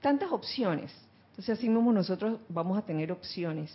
tantas 0.00 0.32
opciones. 0.32 0.92
Entonces 1.30 1.58
así 1.58 1.68
mismo 1.68 1.92
nosotros 1.92 2.40
vamos 2.48 2.78
a 2.78 2.82
tener 2.82 3.12
opciones. 3.12 3.70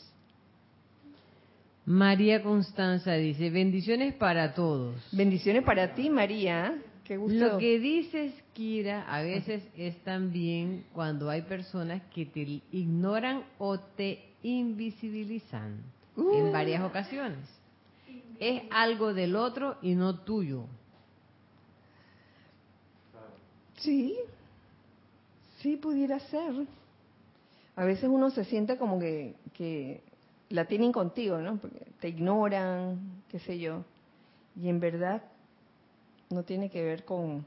María 1.86 2.42
Constanza 2.42 3.14
dice, 3.14 3.52
bendiciones 3.52 4.16
para 4.16 4.54
todos. 4.54 4.96
Bendiciones 5.12 5.64
para 5.64 5.94
ti, 5.94 6.10
María. 6.10 6.82
Qué 7.06 7.18
gusto. 7.18 7.38
Lo 7.38 7.58
que 7.58 7.80
dices, 7.80 8.34
Kira, 8.54 9.04
a 9.04 9.22
veces 9.22 9.64
es 9.78 9.96
también 10.04 10.86
cuando 10.94 11.30
hay 11.30 11.44
personas 11.44 12.02
que 12.14 12.26
te 12.26 12.62
ignoran 12.72 13.46
o 13.58 13.80
te 13.80 14.24
invisibilizan 14.44 15.82
en 16.18 16.52
varias 16.52 16.84
ocasiones. 16.84 17.40
Es 18.40 18.64
algo 18.72 19.14
del 19.14 19.36
otro 19.36 19.78
y 19.82 19.96
no 19.96 20.20
tuyo. 20.20 20.66
Sí, 23.78 24.16
sí 25.62 25.78
pudiera 25.78 26.20
ser. 26.20 26.54
A 27.76 27.86
veces 27.86 28.10
uno 28.10 28.30
se 28.32 28.46
siente 28.46 28.78
como 28.78 29.00
que, 29.00 29.36
que 29.54 30.02
la 30.50 30.66
tienen 30.66 30.92
contigo, 30.92 31.40
¿no? 31.40 31.58
Porque 31.58 31.86
te 32.00 32.10
ignoran, 32.10 33.22
qué 33.30 33.40
sé 33.40 33.60
yo. 33.60 33.84
Y 34.56 34.70
en 34.70 34.80
verdad 34.80 35.22
no 36.30 36.44
tiene 36.44 36.70
que 36.70 36.84
ver 36.84 37.06
con 37.06 37.46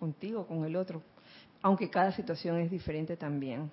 contigo, 0.00 0.46
con 0.46 0.64
el 0.64 0.74
otro. 0.74 1.02
Aunque 1.62 1.90
cada 1.90 2.10
situación 2.12 2.58
es 2.58 2.70
diferente 2.70 3.16
también. 3.16 3.70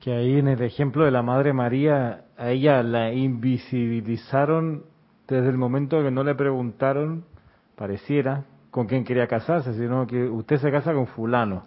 Que 0.00 0.12
ahí 0.12 0.38
en 0.38 0.48
el 0.48 0.62
ejemplo 0.62 1.04
de 1.04 1.10
la 1.10 1.22
Madre 1.22 1.52
María, 1.52 2.26
a 2.36 2.50
ella 2.50 2.82
la 2.82 3.12
invisibilizaron 3.12 4.84
desde 5.26 5.48
el 5.48 5.56
momento 5.56 6.00
que 6.02 6.10
no 6.10 6.22
le 6.22 6.34
preguntaron, 6.36 7.24
pareciera, 7.74 8.44
con 8.70 8.86
quién 8.86 9.02
quería 9.02 9.26
casarse, 9.26 9.74
sino 9.74 10.06
que 10.06 10.28
usted 10.28 10.58
se 10.58 10.70
casa 10.70 10.92
con 10.92 11.06
fulano. 11.08 11.64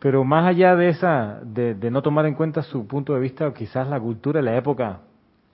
Pero 0.00 0.24
más 0.24 0.46
allá 0.46 0.74
de 0.76 0.88
esa, 0.88 1.40
de, 1.42 1.74
de 1.74 1.90
no 1.90 2.02
tomar 2.02 2.26
en 2.26 2.34
cuenta 2.34 2.62
su 2.62 2.86
punto 2.86 3.14
de 3.14 3.20
vista, 3.20 3.54
quizás 3.54 3.88
la 3.88 4.00
cultura 4.00 4.40
de 4.40 4.44
la 4.44 4.56
época 4.56 5.00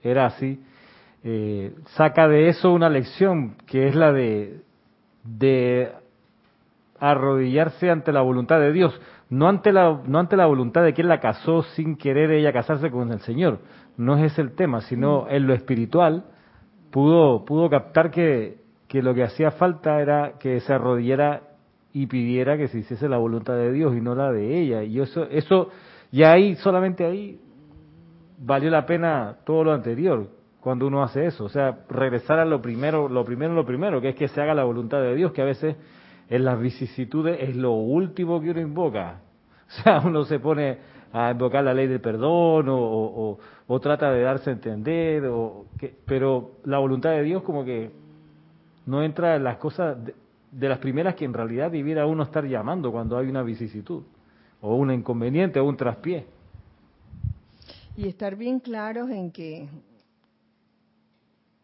era 0.01 0.25
así, 0.25 0.59
eh, 1.23 1.73
saca 1.95 2.27
de 2.27 2.49
eso 2.49 2.71
una 2.71 2.89
lección 2.89 3.55
que 3.65 3.87
es 3.87 3.95
la 3.95 4.11
de, 4.13 4.61
de 5.23 5.91
arrodillarse 6.99 7.89
ante 7.89 8.11
la 8.11 8.21
voluntad 8.21 8.59
de 8.59 8.71
Dios, 8.71 8.99
no 9.29 9.49
ante 9.49 9.73
la 9.73 10.01
no 10.05 10.19
ante 10.19 10.37
la 10.37 10.45
voluntad 10.45 10.83
de 10.83 10.93
quien 10.93 11.07
la 11.07 11.19
casó 11.19 11.63
sin 11.63 11.97
querer 11.97 12.31
ella 12.31 12.53
casarse 12.53 12.89
con 12.91 13.11
el 13.11 13.19
Señor. 13.19 13.59
No 13.97 14.17
es 14.17 14.31
ese 14.31 14.41
el 14.41 14.55
tema, 14.55 14.81
sino 14.81 15.27
en 15.29 15.47
lo 15.47 15.53
espiritual 15.53 16.25
pudo 16.91 17.43
pudo 17.45 17.69
captar 17.69 18.11
que 18.11 18.57
que 18.87 19.01
lo 19.01 19.13
que 19.13 19.23
hacía 19.23 19.51
falta 19.51 20.01
era 20.01 20.35
que 20.39 20.61
se 20.61 20.73
arrodillara 20.73 21.41
y 21.91 22.07
pidiera 22.07 22.57
que 22.57 22.67
se 22.69 22.79
hiciese 22.79 23.09
la 23.09 23.17
voluntad 23.17 23.55
de 23.55 23.71
Dios 23.71 23.95
y 23.95 24.01
no 24.01 24.15
la 24.15 24.31
de 24.31 24.59
ella. 24.59 24.83
Y 24.83 25.01
eso 25.01 25.27
eso 25.29 25.69
ya 26.11 26.31
ahí 26.31 26.55
solamente 26.55 27.05
ahí 27.05 27.41
valió 28.37 28.69
la 28.69 28.85
pena 28.85 29.37
todo 29.45 29.63
lo 29.63 29.73
anterior 29.73 30.27
cuando 30.59 30.87
uno 30.87 31.01
hace 31.03 31.25
eso, 31.27 31.45
o 31.45 31.49
sea, 31.49 31.79
regresar 31.89 32.39
a 32.39 32.45
lo 32.45 32.61
primero, 32.61 33.07
lo 33.07 33.23
primero, 33.23 33.53
lo 33.53 33.65
primero, 33.65 34.01
que 34.01 34.09
es 34.09 34.15
que 34.15 34.27
se 34.27 34.41
haga 34.41 34.53
la 34.53 34.63
voluntad 34.65 35.01
de 35.01 35.15
Dios, 35.15 35.31
que 35.31 35.41
a 35.41 35.45
veces 35.45 35.75
en 36.29 36.43
las 36.43 36.59
vicisitudes 36.59 37.37
es 37.39 37.55
lo 37.55 37.71
último 37.71 38.41
que 38.41 38.51
uno 38.51 38.61
invoca. 38.61 39.21
O 39.67 39.83
sea, 39.83 39.99
uno 39.99 40.23
se 40.23 40.39
pone 40.39 40.77
a 41.11 41.31
invocar 41.31 41.61
la 41.63 41.73
ley 41.73 41.87
del 41.87 41.99
perdón 41.99 42.69
o, 42.69 43.37
o- 43.67 43.79
trata 43.81 44.11
de 44.11 44.21
darse 44.21 44.49
a 44.49 44.53
entender, 44.53 45.25
o 45.25 45.65
que, 45.77 45.93
pero 46.05 46.51
la 46.63 46.77
voluntad 46.79 47.11
de 47.11 47.23
Dios 47.23 47.43
como 47.43 47.65
que 47.65 47.91
no 48.85 49.03
entra 49.03 49.35
en 49.35 49.43
las 49.43 49.57
cosas 49.57 50.03
de, 50.05 50.15
de 50.51 50.69
las 50.69 50.79
primeras 50.79 51.15
que 51.15 51.25
en 51.25 51.33
realidad 51.33 51.69
debiera 51.71 52.05
uno 52.05 52.23
estar 52.23 52.45
llamando 52.45 52.91
cuando 52.93 53.17
hay 53.17 53.27
una 53.29 53.43
vicisitud, 53.43 54.03
o 54.61 54.75
un 54.75 54.91
inconveniente, 54.91 55.59
o 55.59 55.65
un 55.65 55.75
traspié. 55.75 56.25
Y 57.97 58.07
estar 58.07 58.35
bien 58.35 58.59
claros 58.59 59.09
en 59.09 59.31
que 59.31 59.67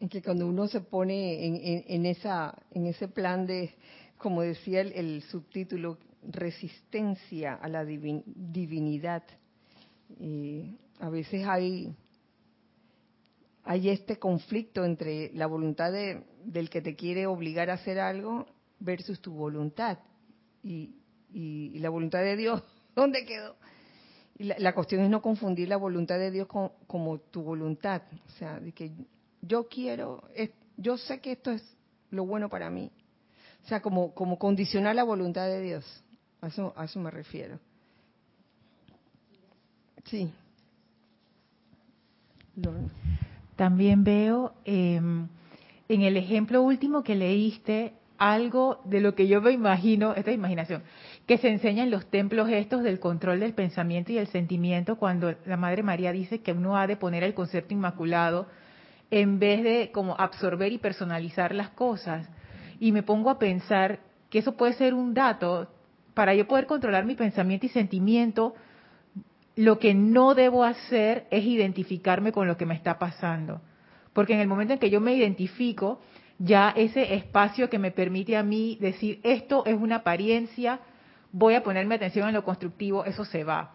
en 0.00 0.08
que 0.08 0.20
cuando 0.20 0.48
uno 0.48 0.66
se 0.66 0.80
pone 0.80 1.46
en, 1.46 1.84
en- 1.86 2.06
esa 2.06 2.60
en 2.72 2.86
ese 2.86 3.06
plan 3.06 3.46
de 3.46 3.72
como 4.18 4.42
decía 4.42 4.80
el, 4.80 5.22
subtítulo 5.22 5.96
resistencia 6.28 7.54
a 7.54 7.68
la 7.68 7.84
divin- 7.84 8.24
divinidad 8.26 9.22
eh, 10.18 10.74
a 10.98 11.08
veces 11.08 11.46
hay 11.46 11.94
hay 13.62 13.88
este 13.88 14.18
conflicto 14.18 14.84
entre 14.84 15.32
la 15.34 15.46
voluntad 15.46 15.92
de- 15.92 16.24
del 16.44 16.68
que 16.68 16.82
te 16.82 16.96
quiere 16.96 17.26
obligar 17.26 17.70
a 17.70 17.74
hacer 17.74 17.98
algo 18.00 18.44
versus 18.80 19.20
tu 19.22 19.32
voluntad. 19.32 19.98
Y, 20.62 20.96
y- 21.32 21.70
y 21.74 21.78
la 21.78 21.88
voluntad 21.88 22.20
de 22.22 22.36
Dios 22.36 22.62
dónde 22.96 23.24
quedó 23.24 23.56
la, 24.38 24.56
la 24.58 24.74
cuestión 24.74 25.02
es 25.02 25.10
no 25.10 25.22
confundir 25.22 25.68
la 25.68 25.76
voluntad 25.76 26.18
de 26.18 26.30
Dios 26.30 26.46
con, 26.48 26.70
como 26.86 27.18
tu 27.18 27.42
voluntad. 27.42 28.02
O 28.26 28.30
sea, 28.38 28.58
de 28.60 28.72
que 28.72 28.90
yo 29.42 29.68
quiero, 29.68 30.24
es- 30.34 30.50
yo 30.76 30.96
sé 30.98 31.20
que 31.20 31.32
esto 31.32 31.50
es 31.50 31.62
lo 32.10 32.26
bueno 32.26 32.48
para 32.48 32.70
mí. 32.70 32.90
O 33.64 33.68
sea, 33.68 33.80
como, 33.80 34.12
como 34.14 34.38
condicionar 34.38 34.94
la 34.94 35.04
voluntad 35.04 35.46
de 35.46 35.60
Dios. 35.60 36.04
A 36.40 36.48
eso, 36.48 36.72
a 36.76 36.84
eso 36.84 37.00
me 37.00 37.10
refiero. 37.10 37.58
Sí. 40.04 40.30
También 43.56 44.04
veo 44.04 44.52
eh, 44.64 44.96
en 44.96 46.02
el 46.02 46.16
ejemplo 46.16 46.62
último 46.62 47.02
que 47.02 47.14
leíste 47.14 47.94
algo 48.18 48.80
de 48.84 49.00
lo 49.00 49.14
que 49.14 49.26
yo 49.26 49.40
me 49.40 49.50
imagino, 49.52 50.14
esta 50.14 50.30
es 50.30 50.36
imaginación, 50.36 50.82
que 51.26 51.38
se 51.38 51.48
enseña 51.48 51.84
en 51.84 51.90
los 51.90 52.06
templos 52.10 52.48
estos 52.50 52.82
del 52.82 53.00
control 53.00 53.40
del 53.40 53.54
pensamiento 53.54 54.12
y 54.12 54.18
el 54.18 54.26
sentimiento 54.26 54.96
cuando 54.96 55.34
la 55.46 55.56
Madre 55.56 55.82
María 55.82 56.12
dice 56.12 56.40
que 56.40 56.52
uno 56.52 56.76
ha 56.76 56.86
de 56.86 56.96
poner 56.96 57.22
el 57.22 57.34
concepto 57.34 57.72
inmaculado 57.72 58.46
en 59.10 59.38
vez 59.38 59.62
de 59.62 59.90
como 59.92 60.16
absorber 60.18 60.72
y 60.72 60.78
personalizar 60.78 61.54
las 61.54 61.70
cosas. 61.70 62.28
Y 62.78 62.92
me 62.92 63.02
pongo 63.02 63.30
a 63.30 63.38
pensar 63.38 64.00
que 64.28 64.40
eso 64.40 64.56
puede 64.56 64.74
ser 64.74 64.92
un 64.92 65.14
dato 65.14 65.68
para 66.12 66.34
yo 66.34 66.46
poder 66.46 66.66
controlar 66.66 67.04
mi 67.06 67.14
pensamiento 67.14 67.66
y 67.66 67.70
sentimiento 67.70 68.54
lo 69.56 69.78
que 69.78 69.94
no 69.94 70.34
debo 70.34 70.64
hacer 70.64 71.26
es 71.30 71.44
identificarme 71.44 72.32
con 72.32 72.48
lo 72.48 72.56
que 72.56 72.66
me 72.66 72.74
está 72.74 72.98
pasando. 72.98 73.60
Porque 74.12 74.34
en 74.34 74.40
el 74.40 74.48
momento 74.48 74.74
en 74.74 74.78
que 74.78 74.90
yo 74.90 75.00
me 75.00 75.14
identifico, 75.14 76.00
ya 76.38 76.70
ese 76.70 77.14
espacio 77.14 77.70
que 77.70 77.78
me 77.78 77.92
permite 77.92 78.36
a 78.36 78.42
mí 78.42 78.76
decir, 78.80 79.20
esto 79.22 79.64
es 79.64 79.76
una 79.76 79.96
apariencia, 79.96 80.80
voy 81.34 81.54
a 81.54 81.64
ponerme 81.64 81.96
atención 81.96 82.28
en 82.28 82.34
lo 82.34 82.44
constructivo, 82.44 83.04
eso 83.04 83.24
se 83.24 83.42
va. 83.42 83.74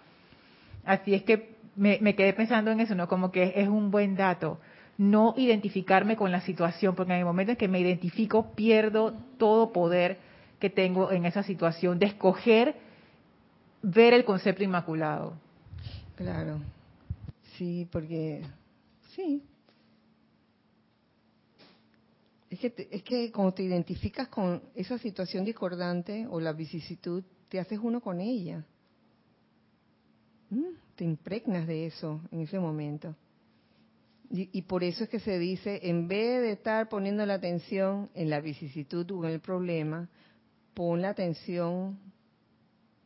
Así 0.86 1.14
es 1.14 1.24
que 1.24 1.56
me, 1.76 2.00
me 2.02 2.16
quedé 2.16 2.32
pensando 2.34 2.72
en 2.72 2.80
eso, 2.80 2.96
¿no? 2.96 3.08
Como 3.10 3.32
que 3.32 3.52
es 3.56 3.68
un 3.68 3.92
buen 3.92 4.16
dato. 4.16 4.60
No 4.98 5.34
identificarme 5.38 6.16
con 6.16 6.32
la 6.32 6.40
situación, 6.42 6.96
porque 6.96 7.12
en 7.14 7.20
el 7.20 7.26
momento 7.26 7.52
en 7.52 7.58
que 7.58 7.68
me 7.68 7.80
identifico, 7.82 8.54
pierdo 8.56 9.14
todo 9.38 9.74
poder 9.74 10.18
que 10.60 10.70
tengo 10.70 11.12
en 11.12 11.26
esa 11.26 11.44
situación 11.44 12.00
de 12.00 12.06
escoger 12.08 12.76
ver 13.82 14.14
el 14.14 14.24
concepto 14.24 14.64
inmaculado. 14.64 15.34
Claro. 16.16 16.60
Sí, 17.58 17.88
porque 17.92 18.42
sí. 19.16 19.44
Es 22.50 22.60
que, 22.60 22.70
te- 22.70 22.96
es 22.96 23.04
que 23.04 23.32
cuando 23.34 23.54
te 23.54 23.64
identificas 23.64 24.30
con 24.30 24.62
esa 24.76 24.98
situación 24.98 25.44
discordante 25.44 26.26
o 26.30 26.40
la 26.40 26.54
vicisitud, 26.54 27.24
te 27.50 27.60
haces 27.60 27.80
uno 27.82 28.00
con 28.00 28.22
ella. 28.22 28.64
Mm, 30.50 30.76
Te 30.96 31.04
impregnas 31.04 31.68
de 31.68 31.88
eso 31.88 32.22
en 32.32 32.42
ese 32.42 32.60
momento. 32.60 33.16
Y, 34.32 34.62
por 34.62 34.84
eso 34.84 35.06
es 35.06 35.10
que 35.10 35.20
se 35.20 35.40
dice, 35.40 35.80
en 35.90 36.08
vez 36.08 36.44
de 36.44 36.52
estar 36.52 36.88
poniendo 36.88 37.26
la 37.26 37.34
atención 37.34 38.12
en 38.14 38.30
la 38.30 38.40
vicisitud 38.40 39.10
o 39.10 39.26
en 39.26 39.32
el 39.32 39.40
problema, 39.40 40.08
pon 40.76 41.02
la 41.02 41.10
atención, 41.10 41.98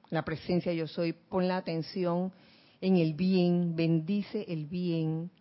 la 0.09 0.25
presencia 0.25 0.73
yo 0.73 0.85
soy, 0.85 1.13
pon 1.13 1.47
la 1.47 1.55
atención 1.55 2.33
en 2.81 2.97
el 2.97 3.13
bien, 3.13 3.73
bendice 3.73 4.43
el 4.49 4.65
bien. 4.65 5.31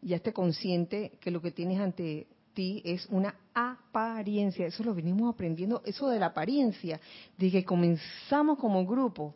Ya 0.00 0.14
esté 0.14 0.32
consciente 0.32 1.18
que 1.20 1.32
lo 1.32 1.42
que 1.42 1.50
tienes 1.50 1.80
ante 1.80 2.28
ti 2.52 2.80
es 2.84 3.04
una 3.06 3.34
apariencia. 3.54 4.66
Eso 4.66 4.82
lo 4.82 4.94
venimos 4.94 5.32
aprendiendo, 5.32 5.82
eso 5.84 6.08
de 6.08 6.18
la 6.18 6.26
apariencia, 6.26 7.00
de 7.38 7.50
que 7.50 7.64
comenzamos 7.64 8.58
como 8.58 8.84
grupo. 8.84 9.34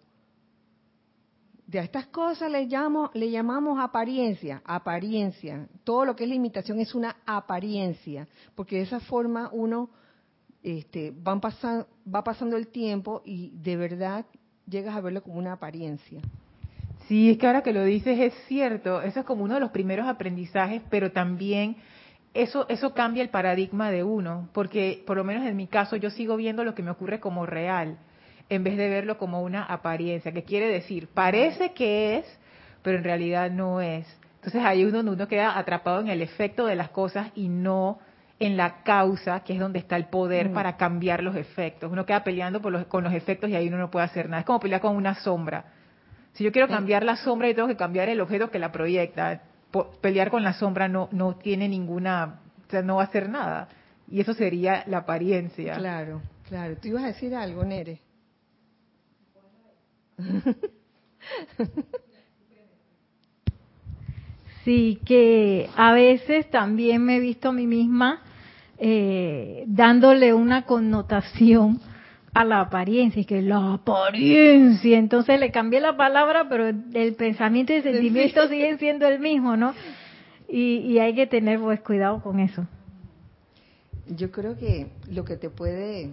De 1.67 1.79
a 1.79 1.83
estas 1.83 2.07
cosas 2.07 2.51
le, 2.51 2.65
llamo, 2.67 3.11
le 3.15 3.31
llamamos 3.31 3.79
apariencia, 3.79 4.63
apariencia. 4.65 5.69
Todo 5.85 6.07
lo 6.07 6.17
que 6.17 6.25
es 6.25 6.29
la 6.31 6.35
imitación 6.35 6.81
es 6.81 6.95
una 6.95 7.17
apariencia, 7.27 8.27
porque 8.55 8.77
de 8.77 8.83
esa 8.83 9.01
forma 9.01 9.51
uno 9.53 9.91
este, 10.63 11.13
van 11.15 11.41
pasan- 11.41 11.87
va 12.13 12.25
pasando 12.25 12.57
el 12.57 12.69
tiempo 12.69 13.23
y 13.25 13.51
de 13.51 13.77
verdad 13.77 14.27
llegas 14.67 14.97
a 14.97 15.01
verlo 15.01 15.23
como 15.23 15.39
una 15.39 15.53
apariencia. 15.53 16.21
Sí, 17.07 17.31
es 17.31 17.39
que 17.39 17.47
ahora 17.47 17.63
que 17.63 17.73
lo 17.73 17.85
dices 17.85 18.19
es 18.19 18.35
cierto, 18.47 19.01
eso 19.01 19.21
es 19.21 19.27
como 19.27 19.45
uno 19.45 19.55
de 19.55 19.61
los 19.61 19.71
primeros 19.71 20.07
aprendizajes, 20.07 20.83
pero 20.91 21.13
también 21.13 21.77
eso 22.35 22.67
eso 22.69 22.95
cambia 22.95 23.23
el 23.23 23.31
paradigma 23.31 23.91
de 23.91 24.05
uno, 24.05 24.49
porque 24.53 25.03
por 25.07 25.17
lo 25.17 25.25
menos 25.25 25.47
en 25.47 25.57
mi 25.57 25.67
caso 25.67 25.97
yo 25.97 26.11
sigo 26.11 26.37
viendo 26.37 26.65
lo 26.65 26.75
que 26.75 26.83
me 26.83 26.91
ocurre 26.91 27.21
como 27.21 27.47
real, 27.47 27.97
en 28.49 28.65
vez 28.65 28.77
de 28.77 28.89
verlo 28.89 29.19
como 29.19 29.43
una 29.43 29.65
apariencia, 29.65 30.33
que 30.33 30.45
quiere 30.45 30.69
decir, 30.69 31.09
parece 31.13 31.73
que 31.73 32.19
es, 32.19 32.39
pero 32.83 32.99
en 32.99 33.05
realidad 33.05 33.51
no 33.51 33.81
es. 33.81 34.07
Entonces 34.37 34.63
ahí 34.65 34.85
uno, 34.85 35.01
uno 35.01 35.29
queda 35.29 35.59
atrapado 35.59 36.01
en 36.01 36.09
el 36.09 36.23
efecto 36.23 36.67
de 36.67 36.77
las 36.77 36.91
cosas 36.91 37.31
y 37.35 37.49
no 37.49 37.99
en 38.41 38.57
la 38.57 38.83
causa, 38.85 39.41
que 39.41 39.55
es 39.55 39.59
donde 39.59 39.81
está 39.81 39.97
el 39.97 40.07
poder 40.07 40.51
Mm. 40.51 40.55
para 40.55 40.77
cambiar 40.77 41.25
los 41.25 41.35
efectos. 41.35 41.91
Uno 41.91 42.07
queda 42.07 42.23
peleando 42.23 42.63
por 42.63 42.71
los- 42.73 42.87
con 42.87 43.03
los 43.03 43.13
efectos 43.13 43.51
y 43.51 43.57
ahí 43.57 43.67
uno 43.67 43.79
no 43.79 43.91
puede 43.91 44.05
hacer 44.07 44.29
nada. 44.29 44.41
Es 44.41 44.47
como 44.47 44.61
pelear 44.61 44.81
con 44.81 44.95
una 44.95 45.17
sombra. 45.17 45.65
Si 46.35 46.45
yo 46.45 46.53
quiero 46.53 46.69
cambiar 46.69 47.03
la 47.03 47.17
sombra, 47.17 47.49
yo 47.49 47.57
tengo 47.57 47.67
que 47.69 47.77
cambiar 47.77 48.09
el 48.09 48.21
objeto 48.21 48.49
que 48.51 48.61
la 48.61 48.71
proyecta. 48.71 49.43
Pelear 50.01 50.31
con 50.31 50.43
la 50.43 50.55
sombra 50.55 50.89
no, 50.89 51.09
no 51.13 51.37
tiene 51.37 51.69
ninguna, 51.69 52.41
o 52.67 52.71
sea, 52.71 52.83
no 52.83 52.97
va 52.97 53.03
a 53.03 53.07
hacer 53.07 53.29
nada. 53.29 53.69
Y 54.11 54.21
eso 54.21 54.33
sería 54.35 54.85
la 54.87 54.99
apariencia. 54.99 55.75
Claro, 55.75 56.23
claro. 56.49 56.77
Tú 56.77 56.89
ibas 56.89 57.05
a 57.05 57.09
decir 57.09 57.35
algo, 57.35 57.65
Nere. 57.65 58.01
Sí, 64.69 65.01
que 65.07 65.71
a 65.77 65.93
veces 65.95 66.51
también 66.51 67.03
me 67.03 67.17
he 67.17 67.21
visto 67.21 67.49
a 67.49 67.53
mí 67.53 67.67
misma 67.67 68.21
eh, 68.77 69.65
dándole 69.67 70.35
una 70.35 70.67
connotación 70.67 71.81
a 72.39 72.45
la 72.45 72.61
apariencia, 72.61 73.23
y 73.23 73.25
que 73.25 73.43
la 73.43 73.73
apariencia, 73.73 74.97
entonces 74.97 75.41
le 75.41 75.51
cambié 75.51 75.81
la 75.81 75.97
palabra, 75.97 76.49
pero 76.49 76.69
el 76.69 77.15
pensamiento 77.17 77.73
y 77.73 77.77
el 77.77 77.83
sentimiento 77.83 78.47
siguen 78.47 78.79
siendo 78.79 79.09
el 79.09 79.19
mismo, 79.19 79.57
¿no? 79.57 79.75
Y, 80.49 80.77
y 80.87 81.01
hay 81.01 81.17
que 81.17 81.27
tener 81.27 81.59
pues 81.59 81.81
cuidado 81.81 82.23
con 82.23 82.39
eso. 82.39 82.65
Yo 84.07 84.31
creo 84.31 84.57
que 84.57 84.87
lo 85.11 85.25
que 85.25 85.37
te 85.37 85.51
puede, 85.51 86.13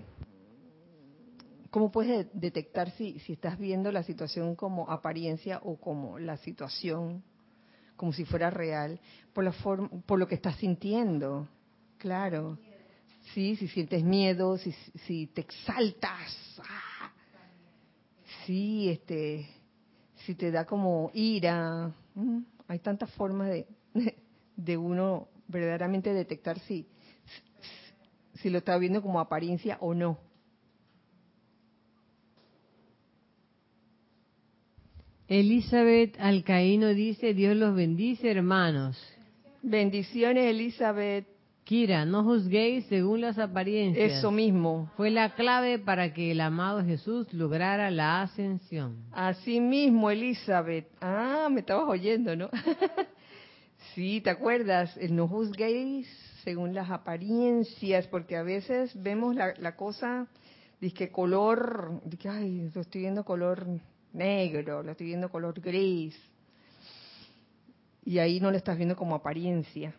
¿cómo 1.70 1.92
puedes 1.92 2.26
detectar 2.34 2.90
si, 2.90 3.20
si 3.20 3.34
estás 3.34 3.60
viendo 3.60 3.92
la 3.92 4.02
situación 4.02 4.56
como 4.56 4.90
apariencia 4.90 5.60
o 5.64 5.76
como 5.76 6.18
la 6.18 6.38
situación, 6.38 7.22
como 7.96 8.14
si 8.14 8.26
fuera 8.26 8.50
real, 8.50 9.00
por 9.32 9.44
la 9.44 9.52
forma, 9.52 9.90
por 10.08 10.18
lo 10.18 10.28
que 10.28 10.34
estás 10.34 10.56
sintiendo? 10.56 11.48
Claro. 12.00 12.58
Sí, 13.34 13.56
si 13.56 13.68
sientes 13.68 14.04
miedo, 14.04 14.58
si, 14.58 14.72
si 15.06 15.28
te 15.28 15.42
exaltas, 15.42 16.60
¡ah! 16.60 17.12
sí, 18.46 18.90
este, 18.90 19.48
si 20.26 20.36
te 20.36 20.52
da 20.52 20.66
como 20.66 21.12
ira, 21.14 21.92
mm, 22.14 22.40
hay 22.68 22.80
tantas 22.80 23.12
formas 23.12 23.50
de, 23.50 23.68
de 24.56 24.78
uno 24.78 25.28
verdaderamente 25.48 26.14
detectar 26.14 26.60
si, 26.60 26.88
si 28.36 28.50
lo 28.50 28.60
está 28.60 28.78
viendo 28.78 29.02
como 29.02 29.20
apariencia 29.20 29.78
o 29.82 29.94
no. 29.94 30.18
Elizabeth 35.28 36.16
Alcaíno 36.20 36.90
dice, 36.90 37.34
Dios 37.34 37.56
los 37.58 37.76
bendice, 37.76 38.30
hermanos. 38.30 38.96
Bendiciones, 39.64 40.52
Elizabeth. 40.52 41.26
Kira, 41.66 42.06
no 42.06 42.24
juzguéis 42.24 42.86
según 42.86 43.22
las 43.22 43.40
apariencias. 43.40 44.20
Eso 44.20 44.30
mismo. 44.30 44.92
Fue 44.96 45.10
la 45.10 45.34
clave 45.34 45.80
para 45.80 46.14
que 46.14 46.32
el 46.32 46.40
amado 46.42 46.86
Jesús 46.86 47.34
lograra 47.34 47.90
la 47.90 48.22
ascensión. 48.22 49.04
Así 49.12 49.60
mismo, 49.60 50.12
Elizabeth. 50.12 50.88
Ah, 51.02 51.50
me 51.52 51.62
estabas 51.62 51.90
oyendo, 51.90 52.36
¿no? 52.36 52.52
sí, 53.96 54.22
¿te 54.22 54.30
acuerdas? 54.30 54.96
El 54.98 55.16
no 55.16 55.28
juzguéis 55.28 56.08
según 56.44 56.76
las 56.76 56.92
apariencias, 56.92 58.06
porque 58.08 58.38
a 58.38 58.44
veces 58.44 58.92
vemos 59.02 59.34
la, 59.34 59.56
la 59.58 59.76
cosa, 59.76 60.28
que 60.94 61.10
color, 61.10 62.00
que 62.20 62.30
ay, 62.30 62.70
lo 62.74 62.82
estoy 62.82 63.02
viendo 63.02 63.24
color 63.24 63.66
negro, 64.14 64.84
lo 64.84 64.92
estoy 64.92 65.08
viendo 65.08 65.30
color 65.30 65.60
gris. 65.60 66.16
Y 68.04 68.20
ahí 68.20 68.40
no 68.40 68.52
lo 68.52 68.58
estás 68.58 68.78
viendo 68.78 68.96
como 68.96 69.16
apariencia. 69.16 69.96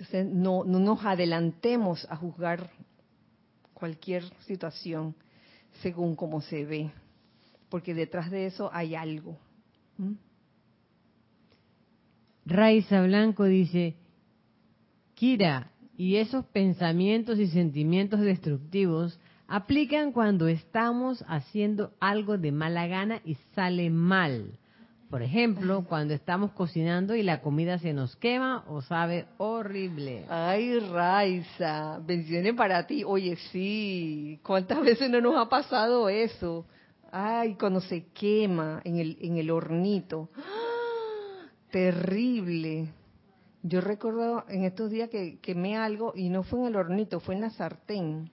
Entonces, 0.00 0.32
no, 0.32 0.64
no 0.64 0.78
nos 0.78 1.04
adelantemos 1.04 2.06
a 2.08 2.16
juzgar 2.16 2.70
cualquier 3.74 4.24
situación 4.46 5.14
según 5.82 6.16
cómo 6.16 6.40
se 6.40 6.64
ve, 6.64 6.90
porque 7.68 7.92
detrás 7.92 8.30
de 8.30 8.46
eso 8.46 8.70
hay 8.72 8.94
algo. 8.94 9.36
¿Mm? 9.98 10.12
Raiza 12.46 13.02
Blanco 13.02 13.44
dice, 13.44 13.94
Kira, 15.12 15.70
y 15.98 16.16
esos 16.16 16.46
pensamientos 16.46 17.38
y 17.38 17.48
sentimientos 17.48 18.20
destructivos 18.20 19.20
aplican 19.48 20.12
cuando 20.12 20.48
estamos 20.48 21.22
haciendo 21.28 21.92
algo 22.00 22.38
de 22.38 22.52
mala 22.52 22.86
gana 22.86 23.20
y 23.22 23.34
sale 23.54 23.90
mal. 23.90 24.58
Por 25.10 25.24
ejemplo, 25.24 25.84
cuando 25.88 26.14
estamos 26.14 26.52
cocinando 26.52 27.16
y 27.16 27.24
la 27.24 27.40
comida 27.40 27.80
se 27.80 27.92
nos 27.92 28.14
quema 28.14 28.64
o 28.68 28.80
sabe 28.80 29.26
horrible. 29.38 30.24
Ay, 30.28 30.78
Raiza, 30.78 31.98
bendiciones 31.98 32.54
para 32.54 32.86
ti. 32.86 33.02
Oye, 33.04 33.36
sí, 33.50 34.38
¿cuántas 34.44 34.80
veces 34.82 35.10
no 35.10 35.20
nos 35.20 35.34
ha 35.36 35.48
pasado 35.48 36.08
eso? 36.08 36.64
Ay, 37.10 37.56
cuando 37.56 37.80
se 37.80 38.04
quema 38.12 38.82
en 38.84 38.98
el, 38.98 39.18
en 39.20 39.38
el 39.38 39.50
hornito. 39.50 40.28
Terrible. 41.72 42.92
Yo 43.64 43.80
recuerdo 43.80 44.44
en 44.48 44.62
estos 44.62 44.92
días 44.92 45.10
que 45.10 45.40
quemé 45.40 45.76
algo 45.76 46.12
y 46.14 46.28
no 46.28 46.44
fue 46.44 46.60
en 46.60 46.66
el 46.66 46.76
hornito, 46.76 47.18
fue 47.18 47.34
en 47.34 47.40
la 47.40 47.50
sartén. 47.50 48.30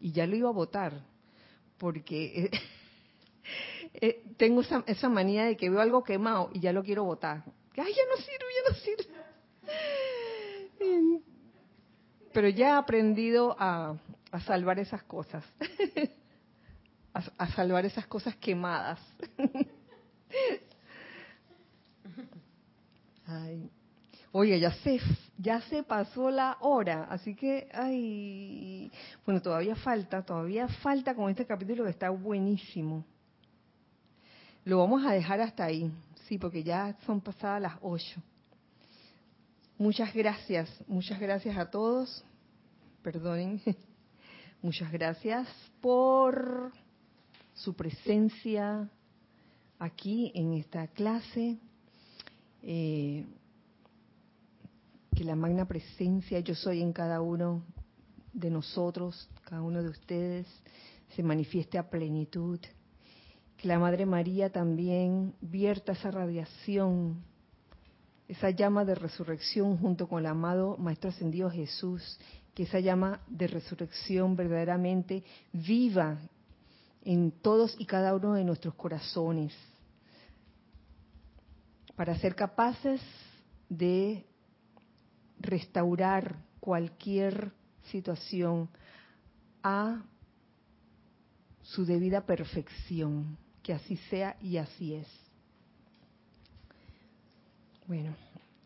Y 0.00 0.10
ya 0.10 0.26
lo 0.26 0.34
iba 0.34 0.48
a 0.48 0.52
botar. 0.52 1.04
Porque 1.78 2.50
eh, 3.94 4.24
tengo 4.36 4.60
esa, 4.62 4.82
esa 4.86 5.08
manía 5.08 5.44
de 5.44 5.56
que 5.56 5.70
veo 5.70 5.80
algo 5.80 6.02
quemado 6.02 6.50
y 6.52 6.60
ya 6.60 6.72
lo 6.72 6.82
quiero 6.82 7.04
botar. 7.04 7.44
Ay, 7.76 7.92
ya 7.92 8.02
no 8.10 8.16
sirve, 8.16 8.46
ya 8.54 8.62
no 8.68 8.74
sirve. 8.76 9.04
Pero 12.32 12.48
ya 12.48 12.68
he 12.68 12.72
aprendido 12.72 13.56
a, 13.58 13.96
a 14.32 14.40
salvar 14.40 14.78
esas 14.78 15.02
cosas. 15.04 15.44
A, 17.16 17.22
a, 17.38 17.46
salvar 17.52 17.86
esas 17.86 18.08
cosas 18.08 18.34
quemadas. 18.34 18.98
Ay. 23.24 23.70
Oye, 24.32 24.58
ya 24.58 24.72
se, 24.72 25.00
ya 25.38 25.60
se 25.60 25.84
pasó 25.84 26.28
la 26.28 26.56
hora, 26.58 27.04
así 27.04 27.36
que, 27.36 27.68
ay, 27.72 28.90
bueno, 29.24 29.40
todavía 29.40 29.76
falta, 29.76 30.24
todavía 30.24 30.66
falta 30.66 31.14
con 31.14 31.30
este 31.30 31.46
capítulo 31.46 31.84
que 31.84 31.90
está 31.90 32.10
buenísimo. 32.10 33.04
Lo 34.64 34.78
vamos 34.78 35.04
a 35.04 35.12
dejar 35.12 35.40
hasta 35.40 35.64
ahí, 35.64 35.92
sí, 36.26 36.38
porque 36.38 36.62
ya 36.62 36.96
son 37.04 37.20
pasadas 37.20 37.60
las 37.60 37.74
ocho. 37.82 38.22
Muchas 39.76 40.14
gracias, 40.14 40.70
muchas 40.86 41.20
gracias 41.20 41.56
a 41.58 41.70
todos. 41.70 42.24
Perdonen. 43.02 43.60
Muchas 44.62 44.90
gracias 44.90 45.46
por 45.82 46.72
su 47.52 47.74
presencia 47.74 48.88
aquí 49.78 50.32
en 50.34 50.54
esta 50.54 50.86
clase. 50.86 51.58
Eh, 52.62 53.26
que 55.14 55.24
la 55.24 55.36
magna 55.36 55.66
presencia 55.66 56.40
yo 56.40 56.54
soy 56.54 56.80
en 56.80 56.94
cada 56.94 57.20
uno 57.20 57.62
de 58.32 58.48
nosotros, 58.48 59.28
cada 59.44 59.60
uno 59.60 59.82
de 59.82 59.90
ustedes, 59.90 60.46
se 61.14 61.22
manifieste 61.22 61.76
a 61.76 61.90
plenitud. 61.90 62.58
Que 63.64 63.68
la 63.68 63.78
Madre 63.78 64.04
María 64.04 64.50
también 64.50 65.32
vierta 65.40 65.92
esa 65.92 66.10
radiación, 66.10 67.24
esa 68.28 68.50
llama 68.50 68.84
de 68.84 68.94
resurrección 68.94 69.78
junto 69.78 70.06
con 70.06 70.18
el 70.18 70.26
amado 70.26 70.76
Maestro 70.76 71.08
Ascendido 71.08 71.48
Jesús, 71.48 72.20
que 72.54 72.64
esa 72.64 72.78
llama 72.80 73.22
de 73.26 73.46
resurrección 73.46 74.36
verdaderamente 74.36 75.24
viva 75.50 76.18
en 77.06 77.30
todos 77.30 77.74
y 77.78 77.86
cada 77.86 78.14
uno 78.14 78.34
de 78.34 78.44
nuestros 78.44 78.74
corazones, 78.74 79.54
para 81.96 82.18
ser 82.18 82.34
capaces 82.34 83.00
de 83.70 84.26
restaurar 85.40 86.36
cualquier 86.60 87.50
situación 87.84 88.68
a 89.62 90.02
su 91.62 91.86
debida 91.86 92.26
perfección, 92.26 93.38
que 93.64 93.72
así 93.72 93.96
sea 94.08 94.36
y 94.40 94.58
así 94.58 94.94
es. 94.94 95.08
Bueno, 97.88 98.14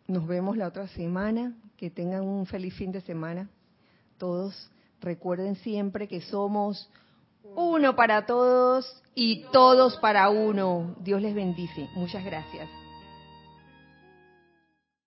nos 0.07 0.27
vemos 0.27 0.59
la 0.59 0.69
otra 0.69 0.87
semana, 0.89 1.55
que 1.79 1.89
tengan 1.89 2.25
un 2.25 2.45
feliz 2.45 2.75
fin 2.75 2.93
de 2.93 3.01
semana 3.01 3.49
todos. 4.19 4.71
Recuerden 5.01 5.55
siempre 5.57 6.09
que 6.09 6.21
somos 6.21 6.91
uno 7.55 7.97
para 7.97 8.27
todos 8.27 9.03
y 9.15 9.45
todos 9.53 9.97
para 9.99 10.29
uno. 10.29 10.97
Dios 11.01 11.23
les 11.23 11.35
bendice. 11.35 11.89
Muchas 11.95 12.25
gracias. 12.25 12.69